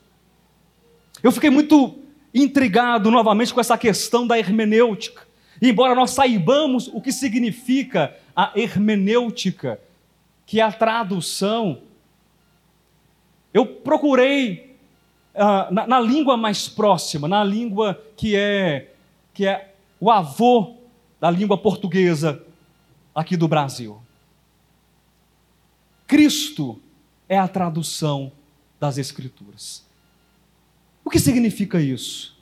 Eu 1.24 1.32
fiquei 1.32 1.48
muito 1.48 1.98
intrigado 2.34 3.10
novamente 3.10 3.54
com 3.54 3.58
essa 3.58 3.78
questão 3.78 4.26
da 4.26 4.38
hermenêutica. 4.38 5.26
Embora 5.62 5.94
nós 5.94 6.10
saibamos 6.10 6.86
o 6.88 7.00
que 7.00 7.10
significa 7.10 8.14
a 8.36 8.52
hermenêutica, 8.54 9.80
que 10.44 10.60
é 10.60 10.62
a 10.62 10.70
tradução, 10.70 11.80
eu 13.54 13.64
procurei 13.64 14.76
uh, 15.34 15.72
na, 15.72 15.86
na, 15.86 15.98
língua 15.98 16.36
mais 16.36 16.68
próxima, 16.68 17.26
na 17.26 17.42
língua 17.42 17.98
que 18.18 18.36
é, 18.36 18.92
que 19.32 19.46
é 19.46 19.72
o 19.98 20.10
avô 20.10 20.76
da 21.18 21.30
língua 21.30 21.56
portuguesa 21.56 22.44
aqui 23.14 23.34
do 23.34 23.48
Brasil. 23.48 23.98
Cristo 26.06 26.78
é 27.26 27.38
a 27.38 27.48
tradução 27.48 28.30
das 28.78 28.98
Escrituras. 28.98 29.83
O 31.04 31.10
que 31.10 31.18
significa 31.18 31.80
isso? 31.80 32.34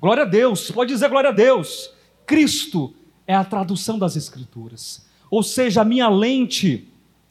Glória 0.00 0.22
a 0.22 0.26
Deus, 0.26 0.70
pode 0.70 0.92
dizer 0.92 1.08
glória 1.08 1.30
a 1.30 1.32
Deus. 1.32 1.90
Cristo 2.26 2.94
é 3.26 3.34
a 3.34 3.44
tradução 3.44 3.98
das 3.98 4.16
Escrituras. 4.16 5.06
Ou 5.30 5.42
seja, 5.42 5.82
a 5.82 5.84
minha 5.84 6.08
lente 6.08 6.88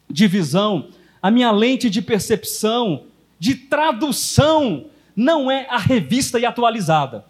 de 0.09 0.28
visão, 0.28 0.89
a 1.22 1.32
minha 1.32 1.51
lente 1.51 1.89
de 1.89 2.01
percepção, 2.01 3.05
de 3.39 3.55
tradução, 3.55 4.89
não 5.16 5.49
é 5.49 5.68
a 5.70 5.78
revista 5.78 6.39
e 6.39 6.45
atualizada, 6.45 7.26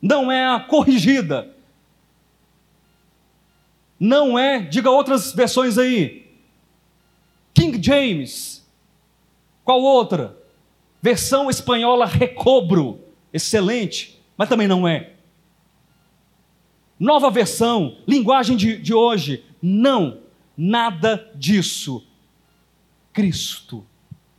não 0.00 0.30
é 0.30 0.46
a 0.46 0.60
corrigida, 0.60 1.52
não 3.98 4.38
é, 4.38 4.60
diga 4.60 4.90
outras 4.90 5.32
versões 5.32 5.78
aí, 5.78 6.26
King 7.54 7.82
James, 7.82 8.64
qual 9.64 9.80
outra? 9.80 10.36
Versão 11.02 11.48
espanhola 11.50 12.06
Recobro, 12.06 13.00
excelente, 13.32 14.20
mas 14.36 14.48
também 14.48 14.66
não 14.66 14.86
é. 14.86 15.12
Nova 16.98 17.30
versão, 17.30 17.98
linguagem 18.08 18.56
de, 18.56 18.78
de 18.78 18.94
hoje, 18.94 19.44
não, 19.60 20.18
nada 20.56 21.30
disso. 21.34 22.06
Cristo 23.12 23.84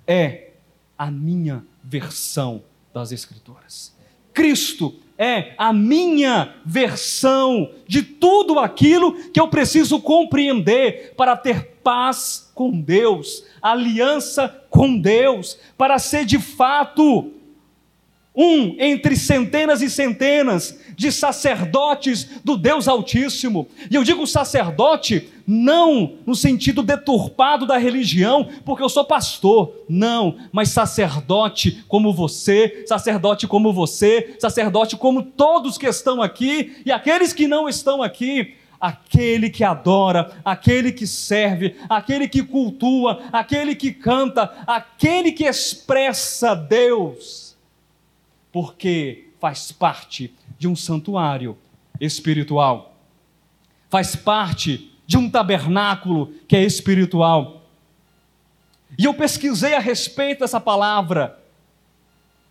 é 0.06 0.52
a 0.98 1.12
minha 1.12 1.64
versão 1.84 2.64
das 2.94 3.12
Escrituras. 3.12 3.96
Cristo 4.34 4.96
é 5.18 5.54
a 5.58 5.74
minha 5.74 6.56
versão 6.64 7.72
de 7.88 8.04
tudo 8.04 8.60
aquilo 8.60 9.14
que 9.32 9.40
eu 9.40 9.48
preciso 9.48 10.00
compreender 10.00 11.14
para 11.16 11.36
ter 11.36 11.77
paz 11.88 12.52
com 12.54 12.82
Deus, 12.82 13.46
aliança 13.62 14.54
com 14.70 15.00
Deus, 15.00 15.58
para 15.78 15.98
ser 15.98 16.26
de 16.26 16.38
fato 16.38 17.32
um 18.36 18.76
entre 18.78 19.16
centenas 19.16 19.82
e 19.82 19.90
centenas 19.90 20.78
de 20.98 21.14
sacerdotes 21.14 22.42
do 22.44 22.58
Deus 22.58 22.90
Altíssimo. 22.90 23.70
E 23.90 23.96
eu 23.96 24.04
digo 24.04 24.28
sacerdote 24.28 25.30
não 25.48 26.16
no 26.26 26.36
sentido 26.36 26.84
deturpado 26.84 27.66
da 27.66 27.78
religião, 27.78 28.50
porque 28.66 28.84
eu 28.84 28.90
sou 28.90 29.06
pastor, 29.06 29.74
não, 29.88 30.36
mas 30.52 30.72
sacerdote 30.72 31.86
como 31.88 32.12
você, 32.12 32.84
sacerdote 32.86 33.48
como 33.48 33.72
você, 33.72 34.36
sacerdote 34.40 34.98
como 34.98 35.24
todos 35.24 35.78
que 35.78 35.88
estão 35.88 36.22
aqui 36.22 36.82
e 36.86 36.92
aqueles 36.92 37.32
que 37.32 37.48
não 37.48 37.70
estão 37.70 38.04
aqui 38.04 38.58
aquele 38.80 39.50
que 39.50 39.64
adora, 39.64 40.40
aquele 40.44 40.92
que 40.92 41.08
serve, 41.08 41.76
aquele 41.90 42.28
que 42.28 42.44
cultua, 42.44 43.24
aquele 43.32 43.76
que 43.76 43.92
canta, 43.92 44.44
aquele 44.66 45.32
que 45.32 45.44
expressa 45.44 46.56
Deus 46.56 47.48
porque 48.52 49.30
faz 49.40 49.72
parte 49.72 50.34
de 50.58 50.68
um 50.68 50.76
santuário 50.76 51.58
espiritual, 52.00 52.96
faz 53.90 54.16
parte 54.16 54.92
de 55.06 55.18
um 55.18 55.30
tabernáculo 55.30 56.34
que 56.48 56.56
é 56.56 56.64
espiritual. 56.64 57.64
E 58.98 59.06
eu 59.06 59.14
pesquisei 59.14 59.76
a 59.76 59.80
respeito 59.80 60.40
dessa 60.40 60.60
palavra, 60.60 61.40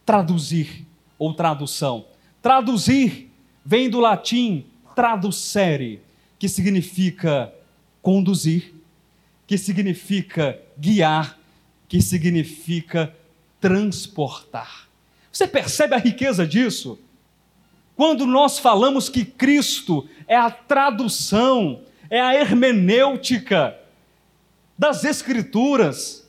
traduzir 0.05 0.87
ou 1.19 1.35
tradução. 1.35 2.05
Traduzir 2.41 3.33
vem 3.65 3.91
do 3.91 3.99
latim 3.99 4.65
traducere, 4.95 6.01
que 6.47 6.51
significa 6.51 7.53
conduzir, 8.01 8.73
que 9.49 9.59
significa 9.59 10.57
guiar, 10.79 11.37
que 11.89 12.01
significa 12.01 13.13
transportar. 13.61 14.89
Você 15.33 15.49
percebe 15.49 15.97
a 15.97 15.99
riqueza 15.99 16.47
disso? 16.47 17.01
Quando 17.97 18.25
nós 18.27 18.61
falamos 18.61 19.09
que 19.09 19.25
Cristo 19.25 20.09
é 20.29 20.37
a 20.37 20.49
tradução, 20.49 21.83
é 22.09 22.21
a 22.21 22.37
hermenêutica 22.37 23.77
das 24.79 25.03
Escrituras, 25.03 26.29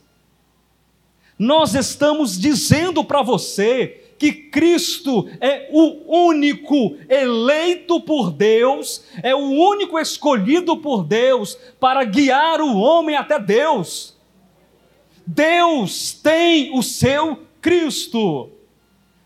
nós 1.38 1.76
estamos 1.76 2.40
dizendo 2.40 3.04
para 3.04 3.22
você 3.22 4.07
que 4.18 4.32
Cristo 4.34 5.30
é 5.40 5.70
o 5.72 6.28
único 6.28 6.98
eleito 7.08 8.02
por 8.02 8.32
Deus, 8.32 9.04
é 9.22 9.36
o 9.36 9.40
único 9.40 10.00
escolhido 10.00 10.78
por 10.78 11.04
Deus 11.04 11.56
para 11.80 12.04
guiar 12.04 12.60
o 12.62 12.78
homem 12.78 13.16
até 13.16 13.40
Deus. 13.40 14.16
Deus 15.26 16.14
tem 16.14 16.76
o 16.76 16.82
seu 16.82 17.44
Cristo 17.62 18.50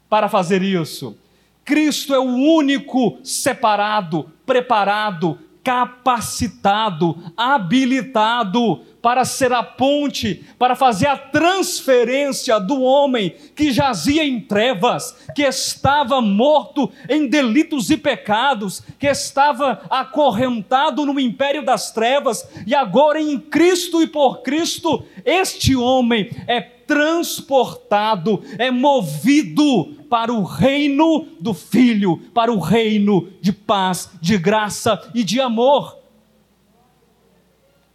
para 0.10 0.28
fazer 0.28 0.62
isso. 0.62 1.16
Cristo 1.64 2.14
é 2.14 2.20
o 2.20 2.24
único 2.24 3.20
separado, 3.24 4.32
preparado, 4.46 5.40
capacitado, 5.64 7.32
habilitado 7.38 8.82
para 9.02 9.26
ser 9.26 9.52
a 9.52 9.64
ponte, 9.64 10.46
para 10.60 10.76
fazer 10.76 11.08
a 11.08 11.18
transferência 11.18 12.60
do 12.60 12.82
homem 12.82 13.34
que 13.56 13.72
jazia 13.72 14.24
em 14.24 14.40
trevas, 14.40 15.16
que 15.36 15.42
estava 15.44 16.22
morto 16.22 16.92
em 17.10 17.28
delitos 17.28 17.90
e 17.90 17.98
pecados, 17.98 18.84
que 19.00 19.08
estava 19.08 19.82
acorrentado 19.90 21.06
no 21.06 21.20
império 21.20 21.66
das 21.66 21.92
trevas, 21.92 22.48
e 22.68 22.76
agora 22.76 23.20
em 23.20 23.40
Cristo 23.40 24.02
e 24.02 24.08
por 24.08 24.42
Cristo, 24.42 25.04
este 25.26 25.76
homem 25.76 26.30
é 26.48 26.62
transportado, 26.62 28.44
é 28.58 28.70
movido 28.70 29.96
para 30.10 30.34
o 30.34 30.44
reino 30.44 31.26
do 31.40 31.54
Filho, 31.54 32.18
para 32.34 32.52
o 32.52 32.60
reino 32.60 33.30
de 33.40 33.54
paz, 33.54 34.12
de 34.22 34.38
graça 34.38 35.02
e 35.16 35.24
de 35.24 35.40
amor. 35.40 36.01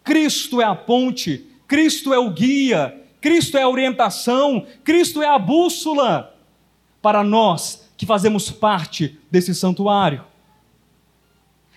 Cristo 0.07 0.61
é 0.61 0.65
a 0.65 0.73
ponte, 0.73 1.45
Cristo 1.67 2.15
é 2.15 2.19
o 2.19 2.31
guia, 2.31 2.97
Cristo 3.21 3.59
é 3.59 3.63
a 3.63 3.69
orientação, 3.69 4.65
Cristo 4.85 5.21
é 5.21 5.27
a 5.27 5.37
bússola 5.37 6.33
para 7.03 7.25
nós 7.25 7.91
que 7.97 8.07
fazemos 8.07 8.49
parte 8.49 9.19
desse 9.29 9.53
santuário. 9.53 10.25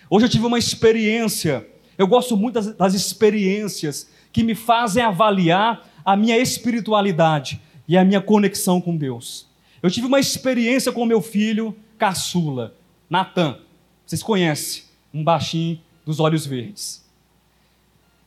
Hoje 0.08 0.26
eu 0.26 0.30
tive 0.30 0.46
uma 0.46 0.60
experiência, 0.60 1.68
eu 1.98 2.06
gosto 2.06 2.36
muito 2.36 2.54
das, 2.54 2.72
das 2.76 2.94
experiências 2.94 4.08
que 4.32 4.44
me 4.44 4.54
fazem 4.54 5.02
avaliar 5.02 5.88
a 6.04 6.16
minha 6.16 6.38
espiritualidade 6.38 7.60
e 7.88 7.98
a 7.98 8.04
minha 8.04 8.20
conexão 8.20 8.80
com 8.80 8.96
Deus. 8.96 9.48
Eu 9.82 9.90
tive 9.90 10.06
uma 10.06 10.20
experiência 10.20 10.92
com 10.92 11.04
meu 11.04 11.20
filho 11.20 11.76
caçula, 11.98 12.76
Natan. 13.08 13.58
Vocês 14.06 14.22
conhecem, 14.22 14.84
um 15.12 15.24
baixinho 15.24 15.80
dos 16.06 16.20
olhos 16.20 16.46
verdes. 16.46 17.09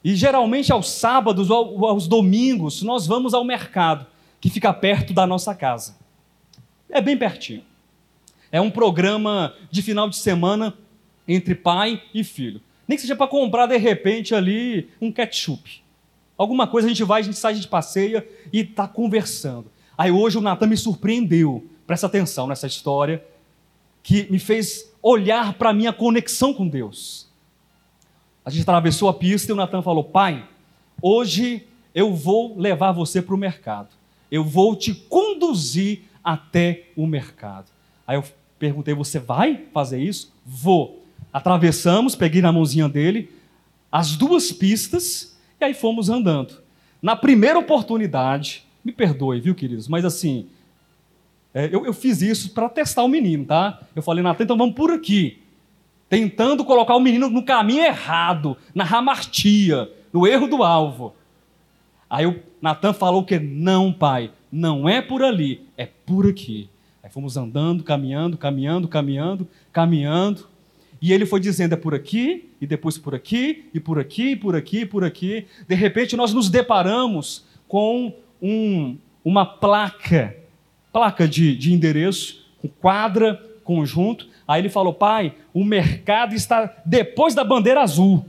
E 0.04 0.16
geralmente 0.16 0.72
aos 0.72 0.90
sábados 0.90 1.50
ou 1.50 1.86
aos 1.86 2.08
domingos 2.08 2.82
nós 2.84 3.08
vamos 3.08 3.34
ao 3.34 3.44
mercado, 3.44 4.06
que 4.42 4.50
fica 4.50 4.74
perto 4.74 5.14
da 5.14 5.26
nossa 5.26 5.56
casa. 5.56 5.96
É 6.90 7.02
bem 7.02 7.18
pertinho. 7.18 7.64
É 8.52 8.60
um 8.60 8.70
programa 8.70 9.56
de 9.72 9.82
final 9.82 10.10
de 10.10 10.18
semana 10.18 10.74
entre 11.28 11.56
pai 11.56 12.04
e 12.14 12.24
filho. 12.24 12.62
Nem 12.88 12.98
que 12.98 13.02
seja 13.02 13.16
para 13.16 13.28
comprar 13.28 13.66
de 13.66 13.78
repente 13.78 14.36
ali 14.36 14.90
um 15.02 15.12
ketchup. 15.12 15.82
Alguma 16.38 16.68
coisa 16.68 16.88
a 16.88 16.90
gente 16.90 17.04
vai, 17.04 17.22
a 17.22 17.24
gente 17.24 17.38
sai, 17.38 17.54
a 17.54 17.56
gente 17.56 17.68
passeia 17.68 18.28
e 18.52 18.60
está 18.60 18.88
conversando. 18.88 19.72
Aí 19.98 20.12
hoje 20.12 20.38
o 20.38 20.42
Natan 20.42 20.68
me 20.68 20.76
surpreendeu, 20.76 21.66
presta 21.88 22.08
atenção 22.08 22.48
nessa 22.48 22.68
história, 22.68 23.24
que 24.02 24.30
me 24.30 24.40
fez 24.40 24.92
olhar 25.02 25.54
para 25.54 25.70
a 25.70 25.74
minha 25.74 25.94
conexão 25.94 26.54
com 26.54 26.68
Deus. 26.68 27.23
A 28.46 28.50
gente 28.50 28.64
atravessou 28.64 29.10
a 29.10 29.14
pista 29.14 29.52
e 29.52 29.54
o 29.54 29.56
Natan 29.56 29.82
falou: 29.82 30.04
Pai, 30.04 30.48
hoje 31.02 31.66
eu 31.94 32.14
vou 32.14 32.58
levar 32.58 32.92
você 32.92 33.22
para 33.22 33.36
o 33.36 33.38
mercado. 33.38 33.90
Eu 34.32 34.44
vou 34.44 34.76
te 34.76 34.94
conduzir 34.94 36.02
até 36.24 36.86
o 36.96 37.06
mercado. 37.06 37.72
Aí 38.06 38.18
eu 38.18 38.24
perguntei: 38.60 38.94
Você 38.94 39.20
vai 39.20 39.66
fazer 39.74 40.02
isso? 40.02 40.34
Vou. 40.46 41.04
Atravessamos, 41.32 42.16
peguei 42.16 42.42
na 42.42 42.52
mãozinha 42.52 42.88
dele 42.88 43.30
as 43.94 44.16
duas 44.16 44.52
pistas 44.52 45.38
e 45.62 45.64
aí 45.64 45.74
fomos 45.76 46.10
andando. 46.10 46.64
na 47.00 47.16
primeira 47.16 47.60
oportunidade, 47.60 48.66
me 48.84 48.92
perdoe, 48.92 49.40
viu, 49.40 49.54
queridos, 49.54 49.88
mas 49.88 50.04
assim, 50.04 50.48
é, 51.54 51.66
eu, 51.72 51.86
eu, 51.86 51.94
fiz 51.94 52.22
isso 52.22 52.52
para 52.52 52.68
testar 52.68 53.04
o 53.04 53.08
menino, 53.08 53.46
tá? 53.46 53.82
Eu 53.96 54.02
falei, 54.02 54.24
Natan, 54.24 54.46
então 54.46 54.58
vamos 54.58 54.74
por 54.74 54.90
aqui. 54.90 55.43
Tentando 56.10 56.64
colocar 56.64 56.96
o 56.96 57.00
menino 57.00 57.30
no 57.30 57.44
caminho 57.44 57.84
errado, 57.84 58.58
na 58.74 58.84
ramartia, 58.84 59.90
no 60.12 60.28
erro 60.28 60.48
do 60.48 60.64
alvo. 60.64 61.16
Aí 62.10 62.26
o 62.28 62.40
Natan 62.62 62.94
falou 62.94 63.26
que 63.26 63.40
não, 63.40 63.92
pai, 63.92 64.32
não 64.52 64.88
é 64.88 65.02
por 65.02 65.24
ali, 65.24 65.62
é 65.76 65.86
por 65.86 66.28
aqui. 66.28 66.70
Aí 67.04 67.10
fomos 67.10 67.36
andando, 67.36 67.84
caminhando, 67.84 68.38
caminhando, 68.38 68.88
caminhando, 68.88 69.48
caminhando. 69.72 70.48
E 71.02 71.12
ele 71.12 71.26
foi 71.26 71.40
dizendo: 71.40 71.74
é 71.74 71.76
por 71.76 71.94
aqui, 71.94 72.50
e 72.62 72.66
depois 72.66 72.98
por 72.98 73.14
aqui, 73.14 73.66
e 73.74 73.80
por 73.80 74.00
aqui, 74.00 74.32
e 74.32 74.36
por 74.38 74.56
aqui, 74.56 74.80
e 74.80 74.86
por 74.86 75.04
aqui. 75.04 75.48
De 75.68 75.76
repente 75.76 76.16
nós 76.16 76.34
nos 76.34 76.50
deparamos 76.50 77.46
com 77.68 78.14
um, 78.42 78.98
uma 79.26 79.46
placa, 79.46 80.34
placa 80.94 81.28
de, 81.28 81.58
de 81.58 81.74
endereço, 81.74 82.46
com 82.62 82.70
quadra, 82.70 83.36
conjunto. 83.66 84.28
Aí 84.48 84.62
ele 84.62 84.70
falou: 84.70 84.94
pai, 84.94 85.36
o 85.54 85.64
mercado 85.64 86.36
está 86.36 86.82
depois 86.86 87.34
da 87.34 87.44
bandeira 87.44 87.82
azul. 87.82 88.26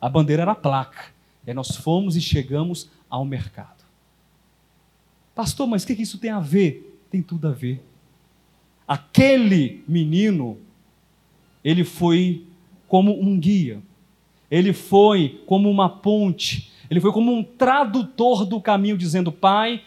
A 0.00 0.08
bandeira 0.08 0.42
era 0.42 0.52
a 0.52 0.56
placa. 0.56 1.06
E 1.46 1.50
aí 1.50 1.54
nós 1.54 1.76
fomos 1.76 2.16
e 2.16 2.20
chegamos 2.20 2.88
ao 3.08 3.24
mercado. 3.24 3.84
Pastor, 5.34 5.66
mas 5.66 5.82
o 5.82 5.86
que 5.86 5.92
isso 5.94 6.18
tem 6.18 6.30
a 6.30 6.40
ver? 6.40 7.00
Tem 7.10 7.22
tudo 7.22 7.48
a 7.48 7.52
ver. 7.52 7.82
Aquele 8.86 9.82
menino 9.86 10.58
ele 11.62 11.84
foi 11.84 12.44
como 12.88 13.20
um 13.20 13.38
guia, 13.38 13.80
ele 14.50 14.72
foi 14.72 15.40
como 15.46 15.70
uma 15.70 15.88
ponte, 15.88 16.72
ele 16.90 17.00
foi 17.00 17.12
como 17.12 17.32
um 17.32 17.42
tradutor 17.42 18.44
do 18.44 18.60
caminho, 18.60 18.96
dizendo: 18.96 19.30
Pai, 19.30 19.82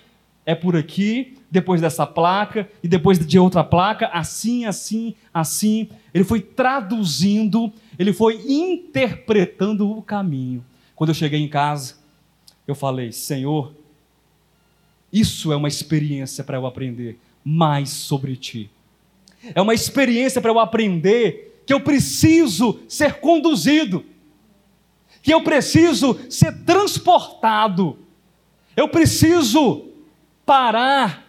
é 0.46 0.56
por 0.56 0.76
aqui, 0.76 1.38
depois 1.54 1.80
dessa 1.80 2.08
placa, 2.08 2.68
e 2.82 2.88
depois 2.88 3.24
de 3.24 3.38
outra 3.38 3.64
placa, 3.64 4.08
assim, 4.08 4.66
assim, 4.66 5.14
assim. 5.32 5.88
Ele 6.12 6.24
foi 6.24 6.42
traduzindo, 6.42 7.72
ele 8.00 8.12
foi 8.12 8.42
interpretando 8.48 9.88
o 9.88 10.02
caminho. 10.02 10.66
Quando 10.96 11.12
eu 11.12 11.14
cheguei 11.14 11.40
em 11.40 11.48
casa, 11.48 11.98
eu 12.68 12.74
falei: 12.74 13.12
Senhor, 13.12 13.72
isso 15.12 15.54
é 15.54 15.56
uma 15.56 15.68
experiência 15.68 16.44
para 16.44 16.58
eu 16.58 16.66
aprender 16.66 17.20
mais 17.46 17.90
sobre 17.92 18.36
Ti. 18.36 18.68
É 19.54 19.62
uma 19.62 19.76
experiência 19.76 20.42
para 20.42 20.50
eu 20.50 20.58
aprender 20.58 21.62
que 21.68 21.74
eu 21.74 21.82
preciso 21.82 22.80
ser 22.88 23.20
conduzido, 23.20 24.04
que 25.22 25.32
eu 25.32 25.44
preciso 25.44 26.20
ser 26.32 26.64
transportado, 26.64 28.00
eu 28.76 28.90
preciso 28.90 29.90
parar 30.44 31.23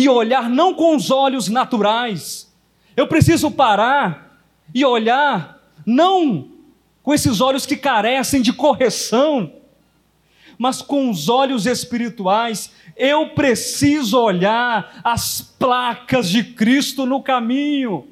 e 0.00 0.08
olhar 0.08 0.48
não 0.48 0.72
com 0.72 0.96
os 0.96 1.10
olhos 1.10 1.48
naturais, 1.48 2.50
eu 2.96 3.06
preciso 3.06 3.50
parar 3.50 4.40
e 4.74 4.82
olhar 4.82 5.60
não 5.84 6.48
com 7.02 7.12
esses 7.12 7.42
olhos 7.42 7.66
que 7.66 7.76
carecem 7.76 8.40
de 8.40 8.50
correção, 8.50 9.52
mas 10.56 10.80
com 10.80 11.10
os 11.10 11.28
olhos 11.28 11.66
espirituais, 11.66 12.72
eu 12.96 13.28
preciso 13.34 14.18
olhar 14.18 15.02
as 15.04 15.42
placas 15.42 16.30
de 16.30 16.44
Cristo 16.44 17.04
no 17.04 17.22
caminho. 17.22 18.08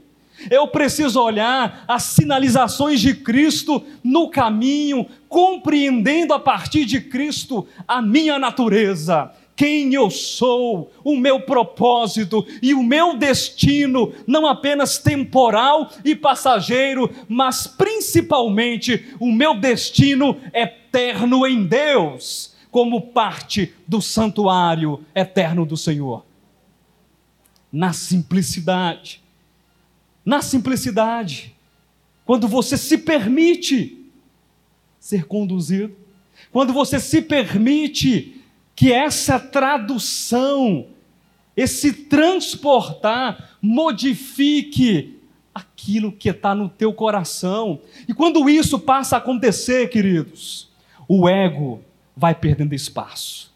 Eu 0.50 0.68
preciso 0.68 1.18
olhar 1.22 1.84
as 1.88 2.02
sinalizações 2.02 3.00
de 3.00 3.14
Cristo 3.14 3.82
no 4.04 4.28
caminho, 4.28 5.06
compreendendo 5.26 6.34
a 6.34 6.38
partir 6.38 6.84
de 6.84 7.00
Cristo 7.00 7.66
a 7.88 8.02
minha 8.02 8.38
natureza, 8.38 9.32
quem 9.58 9.92
eu 9.92 10.08
sou, 10.08 10.92
o 11.02 11.16
meu 11.16 11.40
propósito 11.40 12.46
e 12.62 12.72
o 12.72 12.82
meu 12.82 13.16
destino, 13.16 14.14
não 14.24 14.46
apenas 14.46 14.98
temporal 14.98 15.90
e 16.04 16.14
passageiro, 16.14 17.10
mas 17.28 17.66
principalmente 17.66 19.04
o 19.18 19.32
meu 19.32 19.58
destino 19.58 20.40
eterno 20.54 21.44
em 21.44 21.66
Deus, 21.66 22.54
como 22.70 23.08
parte 23.08 23.74
do 23.84 24.00
santuário 24.00 25.04
eterno 25.12 25.66
do 25.66 25.76
Senhor. 25.76 26.24
Na 27.72 27.92
simplicidade 27.92 29.20
na 30.28 30.42
simplicidade, 30.42 31.54
quando 32.26 32.46
você 32.46 32.76
se 32.76 32.98
permite 32.98 34.04
ser 35.00 35.24
conduzido, 35.24 35.96
quando 36.52 36.70
você 36.70 37.00
se 37.00 37.22
permite 37.22 38.37
que 38.78 38.92
essa 38.92 39.40
tradução, 39.40 40.86
esse 41.56 41.92
transportar, 41.92 43.56
modifique 43.60 45.18
aquilo 45.52 46.12
que 46.12 46.28
está 46.28 46.54
no 46.54 46.68
teu 46.68 46.92
coração. 46.92 47.80
E 48.06 48.14
quando 48.14 48.48
isso 48.48 48.78
passa 48.78 49.16
a 49.16 49.18
acontecer, 49.18 49.90
queridos, 49.90 50.68
o 51.08 51.28
ego 51.28 51.82
vai 52.16 52.36
perdendo 52.36 52.72
espaço. 52.72 53.52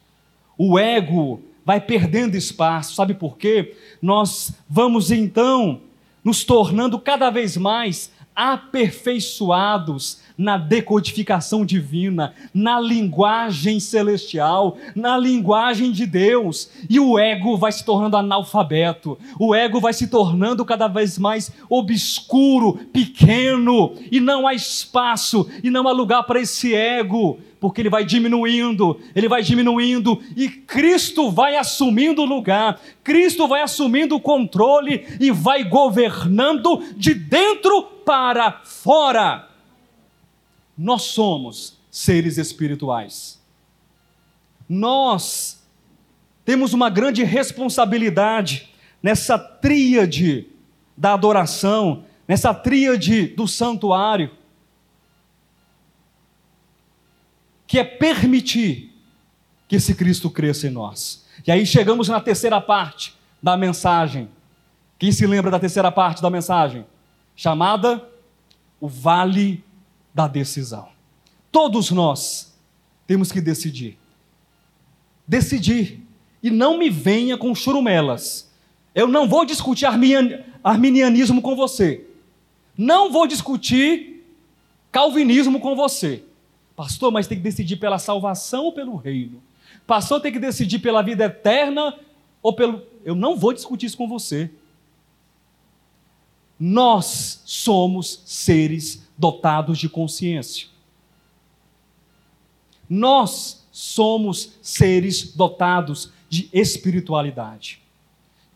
O 0.59 0.77
ego 0.77 1.41
vai 1.65 1.81
perdendo 1.81 2.37
espaço. 2.37 2.97
Sabe 2.97 3.15
por 3.15 3.39
quê? 3.39 3.77
Nós 4.03 4.53
vamos 4.69 5.13
então 5.13 5.83
nos 6.25 6.43
tornando 6.43 6.99
cada 6.99 7.31
vez 7.31 7.57
mais 7.57 8.11
aperfeiçoados 8.35 10.21
na 10.37 10.57
decodificação 10.57 11.65
divina, 11.65 12.35
na 12.53 12.81
linguagem 12.81 13.79
celestial, 13.79 14.77
na 14.95 15.17
linguagem 15.19 15.93
de 15.93 16.07
Deus, 16.07 16.71
e 16.89 16.99
o 16.99 17.19
ego 17.19 17.57
vai 17.57 17.71
se 17.71 17.85
tornando 17.85 18.17
analfabeto, 18.17 19.19
o 19.39 19.55
ego 19.55 19.81
vai 19.81 19.93
se 19.93 20.07
tornando 20.07 20.65
cada 20.65 20.89
vez 20.89 21.19
mais 21.19 21.53
obscuro, 21.69 22.75
pequeno, 22.93 23.95
e 24.11 24.21
não 24.21 24.47
há 24.47 24.55
espaço 24.55 25.49
e 25.63 25.71
não 25.71 25.87
há 25.87 25.93
lugar 25.93 26.23
para 26.25 26.41
esse 26.41 26.75
ego 26.75 27.39
porque 27.63 27.81
ele 27.81 27.89
vai 27.89 28.05
diminuindo, 28.05 29.01
ele 29.15 29.29
vai 29.29 29.41
diminuindo 29.41 30.21
e 30.37 30.49
Cristo 30.49 31.31
vai 31.31 31.57
assumindo 31.57 32.23
o 32.23 32.25
lugar, 32.25 32.81
Cristo 33.05 33.47
vai 33.47 33.63
assumindo 33.63 34.17
o 34.17 34.21
controle 34.21 35.07
e 35.21 35.31
vai 35.31 35.63
governando 35.63 36.83
de 36.97 37.15
dentro 37.15 37.85
para 38.05 38.63
fora. 38.65 39.49
Nós 40.77 41.03
somos 41.03 41.79
seres 41.89 42.37
espirituais. 42.37 43.41
Nós 44.69 45.63
temos 46.45 46.73
uma 46.73 46.91
grande 46.91 47.23
responsabilidade 47.23 48.71
nessa 49.01 49.39
tríade 49.39 50.49
da 50.97 51.13
adoração, 51.13 52.05
nessa 52.27 52.53
tríade 52.53 53.29
do 53.29 53.47
santuário. 53.47 54.33
Que 57.73 57.79
é 57.79 57.85
permitir 57.85 58.93
que 59.67 59.77
esse 59.77 59.95
Cristo 59.95 60.29
cresça 60.29 60.67
em 60.67 60.71
nós. 60.71 61.25
E 61.47 61.51
aí 61.51 61.65
chegamos 61.65 62.07
na 62.07 62.21
terceira 62.21 62.61
parte 62.61 63.15
da 63.43 63.57
mensagem. 63.57 64.29
Quem 64.99 65.11
se 65.11 65.27
lembra 65.27 65.51
da 65.51 65.59
terceira 65.59 65.91
parte 65.91 66.21
da 66.21 66.29
mensagem? 66.29 66.85
Chamada 67.35 68.07
o 68.79 68.87
Vale 68.87 69.65
da 70.13 70.29
Decisão. 70.29 70.91
Todos 71.51 71.91
nós 71.91 72.55
temos 73.07 73.33
que 73.33 73.41
decidir. 73.41 73.97
Decidir. 75.27 76.03
E 76.43 76.51
não 76.51 76.77
me 76.77 76.91
venha 76.91 77.39
com 77.39 77.55
churumelas. 77.55 78.53
Eu 78.95 79.09
não 79.09 79.27
vou 79.27 79.47
discutir 79.47 79.87
arminianismo 80.63 81.41
com 81.41 81.57
você. 81.57 82.07
Não 82.77 83.11
vou 83.11 83.27
discutir 83.27 84.27
calvinismo 84.91 85.59
com 85.59 85.75
você. 85.75 86.23
Pastor, 86.83 87.13
mas 87.13 87.29
tem 87.29 87.39
que 87.39 87.45
decidir 87.45 87.77
pela 87.77 87.97
salvação 87.97 88.65
ou 88.65 88.73
pelo 88.73 88.97
reino? 88.97 89.41
Pastor, 89.87 90.21
tem 90.21 90.33
que 90.33 90.39
decidir 90.41 90.81
pela 90.81 91.01
vida 91.01 91.27
eterna 91.27 91.97
ou 92.43 92.53
pelo. 92.53 92.83
Eu 93.05 93.15
não 93.15 93.37
vou 93.37 93.53
discutir 93.53 93.87
isso 93.87 93.97
com 93.97 94.09
você. 94.09 94.51
Nós 96.59 97.41
somos 97.45 98.21
seres 98.25 99.09
dotados 99.17 99.79
de 99.79 99.89
consciência. 99.89 100.67
Nós 102.91 103.65
somos 103.71 104.55
seres 104.61 105.37
dotados 105.37 106.11
de 106.29 106.51
espiritualidade. 106.53 107.81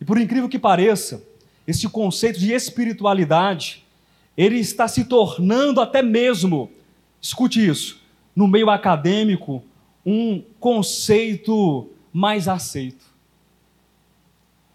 E 0.01 0.03
por 0.03 0.19
incrível 0.19 0.49
que 0.49 0.59
pareça, 0.59 1.25
esse 1.65 1.87
conceito 1.87 2.41
de 2.41 2.51
espiritualidade, 2.51 3.85
ele 4.35 4.59
está 4.59 4.85
se 4.85 5.05
tornando 5.05 5.79
até 5.79 6.01
mesmo, 6.01 6.69
escute 7.21 7.65
isso, 7.65 8.05
no 8.37 8.47
meio 8.47 8.69
acadêmico, 8.69 9.63
um 10.05 10.43
conceito 10.59 11.89
mais 12.13 12.47
aceito. 12.47 13.03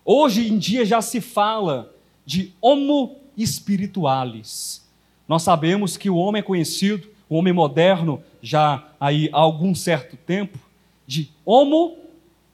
Hoje 0.04 0.48
em 0.48 0.58
dia 0.58 0.84
já 0.84 1.00
se 1.00 1.20
fala 1.20 1.94
de 2.26 2.52
homo 2.60 3.18
espiritualis. 3.36 4.84
Nós 5.28 5.44
sabemos 5.44 5.96
que 5.96 6.10
o 6.10 6.16
homem 6.16 6.40
é 6.40 6.42
conhecido, 6.42 7.08
o 7.28 7.36
homem 7.36 7.52
moderno, 7.52 8.20
já 8.42 8.84
aí 8.98 9.30
há 9.32 9.38
algum 9.38 9.76
certo 9.76 10.16
tempo, 10.16 10.58
de 11.06 11.30
Homo 11.44 11.96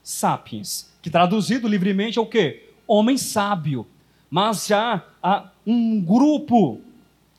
sapiens, 0.02 0.92
que 1.00 1.08
traduzido 1.08 1.66
livremente 1.66 2.18
é 2.18 2.20
o 2.20 2.26
quê? 2.26 2.68
Homem 2.86 3.16
sábio. 3.16 3.86
Mas 4.28 4.66
já 4.66 5.06
há 5.22 5.48
um 5.66 6.02
grupo 6.02 6.82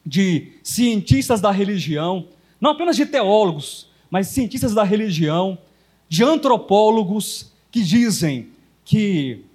de 0.04 0.54
cientistas 0.64 1.40
da 1.40 1.52
religião, 1.52 2.26
não 2.60 2.72
apenas 2.72 2.95
de 2.95 3.05
teólogos, 3.05 3.88
mas 4.10 4.28
cientistas 4.28 4.74
da 4.74 4.84
religião, 4.84 5.57
de 6.07 6.24
antropólogos 6.24 7.51
que 7.72 7.84
dizem 7.84 8.49
que 8.84 9.45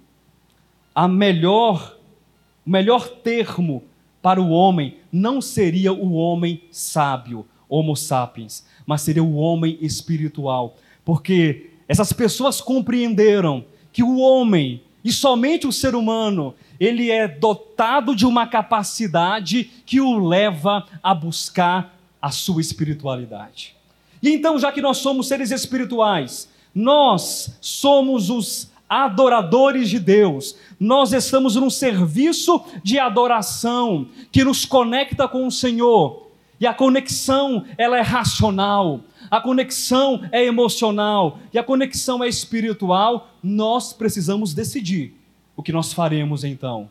a 0.93 1.07
melhor, 1.07 1.97
o 2.65 2.69
melhor 2.69 3.09
termo 3.09 3.83
para 4.21 4.41
o 4.41 4.49
homem 4.49 4.97
não 5.11 5.41
seria 5.41 5.93
o 5.93 6.13
homem 6.13 6.63
sábio, 6.71 7.45
Homo 7.67 7.95
sapiens, 7.95 8.65
mas 8.85 9.01
seria 9.01 9.23
o 9.23 9.35
homem 9.35 9.77
espiritual, 9.81 10.77
porque 11.03 11.71
essas 11.87 12.13
pessoas 12.13 12.61
compreenderam 12.61 13.65
que 13.91 14.03
o 14.03 14.17
homem 14.17 14.81
e 15.03 15.11
somente 15.11 15.67
o 15.67 15.71
ser 15.71 15.93
humano, 15.93 16.55
ele 16.79 17.11
é 17.11 17.27
dotado 17.27 18.15
de 18.15 18.25
uma 18.25 18.47
capacidade 18.47 19.65
que 19.85 20.01
o 20.01 20.17
leva 20.17 20.83
a 21.03 21.13
buscar 21.13 21.95
a 22.25 22.31
sua 22.31 22.59
espiritualidade. 22.59 23.75
E 24.19 24.31
então, 24.31 24.57
já 24.57 24.71
que 24.71 24.81
nós 24.81 24.97
somos 24.97 25.27
seres 25.27 25.51
espirituais, 25.51 26.49
nós 26.73 27.55
somos 27.61 28.31
os 28.31 28.71
adoradores 28.89 29.91
de 29.91 29.99
Deus. 29.99 30.55
Nós 30.79 31.13
estamos 31.13 31.55
num 31.55 31.69
serviço 31.69 32.65
de 32.83 32.97
adoração 32.97 34.07
que 34.31 34.43
nos 34.43 34.65
conecta 34.65 35.27
com 35.27 35.45
o 35.45 35.51
Senhor. 35.51 36.31
E 36.59 36.65
a 36.65 36.73
conexão, 36.73 37.63
ela 37.77 37.95
é 37.95 38.01
racional, 38.01 39.01
a 39.29 39.39
conexão 39.39 40.27
é 40.31 40.43
emocional 40.43 41.37
e 41.53 41.59
a 41.59 41.63
conexão 41.63 42.23
é 42.23 42.27
espiritual. 42.27 43.29
Nós 43.43 43.93
precisamos 43.93 44.51
decidir 44.51 45.13
o 45.55 45.61
que 45.61 45.71
nós 45.71 45.93
faremos 45.93 46.43
então. 46.43 46.89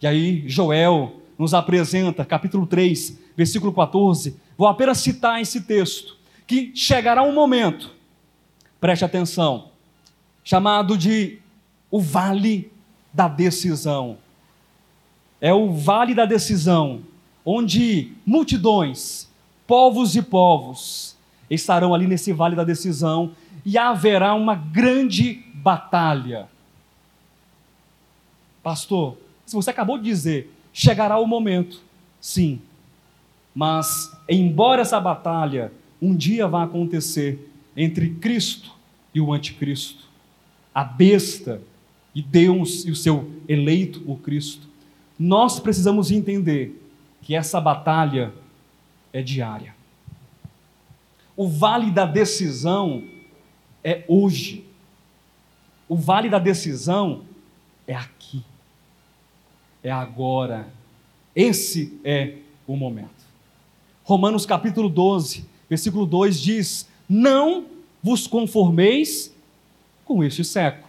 E 0.00 0.06
aí 0.06 0.48
Joel 0.48 1.23
nos 1.38 1.54
apresenta, 1.54 2.24
capítulo 2.24 2.66
3, 2.66 3.18
versículo 3.36 3.72
14. 3.72 4.36
Vou 4.56 4.68
apenas 4.68 4.98
citar 4.98 5.40
esse 5.40 5.62
texto, 5.62 6.16
que 6.46 6.72
chegará 6.74 7.22
um 7.22 7.32
momento. 7.32 7.92
Preste 8.80 9.04
atenção 9.04 9.74
chamado 10.44 10.98
de 10.98 11.38
o 11.90 11.98
vale 12.00 12.70
da 13.12 13.26
decisão. 13.26 14.18
É 15.40 15.52
o 15.52 15.72
vale 15.72 16.14
da 16.14 16.26
decisão, 16.26 17.02
onde 17.44 18.12
multidões, 18.26 19.28
povos 19.66 20.14
e 20.14 20.22
povos 20.22 21.16
estarão 21.50 21.94
ali 21.94 22.06
nesse 22.06 22.32
vale 22.32 22.54
da 22.54 22.64
decisão 22.64 23.32
e 23.64 23.78
haverá 23.78 24.34
uma 24.34 24.54
grande 24.54 25.42
batalha. 25.54 26.48
Pastor, 28.62 29.16
se 29.46 29.54
você 29.54 29.70
acabou 29.70 29.98
de 29.98 30.04
dizer, 30.04 30.53
chegará 30.74 31.18
o 31.18 31.26
momento, 31.26 31.80
sim, 32.20 32.60
mas 33.54 34.12
embora 34.28 34.82
essa 34.82 35.00
batalha 35.00 35.72
um 36.02 36.14
dia 36.14 36.48
vá 36.48 36.64
acontecer 36.64 37.48
entre 37.76 38.10
Cristo 38.10 38.72
e 39.14 39.20
o 39.20 39.32
anticristo, 39.32 40.04
a 40.74 40.82
besta 40.82 41.62
e 42.12 42.20
Deus 42.20 42.84
e 42.84 42.90
o 42.90 42.96
seu 42.96 43.30
eleito, 43.48 44.02
o 44.06 44.16
Cristo, 44.16 44.68
nós 45.18 45.60
precisamos 45.60 46.10
entender 46.10 46.80
que 47.22 47.34
essa 47.34 47.60
batalha 47.60 48.32
é 49.12 49.22
diária. 49.22 49.74
O 51.36 51.48
vale 51.48 51.90
da 51.90 52.04
decisão 52.04 53.04
é 53.82 54.04
hoje. 54.08 54.64
O 55.88 55.96
vale 55.96 56.28
da 56.28 56.38
decisão 56.38 57.22
é 57.86 57.94
aqui. 57.94 58.42
É 59.84 59.90
agora. 59.90 60.66
Esse 61.36 62.00
é 62.02 62.36
o 62.66 62.74
momento. 62.74 63.10
Romanos 64.02 64.46
capítulo 64.46 64.88
12, 64.88 65.44
versículo 65.68 66.06
2 66.06 66.40
diz: 66.40 66.88
Não 67.06 67.66
vos 68.02 68.26
conformeis 68.26 69.36
com 70.06 70.24
este 70.24 70.42
século. 70.42 70.88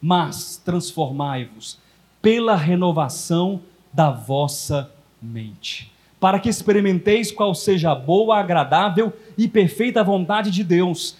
Mas 0.00 0.56
transformai-vos 0.64 1.78
pela 2.22 2.56
renovação 2.56 3.60
da 3.92 4.10
vossa 4.10 4.90
mente, 5.20 5.92
para 6.18 6.40
que 6.40 6.48
experimenteis 6.48 7.30
qual 7.30 7.54
seja 7.54 7.92
a 7.92 7.94
boa, 7.94 8.38
agradável 8.38 9.12
e 9.36 9.46
perfeita 9.46 10.02
vontade 10.02 10.50
de 10.50 10.64
Deus. 10.64 11.16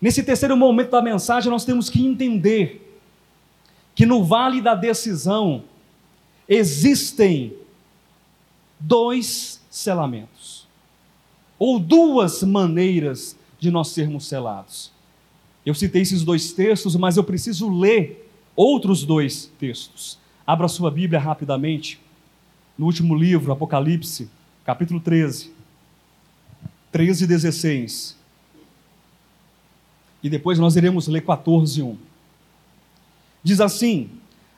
Nesse 0.00 0.24
terceiro 0.24 0.56
momento 0.56 0.90
da 0.90 1.00
mensagem, 1.00 1.50
nós 1.50 1.64
temos 1.64 1.88
que 1.88 2.04
entender 2.04 2.89
que 4.00 4.06
no 4.06 4.24
vale 4.24 4.62
da 4.62 4.74
decisão 4.74 5.62
existem 6.48 7.52
dois 8.78 9.60
selamentos, 9.68 10.66
ou 11.58 11.78
duas 11.78 12.42
maneiras 12.42 13.36
de 13.58 13.70
nós 13.70 13.88
sermos 13.88 14.24
selados. 14.26 14.90
Eu 15.66 15.74
citei 15.74 16.00
esses 16.00 16.24
dois 16.24 16.50
textos, 16.50 16.96
mas 16.96 17.18
eu 17.18 17.24
preciso 17.24 17.68
ler 17.68 18.26
outros 18.56 19.04
dois 19.04 19.52
textos. 19.58 20.18
Abra 20.46 20.66
sua 20.66 20.90
Bíblia 20.90 21.20
rapidamente, 21.20 22.00
no 22.78 22.86
último 22.86 23.14
livro, 23.14 23.52
Apocalipse, 23.52 24.30
capítulo 24.64 24.98
13, 24.98 25.52
13 26.90 27.24
e 27.24 27.26
16. 27.26 28.16
E 30.22 30.30
depois 30.30 30.58
nós 30.58 30.74
iremos 30.74 31.06
ler 31.06 31.20
14 31.20 31.82
1. 31.82 32.09
Diz 33.42 33.60
assim: 33.60 34.10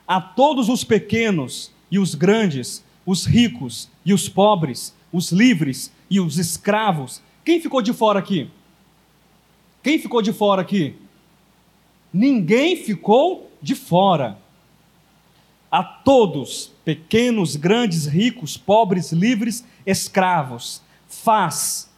A 0.07 0.19
todos 0.19 0.69
os 0.69 0.83
pequenos 0.83 1.71
e 1.89 1.99
os 1.99 2.15
grandes, 2.15 2.83
os 3.05 3.25
ricos 3.25 3.89
e 4.05 4.13
os 4.13 4.27
pobres, 4.27 4.93
os 5.11 5.31
livres 5.31 5.91
e 6.09 6.19
os 6.19 6.37
escravos. 6.37 7.21
Quem 7.45 7.61
ficou 7.61 7.81
de 7.81 7.93
fora 7.93 8.19
aqui? 8.19 8.49
Quem 9.81 9.99
ficou 9.99 10.21
de 10.21 10.31
fora 10.31 10.61
aqui? 10.61 10.95
Ninguém 12.13 12.75
ficou 12.75 13.51
de 13.61 13.75
fora. 13.75 14.37
A 15.71 15.83
todos, 15.83 16.71
pequenos, 16.85 17.55
grandes, 17.55 18.05
ricos, 18.05 18.55
pobres, 18.55 19.11
livres, 19.11 19.65
escravos, 19.85 20.81
faz 21.07 21.91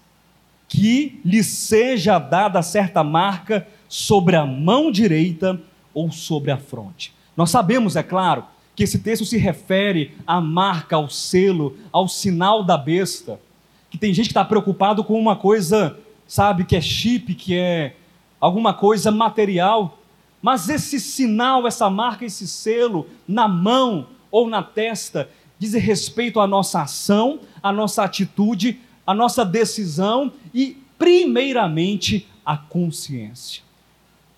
que 0.67 1.19
lhe 1.23 1.43
seja 1.43 2.17
dada 2.17 2.61
certa 2.61 3.03
marca 3.03 3.67
sobre 3.87 4.35
a 4.35 4.45
mão 4.45 4.91
direita 4.91 5.61
ou 5.95 6.11
sobre 6.11 6.51
a 6.51 6.57
fronte. 6.57 7.11
Nós 7.35 7.49
sabemos, 7.49 7.95
é 7.95 8.03
claro, 8.03 8.45
que 8.75 8.83
esse 8.83 8.99
texto 8.99 9.25
se 9.25 9.37
refere 9.37 10.15
à 10.27 10.39
marca, 10.39 10.95
ao 10.95 11.09
selo, 11.09 11.75
ao 11.91 12.07
sinal 12.07 12.63
da 12.63 12.77
besta. 12.77 13.39
Que 13.89 13.97
tem 13.97 14.13
gente 14.13 14.25
que 14.25 14.31
está 14.31 14.45
preocupado 14.45 15.03
com 15.03 15.19
uma 15.19 15.35
coisa 15.35 15.97
sabe, 16.27 16.65
que 16.65 16.75
é 16.75 16.81
chip, 16.81 17.33
que 17.35 17.55
é 17.55 17.95
alguma 18.39 18.73
coisa 18.73 19.11
material, 19.11 19.97
mas 20.41 20.69
esse 20.69 20.99
sinal, 20.99 21.65
essa 21.65 21.89
marca, 21.89 22.25
esse 22.25 22.47
selo 22.47 23.07
na 23.27 23.47
mão 23.47 24.07
ou 24.29 24.47
na 24.49 24.61
testa 24.61 25.29
diz 25.57 25.73
respeito 25.73 26.39
à 26.39 26.47
nossa 26.47 26.81
ação, 26.81 27.39
à 27.63 27.71
nossa 27.71 28.03
atitude, 28.03 28.79
à 29.07 29.13
nossa 29.13 29.45
decisão 29.45 30.31
e, 30.53 30.77
primeiramente, 30.97 32.27
à 32.45 32.57
consciência. 32.57 33.63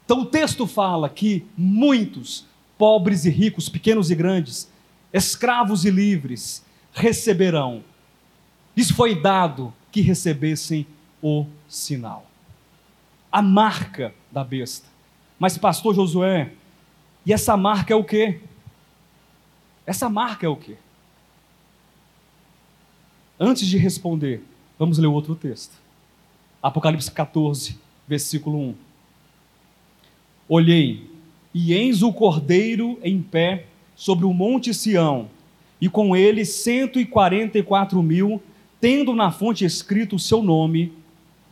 Então 0.08 0.22
o 0.22 0.26
texto 0.26 0.66
fala 0.66 1.10
que 1.10 1.46
muitos, 1.58 2.46
pobres 2.78 3.26
e 3.26 3.30
ricos, 3.30 3.68
pequenos 3.68 4.10
e 4.10 4.16
grandes, 4.16 4.72
escravos 5.12 5.84
e 5.84 5.90
livres, 5.92 6.64
receberão. 6.94 7.84
Isso 8.74 8.94
foi 8.94 9.22
dado 9.22 9.74
que 9.92 10.00
recebessem 10.00 10.88
o 11.22 11.46
sinal. 11.68 12.26
A 13.30 13.42
marca 13.42 14.16
da 14.32 14.46
besta. 14.46 14.88
Mas, 15.38 15.58
pastor 15.58 15.94
Josué, 15.94 16.54
e 17.26 17.34
essa 17.34 17.58
marca 17.58 17.92
é 17.92 17.98
o 17.98 18.04
quê? 18.06 18.40
Essa 19.86 20.08
marca 20.08 20.46
é 20.46 20.50
o 20.50 20.56
quê? 20.56 20.78
Antes 23.38 23.68
de 23.68 23.78
responder, 23.78 24.42
vamos 24.80 25.00
ler 25.00 25.08
outro 25.08 25.36
texto. 25.36 25.76
Apocalipse 26.64 27.12
14, 27.12 27.78
versículo 28.08 28.70
1. 28.70 28.87
Olhei, 30.48 31.02
e 31.54 31.74
eis 31.74 32.02
o 32.02 32.14
cordeiro 32.14 33.00
em 33.04 33.22
pé 33.22 33.66
sobre 33.96 34.26
o 34.26 34.34
monte 34.34 34.74
Sião, 34.74 35.30
e 35.80 35.90
com 35.90 36.16
ele 36.16 36.46
cento 36.46 37.00
e 37.00 37.06
quarenta 37.06 37.58
e 37.58 37.64
quatro 37.64 38.02
mil, 38.02 38.42
tendo 38.80 39.16
na 39.16 39.32
fonte 39.32 39.66
escrito 39.66 40.16
o 40.16 40.20
seu 40.20 40.42
nome 40.42 40.94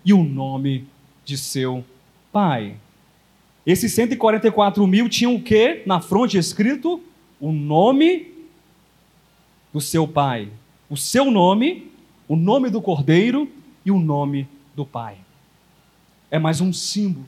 e 0.04 0.14
o 0.14 0.24
nome 0.24 0.86
de 1.24 1.38
seu 1.38 1.84
pai. 2.32 2.76
Esses 3.66 3.94
144 3.94 4.86
mil 4.86 5.10
tinham 5.10 5.36
o 5.36 5.42
que 5.42 5.82
na 5.88 6.00
fronte 6.00 6.38
escrito? 6.38 7.02
O 7.42 7.52
nome 7.52 8.28
do 9.74 9.82
seu 9.82 10.08
pai. 10.08 10.50
O 10.88 10.96
seu 10.96 11.32
nome 11.32 11.90
o 12.28 12.36
nome 12.36 12.70
do 12.70 12.82
Cordeiro 12.82 13.50
e 13.86 13.92
o 13.92 14.00
nome 14.00 14.48
do 14.76 14.86
Pai. 14.86 15.18
É 16.32 16.40
mais 16.40 16.60
um 16.60 16.74
símbolo 16.74 17.26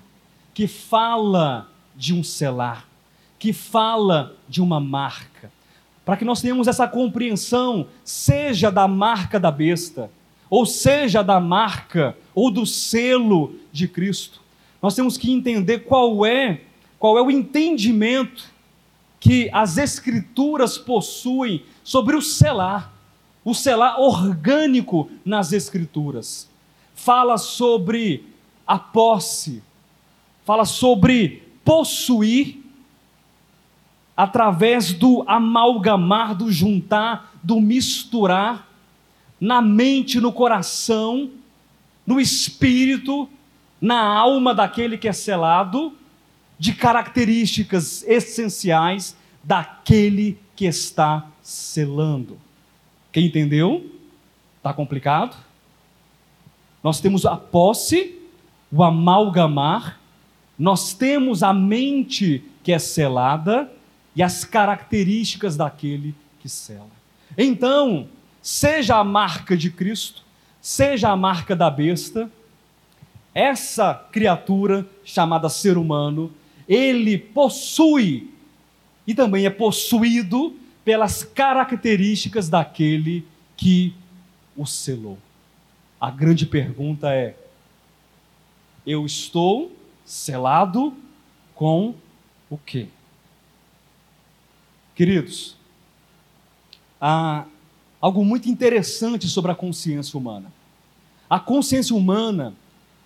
que 0.57 0.65
fala 0.65 1.69
de 1.95 2.15
um 2.15 2.23
selar, 2.23 2.87
que 3.37 3.53
fala 3.53 4.35
de 4.49 4.59
uma 4.59 4.79
marca. 4.79 5.51
Para 6.03 6.17
que 6.17 6.25
nós 6.25 6.41
tenhamos 6.41 6.67
essa 6.67 6.87
compreensão, 6.87 7.85
seja 8.03 8.71
da 8.71 8.87
marca 8.87 9.39
da 9.39 9.51
besta, 9.51 10.09
ou 10.49 10.65
seja 10.65 11.21
da 11.21 11.39
marca 11.39 12.17
ou 12.33 12.49
do 12.49 12.65
selo 12.65 13.53
de 13.71 13.87
Cristo. 13.87 14.41
Nós 14.81 14.95
temos 14.95 15.15
que 15.15 15.31
entender 15.31 15.81
qual 15.81 16.25
é, 16.25 16.61
qual 16.97 17.19
é 17.19 17.21
o 17.21 17.29
entendimento 17.29 18.45
que 19.19 19.51
as 19.53 19.77
escrituras 19.77 20.75
possuem 20.75 21.63
sobre 21.83 22.15
o 22.15 22.21
selar, 22.21 22.91
o 23.45 23.53
selar 23.53 23.99
orgânico 24.01 25.07
nas 25.23 25.53
escrituras. 25.53 26.49
Fala 26.95 27.37
sobre 27.37 28.25
a 28.65 28.79
posse, 28.79 29.61
fala 30.47 30.63
sobre 30.63 31.43
possuir 31.65 32.63
através 34.15 34.93
do 34.93 35.25
amalgamar, 35.27 36.33
do 36.33 36.49
juntar, 36.49 37.37
do 37.43 37.59
misturar 37.59 38.65
na 39.41 39.61
mente, 39.61 40.21
no 40.21 40.31
coração, 40.31 41.29
no 42.05 42.17
espírito, 42.17 43.27
na 43.81 44.01
alma 44.01 44.55
daquele 44.55 44.97
que 44.97 45.09
é 45.09 45.11
selado, 45.11 45.91
de 46.57 46.73
características 46.73 48.01
essenciais 48.07 49.17
daquele 49.43 50.39
que 50.55 50.63
está 50.63 51.27
selando. 51.41 52.39
Quem 53.11 53.25
entendeu? 53.25 53.91
Está 54.55 54.73
complicado? 54.73 55.35
Nós 56.81 57.01
temos 57.01 57.25
a 57.25 57.35
posse, 57.35 58.17
o 58.71 58.81
amalgamar, 58.81 59.99
nós 60.57 60.93
temos 60.93 61.43
a 61.43 61.53
mente 61.53 62.43
que 62.63 62.71
é 62.71 62.79
selada 62.79 63.71
e 64.15 64.23
as 64.23 64.43
características 64.43 65.55
daquele 65.55 66.15
que 66.39 66.49
sela. 66.49 66.89
Então, 67.37 68.07
seja 68.41 68.95
a 68.97 69.03
marca 69.03 69.55
de 69.55 69.69
Cristo, 69.69 70.23
seja 70.59 71.09
a 71.09 71.15
marca 71.15 71.55
da 71.55 71.69
besta, 71.69 72.29
essa 73.33 73.93
criatura 74.11 74.87
chamada 75.05 75.47
ser 75.49 75.77
humano, 75.77 76.33
ele 76.67 77.17
possui 77.17 78.31
e 79.05 79.13
também 79.13 79.45
é 79.45 79.49
possuído 79.49 80.55
pelas 80.83 81.23
características 81.23 82.49
daquele 82.49 83.25
que 83.55 83.93
o 84.55 84.65
selou. 84.65 85.17
A 86.01 86.09
grande 86.09 86.45
pergunta 86.45 87.13
é: 87.13 87.35
eu 88.85 89.05
estou 89.05 89.71
selado 90.07 90.93
com 91.53 91.93
o 92.49 92.57
quê? 92.57 92.87
Queridos, 94.95 95.57
há 96.99 97.43
algo 97.99 98.23
muito 98.23 98.47
interessante 98.47 99.27
sobre 99.27 99.51
a 99.51 99.55
consciência 99.55 100.17
humana. 100.17 100.51
A 101.29 101.41
consciência 101.41 101.93
humana, 101.93 102.53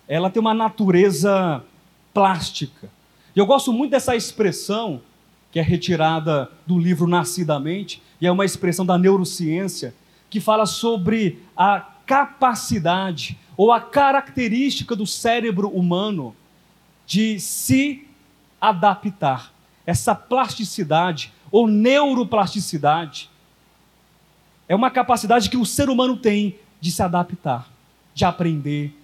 ela 0.06 0.30
tem 0.30 0.40
uma 0.40 0.54
natureza 0.54 1.64
plástica. 2.14 2.88
E 3.34 3.38
eu 3.40 3.46
gosto 3.46 3.72
muito 3.72 3.90
dessa 3.90 4.14
expressão 4.14 5.02
que 5.50 5.58
é 5.58 5.62
retirada 5.62 6.50
do 6.64 6.78
livro 6.78 7.08
Nascidamente, 7.08 8.00
e 8.20 8.26
é 8.28 8.32
uma 8.32 8.44
expressão 8.44 8.86
da 8.86 8.96
neurociência, 8.96 9.92
que 10.30 10.40
fala 10.40 10.64
sobre 10.64 11.42
a 11.54 11.80
capacidade 12.06 13.36
ou 13.56 13.72
a 13.72 13.80
característica 13.80 14.94
do 14.94 15.06
cérebro 15.06 15.68
humano 15.68 16.34
de 17.06 17.38
se 17.40 18.06
adaptar. 18.60 19.52
Essa 19.84 20.14
plasticidade 20.14 21.32
ou 21.50 21.66
neuroplasticidade 21.66 23.28
é 24.68 24.74
uma 24.74 24.90
capacidade 24.90 25.50
que 25.50 25.56
o 25.56 25.66
ser 25.66 25.90
humano 25.90 26.16
tem 26.16 26.56
de 26.80 26.90
se 26.90 27.02
adaptar, 27.02 27.70
de 28.14 28.24
aprender, 28.24 28.96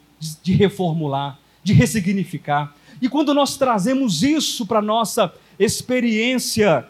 de 0.42 0.52
reformular, 0.52 1.38
de 1.62 1.72
ressignificar. 1.72 2.74
E 3.02 3.08
quando 3.08 3.34
nós 3.34 3.56
trazemos 3.56 4.22
isso 4.22 4.64
para 4.66 4.78
a 4.78 4.82
nossa 4.82 5.32
experiência 5.58 6.86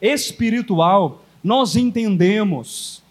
espiritual, 0.00 1.24
nós 1.42 1.76
entendemos 1.76 3.02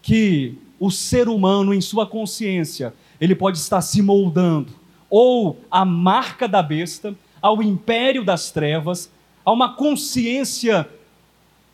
que 0.00 0.56
o 0.78 0.90
ser 0.90 1.28
humano, 1.28 1.72
em 1.72 1.80
sua 1.80 2.06
consciência, 2.06 2.94
ele 3.20 3.34
pode 3.34 3.58
estar 3.58 3.80
se 3.80 4.02
moldando 4.02 4.72
ou 5.16 5.60
à 5.70 5.84
marca 5.84 6.48
da 6.48 6.60
besta, 6.60 7.14
ao 7.40 7.62
império 7.62 8.24
das 8.24 8.50
trevas, 8.50 9.08
a 9.44 9.52
uma 9.52 9.74
consciência 9.76 10.88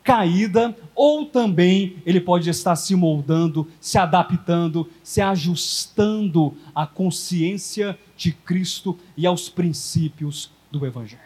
caída, 0.03 0.77
ou 0.93 1.25
também 1.25 1.95
ele 2.05 2.21
pode 2.21 2.47
estar 2.51 2.75
se 2.75 2.95
moldando, 2.95 3.67
se 3.79 3.97
adaptando, 3.97 4.87
se 5.03 5.21
ajustando 5.21 6.55
à 6.75 6.85
consciência 6.85 7.97
de 8.15 8.31
Cristo 8.31 8.95
e 9.17 9.25
aos 9.25 9.49
princípios 9.49 10.51
do 10.71 10.85
Evangelho. 10.85 11.19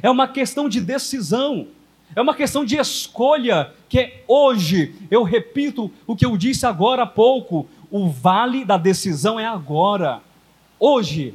É 0.00 0.08
uma 0.08 0.28
questão 0.28 0.68
de 0.68 0.80
decisão, 0.80 1.66
é 2.14 2.22
uma 2.22 2.32
questão 2.32 2.64
de 2.64 2.76
escolha, 2.76 3.72
que 3.88 3.98
é 3.98 4.24
hoje, 4.28 4.94
eu 5.10 5.24
repito 5.24 5.90
o 6.06 6.14
que 6.14 6.24
eu 6.24 6.36
disse 6.36 6.64
agora 6.64 7.02
há 7.02 7.06
pouco, 7.06 7.66
o 7.90 8.08
vale 8.08 8.64
da 8.64 8.76
decisão 8.76 9.40
é 9.40 9.46
agora, 9.46 10.22
hoje. 10.78 11.34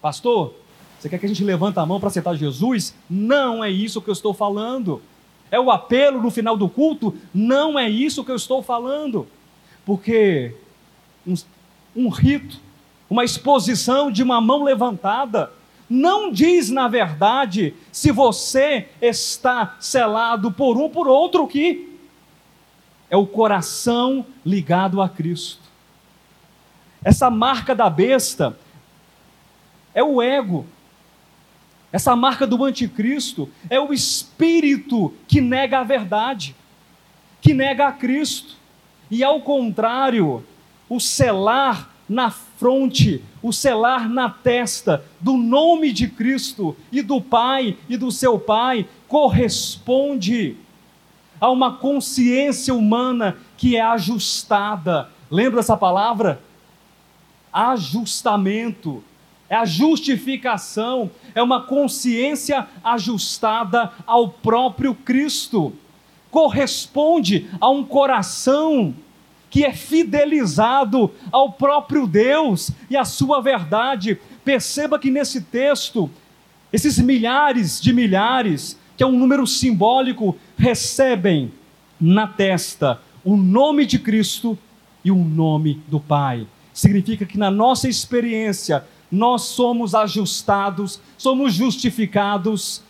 Pastor, 0.00 0.54
você 0.98 1.08
quer 1.08 1.18
que 1.18 1.26
a 1.26 1.28
gente 1.28 1.44
levanta 1.44 1.80
a 1.80 1.86
mão 1.86 2.00
para 2.00 2.08
aceitar 2.08 2.34
Jesus? 2.34 2.94
Não 3.08 3.62
é 3.62 3.70
isso 3.70 4.00
que 4.00 4.08
eu 4.08 4.12
estou 4.12 4.32
falando. 4.32 5.02
É 5.50 5.60
o 5.60 5.70
apelo 5.70 6.22
no 6.22 6.30
final 6.30 6.56
do 6.56 6.68
culto? 6.68 7.14
Não 7.32 7.78
é 7.78 7.88
isso 7.88 8.24
que 8.24 8.30
eu 8.30 8.36
estou 8.36 8.62
falando. 8.62 9.26
Porque 9.84 10.54
um, 11.26 11.34
um 11.94 12.08
rito, 12.08 12.58
uma 13.08 13.24
exposição 13.24 14.10
de 14.10 14.22
uma 14.22 14.40
mão 14.40 14.64
levantada, 14.64 15.52
não 15.88 16.32
diz, 16.32 16.70
na 16.70 16.88
verdade, 16.88 17.74
se 17.92 18.10
você 18.10 18.88
está 19.00 19.76
selado 19.78 20.50
por 20.50 20.76
um 20.76 20.88
por 20.88 21.06
outro 21.06 21.46
que 21.46 21.94
é 23.10 23.16
o 23.16 23.26
coração 23.26 24.24
ligado 24.44 25.00
a 25.00 25.08
Cristo. 25.08 25.63
Essa 27.04 27.30
marca 27.30 27.74
da 27.74 27.88
besta 27.90 28.58
é 29.94 30.02
o 30.02 30.20
ego, 30.20 30.66
essa 31.94 32.16
marca 32.16 32.44
do 32.44 32.64
anticristo 32.64 33.48
é 33.70 33.78
o 33.78 33.92
espírito 33.92 35.14
que 35.28 35.40
nega 35.40 35.78
a 35.78 35.84
verdade, 35.84 36.56
que 37.40 37.54
nega 37.54 37.86
a 37.86 37.92
Cristo. 37.92 38.56
E 39.08 39.22
ao 39.22 39.40
contrário, 39.42 40.44
o 40.88 40.98
selar 40.98 41.88
na 42.08 42.32
fronte, 42.32 43.22
o 43.40 43.52
selar 43.52 44.08
na 44.08 44.28
testa 44.28 45.04
do 45.20 45.34
nome 45.36 45.92
de 45.92 46.08
Cristo 46.08 46.76
e 46.90 47.00
do 47.00 47.20
Pai 47.20 47.76
e 47.88 47.96
do 47.96 48.10
seu 48.10 48.40
Pai 48.40 48.88
corresponde 49.06 50.56
a 51.40 51.48
uma 51.48 51.76
consciência 51.76 52.74
humana 52.74 53.36
que 53.56 53.76
é 53.76 53.80
ajustada. 53.80 55.08
Lembra 55.30 55.60
essa 55.60 55.76
palavra? 55.76 56.40
Ajustamento 57.54 59.04
é 59.48 59.54
a 59.54 59.64
justificação, 59.64 61.08
é 61.34 61.40
uma 61.40 61.62
consciência 61.62 62.66
ajustada 62.82 63.92
ao 64.04 64.28
próprio 64.28 64.92
Cristo. 64.92 65.72
Corresponde 66.32 67.48
a 67.60 67.70
um 67.70 67.84
coração 67.84 68.92
que 69.48 69.64
é 69.64 69.72
fidelizado 69.72 71.12
ao 71.30 71.52
próprio 71.52 72.08
Deus 72.08 72.72
e 72.90 72.96
à 72.96 73.04
sua 73.04 73.40
verdade. 73.40 74.18
Perceba 74.44 74.98
que 74.98 75.12
nesse 75.12 75.42
texto, 75.42 76.10
esses 76.72 76.98
milhares 76.98 77.80
de 77.80 77.92
milhares, 77.92 78.76
que 78.96 79.04
é 79.04 79.06
um 79.06 79.16
número 79.16 79.46
simbólico, 79.46 80.36
recebem 80.58 81.52
na 82.00 82.26
testa 82.26 83.00
o 83.24 83.36
nome 83.36 83.86
de 83.86 84.00
Cristo 84.00 84.58
e 85.04 85.12
o 85.12 85.16
nome 85.16 85.80
do 85.86 86.00
Pai. 86.00 86.48
Significa 86.74 87.24
que 87.24 87.38
na 87.38 87.50
nossa 87.50 87.88
experiência, 87.88 88.84
nós 89.10 89.42
somos 89.42 89.94
ajustados, 89.94 91.00
somos 91.16 91.54
justificados 91.54 92.82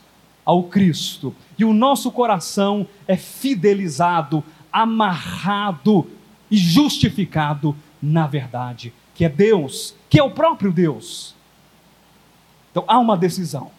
ao 0.44 0.64
Cristo. 0.64 1.32
E 1.56 1.64
o 1.64 1.72
nosso 1.72 2.10
coração 2.10 2.88
é 3.06 3.16
fidelizado, 3.16 4.42
amarrado 4.72 6.10
e 6.50 6.56
justificado 6.56 7.76
na 8.02 8.26
verdade, 8.26 8.92
que 9.14 9.24
é 9.24 9.28
Deus, 9.28 9.94
que 10.10 10.18
é 10.18 10.22
o 10.22 10.30
próprio 10.30 10.72
Deus. 10.72 11.34
Então 12.70 12.84
há 12.88 12.98
uma 12.98 13.16
decisão. 13.16 13.70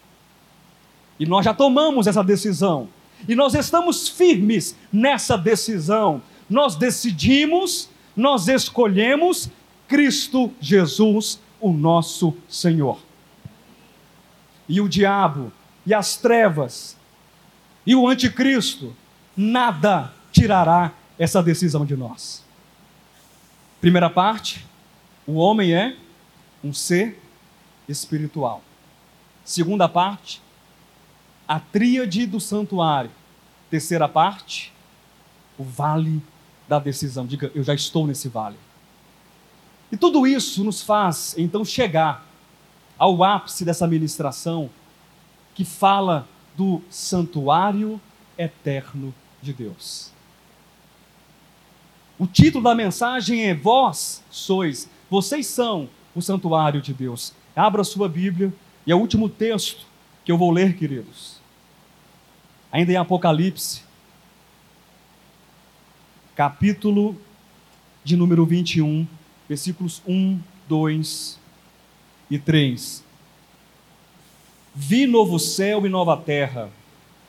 E 1.18 1.26
nós 1.26 1.44
já 1.44 1.52
tomamos 1.52 2.06
essa 2.06 2.24
decisão. 2.24 2.88
E 3.28 3.34
nós 3.34 3.54
estamos 3.54 4.08
firmes 4.08 4.76
nessa 4.92 5.36
decisão. 5.36 6.22
Nós 6.48 6.76
decidimos 6.76 7.90
nós 8.16 8.48
escolhemos 8.48 9.50
Cristo 9.88 10.52
Jesus, 10.60 11.40
o 11.60 11.72
nosso 11.72 12.36
Senhor. 12.48 12.98
E 14.68 14.80
o 14.80 14.88
diabo, 14.88 15.52
e 15.86 15.94
as 15.94 16.16
trevas, 16.16 16.96
e 17.86 17.94
o 17.94 18.08
anticristo, 18.08 18.94
nada 19.36 20.12
tirará 20.32 20.92
essa 21.18 21.42
decisão 21.42 21.86
de 21.86 21.96
nós. 21.96 22.44
Primeira 23.80 24.10
parte, 24.10 24.66
o 25.26 25.34
homem 25.34 25.72
é 25.72 25.96
um 26.64 26.72
ser 26.72 27.20
espiritual. 27.88 28.62
Segunda 29.44 29.88
parte, 29.88 30.42
a 31.46 31.60
tríade 31.60 32.26
do 32.26 32.40
santuário. 32.40 33.10
Terceira 33.70 34.08
parte, 34.08 34.72
o 35.56 35.62
vale 35.62 36.20
da 36.68 36.78
decisão. 36.78 37.26
Diga, 37.26 37.50
eu 37.54 37.62
já 37.62 37.74
estou 37.74 38.06
nesse 38.06 38.28
vale. 38.28 38.56
E 39.90 39.96
tudo 39.96 40.26
isso 40.26 40.64
nos 40.64 40.82
faz, 40.82 41.34
então, 41.38 41.64
chegar 41.64 42.26
ao 42.98 43.22
ápice 43.22 43.64
dessa 43.64 43.86
ministração 43.86 44.70
que 45.54 45.64
fala 45.64 46.26
do 46.56 46.82
santuário 46.90 48.00
eterno 48.36 49.14
de 49.40 49.52
Deus. 49.52 50.10
O 52.18 52.26
título 52.26 52.64
da 52.64 52.74
mensagem 52.74 53.44
é 53.44 53.54
Vós 53.54 54.22
sois, 54.30 54.88
vocês 55.10 55.46
são 55.46 55.88
o 56.14 56.22
santuário 56.22 56.80
de 56.80 56.94
Deus. 56.94 57.32
Abra 57.54 57.84
sua 57.84 58.08
Bíblia 58.08 58.52
e 58.86 58.92
é 58.92 58.94
o 58.94 58.98
último 58.98 59.28
texto 59.28 59.86
que 60.24 60.32
eu 60.32 60.38
vou 60.38 60.50
ler, 60.50 60.76
queridos. 60.76 61.40
Ainda 62.72 62.92
em 62.92 62.96
Apocalipse, 62.96 63.82
capítulo 66.34 67.16
de 68.02 68.16
número 68.16 68.44
21, 68.44 69.06
versículos 69.48 70.02
1, 70.06 70.38
2 70.68 71.38
e 72.30 72.38
3. 72.38 73.04
Vi 74.74 75.06
novo 75.06 75.38
céu 75.38 75.86
e 75.86 75.88
nova 75.88 76.16
terra, 76.16 76.68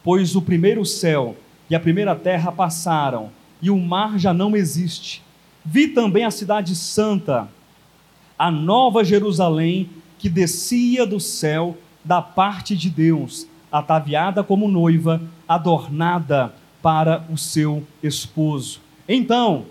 pois 0.04 0.36
o 0.36 0.42
primeiro 0.42 0.86
céu 0.86 1.36
e 1.70 1.76
a 1.76 1.80
primeira 1.80 2.16
terra 2.16 2.52
passaram, 2.52 3.30
e 3.62 3.70
o 3.70 3.78
mar 3.78 4.18
já 4.18 4.34
não 4.34 4.56
existe. 4.56 5.22
Vi 5.64 5.88
também 5.88 6.24
a 6.24 6.32
cidade 6.32 6.76
santa, 6.76 7.48
a 8.38 8.50
nova 8.52 9.04
Jerusalém, 9.04 9.90
que 10.20 10.30
descia 10.30 11.06
do 11.06 11.20
céu 11.20 11.78
da 12.04 12.22
parte 12.22 12.76
de 12.76 12.90
Deus, 12.90 13.48
ataviada 13.72 14.44
como 14.44 14.68
noiva, 14.68 15.22
adornada 15.48 16.54
para 16.82 17.26
o 17.30 17.38
seu 17.38 17.86
esposo. 18.02 18.80
Então, 19.08 19.66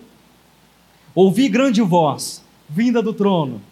ouvi 1.17 1.49
grande 1.49 1.81
voz 1.81 2.45
vinda 2.69 3.01
do 3.01 3.15
trono, 3.15 3.63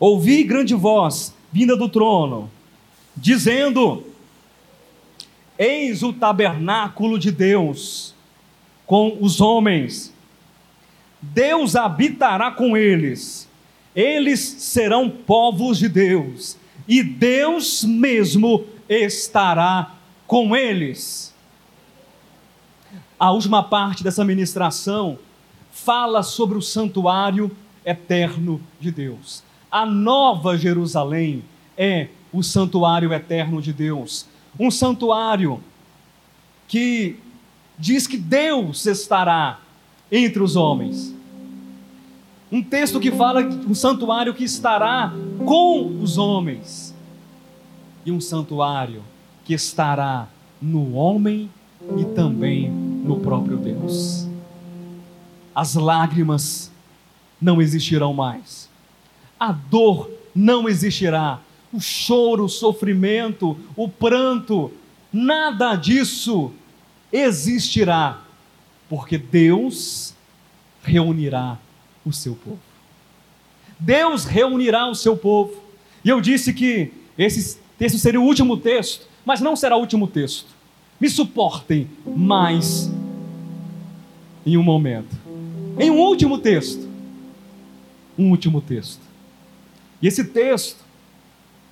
ouvi 0.00 0.42
grande 0.42 0.74
voz 0.74 1.34
vinda 1.52 1.76
do 1.76 1.90
trono, 1.90 2.50
dizendo: 3.14 4.02
Eis 5.58 6.02
o 6.02 6.10
tabernáculo 6.10 7.18
de 7.18 7.30
Deus 7.30 8.14
com 8.86 9.18
os 9.20 9.42
homens, 9.42 10.10
Deus 11.20 11.76
habitará 11.76 12.50
com 12.50 12.74
eles, 12.74 13.46
eles 13.94 14.40
serão 14.40 15.10
povos 15.10 15.78
de 15.78 15.88
Deus, 15.88 16.56
e 16.88 17.02
Deus 17.02 17.84
mesmo 17.84 18.64
estará 18.88 19.94
com 20.26 20.56
eles. 20.56 21.34
A 23.20 23.32
última 23.32 23.62
parte 23.62 24.02
dessa 24.02 24.24
ministração 24.24 25.18
fala 25.84 26.22
sobre 26.22 26.58
o 26.58 26.62
santuário 26.62 27.50
eterno 27.84 28.60
de 28.80 28.90
Deus. 28.90 29.42
A 29.70 29.86
nova 29.86 30.56
Jerusalém 30.56 31.44
é 31.76 32.08
o 32.32 32.42
santuário 32.42 33.12
eterno 33.12 33.62
de 33.62 33.72
Deus. 33.72 34.26
Um 34.58 34.70
santuário 34.70 35.60
que 36.66 37.16
diz 37.78 38.06
que 38.06 38.16
Deus 38.16 38.84
estará 38.86 39.60
entre 40.10 40.42
os 40.42 40.56
homens. 40.56 41.14
Um 42.50 42.62
texto 42.62 42.98
que 42.98 43.12
fala 43.12 43.42
um 43.42 43.74
santuário 43.74 44.34
que 44.34 44.44
estará 44.44 45.12
com 45.44 46.00
os 46.02 46.18
homens. 46.18 46.94
E 48.04 48.10
um 48.10 48.20
santuário 48.20 49.02
que 49.44 49.54
estará 49.54 50.28
no 50.60 50.94
homem 50.94 51.48
e 51.96 52.04
também 52.04 52.70
no 52.70 53.20
próprio 53.20 53.56
Deus. 53.56 54.27
As 55.58 55.74
lágrimas 55.74 56.70
não 57.42 57.60
existirão 57.60 58.14
mais, 58.14 58.70
a 59.40 59.50
dor 59.50 60.08
não 60.32 60.68
existirá, 60.68 61.40
o 61.72 61.80
choro, 61.80 62.44
o 62.44 62.48
sofrimento, 62.48 63.58
o 63.74 63.88
pranto, 63.88 64.70
nada 65.12 65.74
disso 65.74 66.52
existirá, 67.12 68.22
porque 68.88 69.18
Deus 69.18 70.14
reunirá 70.80 71.58
o 72.06 72.12
seu 72.12 72.36
povo. 72.36 72.60
Deus 73.80 74.24
reunirá 74.26 74.88
o 74.88 74.94
seu 74.94 75.16
povo. 75.16 75.60
E 76.04 76.08
eu 76.08 76.20
disse 76.20 76.52
que 76.52 76.92
esse 77.18 77.58
texto 77.76 77.98
seria 77.98 78.20
o 78.20 78.24
último 78.24 78.56
texto, 78.58 79.08
mas 79.24 79.40
não 79.40 79.56
será 79.56 79.76
o 79.76 79.80
último 79.80 80.06
texto. 80.06 80.54
Me 81.00 81.10
suportem 81.10 81.90
mais 82.06 82.88
em 84.46 84.56
um 84.56 84.62
momento. 84.62 85.26
Em 85.78 85.90
um 85.90 86.00
último 86.00 86.38
texto. 86.38 86.88
Um 88.18 88.30
último 88.30 88.60
texto. 88.60 89.00
E 90.02 90.08
esse 90.08 90.24
texto, 90.24 90.84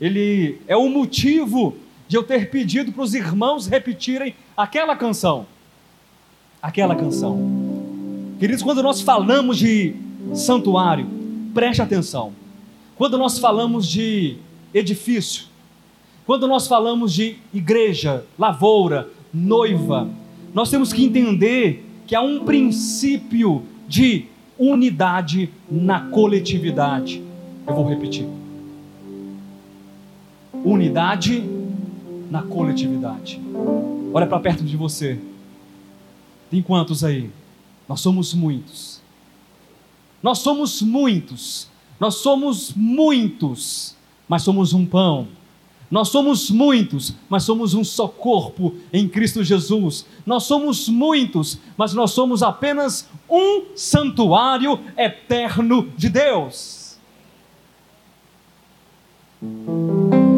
ele 0.01 0.61
é 0.69 0.77
o 0.77 0.89
motivo 0.89 1.77
de 2.07 2.17
eu 2.17 2.23
ter 2.23 2.51
pedido 2.51 2.93
para 2.93 3.03
os 3.03 3.15
irmãos 3.15 3.67
repetirem 3.67 4.35
aquela 4.57 4.95
canção. 4.95 5.47
Aquela 6.63 6.95
canção. 6.95 7.39
Queridos, 8.39 8.63
quando 8.63 8.83
nós 8.83 9.01
falamos 9.01 9.59
de 9.59 9.95
santuário, 10.35 11.09
preste 11.53 11.83
atenção. 11.83 12.33
Quando 12.95 13.19
nós 13.19 13.39
falamos 13.39 13.89
de 13.89 14.37
edifício, 14.73 15.47
quando 16.25 16.47
nós 16.47 16.67
falamos 16.67 17.13
de 17.13 17.37
igreja, 17.53 18.25
lavoura, 18.39 19.09
noiva, 19.33 20.09
nós 20.55 20.71
temos 20.71 20.93
que 20.93 21.05
entender 21.05 21.85
que 22.07 22.15
há 22.15 22.21
um 22.21 22.45
princípio 22.45 23.65
de 23.89 24.27
unidade 24.59 25.51
na 25.71 26.09
coletividade. 26.09 27.23
Eu 27.67 27.75
vou 27.75 27.89
repetir. 27.89 28.27
Unidade 30.65 31.45
na 32.31 32.43
coletividade. 32.43 33.41
Olha 34.13 34.27
para 34.27 34.41
perto 34.41 34.65
de 34.65 34.77
você. 34.77 35.19
Tem 36.51 36.63
quantos 36.63 37.05
aí? 37.05 37.31
Nós 37.89 38.01
somos 38.01 38.35
muitos. 38.35 39.01
Nós 40.23 40.39
somos 40.39 40.83
muitos. 40.83 41.69
Nós 42.01 42.17
somos 42.17 42.73
muitos, 42.75 43.97
mas 44.29 44.43
somos 44.43 44.73
um 44.73 44.85
pão. 44.85 45.29
Nós 45.91 46.09
somos 46.09 46.51
muitos, 46.51 47.15
mas 47.29 47.45
somos 47.45 47.73
um 47.75 47.85
só 47.85 48.09
corpo 48.09 48.75
em 48.93 49.09
Cristo 49.09 49.45
Jesus. 49.45 50.05
Nós 50.25 50.43
somos 50.43 50.89
muitos, 50.89 51.59
mas 51.77 51.95
nós 51.95 52.11
somos 52.11 52.43
apenas 52.43 53.09
um 53.31 53.63
santuário 53.77 54.81
eterno 54.97 55.89
de 55.97 56.09
Deus. 56.09 56.99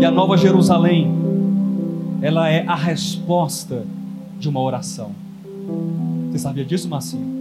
E 0.00 0.04
a 0.04 0.10
Nova 0.10 0.36
Jerusalém, 0.36 1.10
ela 2.20 2.48
é 2.48 2.66
a 2.66 2.74
resposta 2.74 3.86
de 4.38 4.48
uma 4.48 4.60
oração. 4.60 5.12
Você 6.30 6.38
sabia 6.40 6.64
disso, 6.64 6.88
Marcinho? 6.88 7.38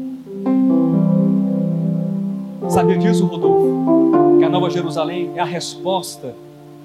Sabia 2.69 2.97
disso, 2.97 3.25
Rodolfo? 3.25 4.37
Que 4.39 4.45
a 4.45 4.49
Nova 4.49 4.69
Jerusalém 4.69 5.31
é 5.35 5.39
a 5.39 5.45
resposta 5.45 6.33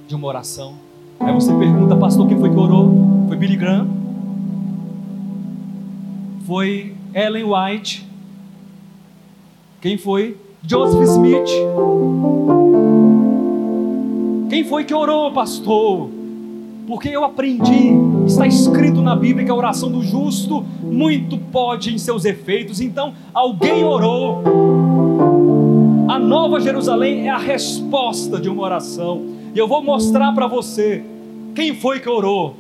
de 0.08 0.14
uma 0.14 0.26
oração. 0.26 0.74
Aí 1.24 1.32
você 1.32 1.54
pergunta, 1.54 1.96
pastor, 1.96 2.26
quem 2.26 2.38
foi 2.38 2.50
que 2.50 2.56
orou? 2.56 3.26
Foi 3.28 3.36
Billy 3.36 3.56
Graham? 3.56 3.88
Foi 6.44 6.94
Ellen 7.14 7.44
White? 7.44 8.04
Quem 9.80 9.96
foi? 9.96 10.36
Joseph 10.66 11.02
Smith? 11.02 11.50
Quem 14.50 14.64
foi 14.64 14.84
que 14.84 14.92
orou, 14.92 15.32
pastor? 15.32 16.10
Porque 16.88 17.08
eu 17.08 17.24
aprendi, 17.24 17.92
está 18.26 18.46
escrito 18.46 19.00
na 19.00 19.14
Bíblia 19.14 19.44
que 19.44 19.50
a 19.50 19.54
oração 19.54 19.90
do 19.90 20.02
justo 20.02 20.64
muito 20.82 21.38
pode 21.38 21.94
em 21.94 21.98
seus 21.98 22.24
efeitos. 22.24 22.80
Então, 22.80 23.14
alguém 23.32 23.84
orou. 23.84 24.42
A 26.08 26.18
Nova 26.18 26.60
Jerusalém 26.60 27.28
é 27.28 27.30
a 27.30 27.38
resposta 27.38 28.40
de 28.40 28.48
uma 28.48 28.62
oração. 28.64 29.22
E 29.54 29.58
eu 29.58 29.68
vou 29.68 29.82
mostrar 29.82 30.32
para 30.32 30.46
você 30.46 31.04
quem 31.54 31.74
foi 31.74 32.00
que 32.00 32.08
orou? 32.08 32.56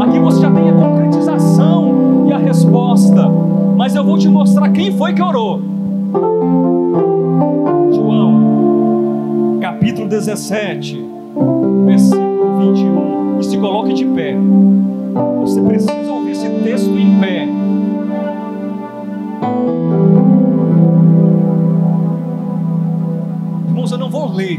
Aqui 0.00 0.18
você 0.18 0.40
já 0.40 0.50
tem 0.50 0.70
a 0.70 0.72
concretização 0.72 2.26
e 2.30 2.32
a 2.32 2.38
resposta. 2.38 3.28
Mas 3.76 3.94
eu 3.94 4.02
vou 4.02 4.16
te 4.16 4.26
mostrar 4.26 4.70
quem 4.70 4.96
foi 4.96 5.12
que 5.12 5.20
orou. 5.20 5.60
João, 7.92 9.58
capítulo 9.60 10.08
17, 10.08 11.04
versículo 11.84 12.72
21. 12.72 13.38
E 13.38 13.44
se 13.44 13.58
coloque 13.58 13.92
de 13.92 14.06
pé. 14.06 14.34
Você 15.40 15.60
precisa 15.60 16.10
ouvir 16.10 16.30
esse 16.30 16.48
texto 16.48 16.88
em 16.88 17.20
pé. 17.20 17.46
Irmãos, 23.68 23.92
eu 23.92 23.98
não 23.98 24.08
vou 24.08 24.32
ler 24.32 24.58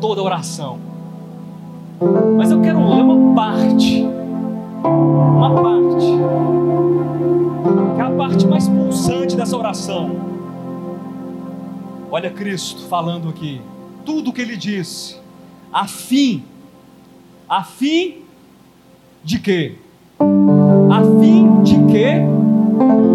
toda 0.00 0.20
a 0.20 0.24
oração 0.24 0.91
mas 2.36 2.50
eu 2.50 2.60
quero 2.60 2.78
ler 2.78 3.02
uma 3.02 3.34
parte. 3.34 4.06
Uma 4.84 5.54
parte. 5.62 6.06
Que 7.94 8.00
é 8.00 8.04
a 8.04 8.10
parte 8.10 8.46
mais 8.46 8.68
pulsante 8.68 9.36
dessa 9.36 9.56
oração. 9.56 10.10
Olha 12.10 12.30
Cristo 12.30 12.82
falando 12.88 13.28
aqui. 13.28 13.60
Tudo 14.04 14.30
o 14.30 14.32
que 14.32 14.42
ele 14.42 14.56
disse. 14.56 15.16
A 15.72 15.86
fim. 15.86 16.44
A 17.48 17.62
fim 17.62 18.22
de 19.22 19.38
quê? 19.38 19.76
A 20.18 21.20
fim 21.20 21.62
de 21.62 21.74
que 21.92 22.42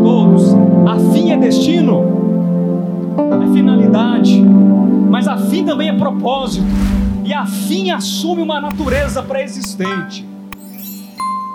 todos. 0.04 0.54
A 0.88 0.98
fim 1.12 1.32
é 1.32 1.38
destino, 1.38 2.04
é 3.44 3.54
finalidade, 3.54 4.42
mas 4.42 5.28
a 5.28 5.38
fim 5.38 5.66
também 5.66 5.90
é 5.90 5.94
propósito. 5.94 6.66
E 7.28 7.34
a 7.34 7.46
fim 7.46 7.92
assume 7.92 8.42
uma 8.42 8.62
natureza 8.62 9.22
pré-existente. 9.22 10.26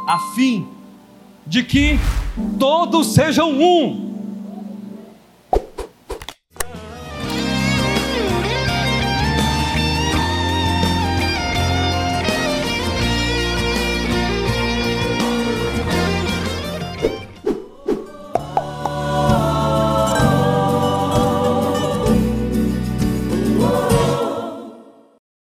A 0.06 0.18
fim 0.34 0.68
de 1.46 1.62
que 1.62 1.98
todos 2.58 3.14
sejam 3.14 3.50
um 3.50 4.11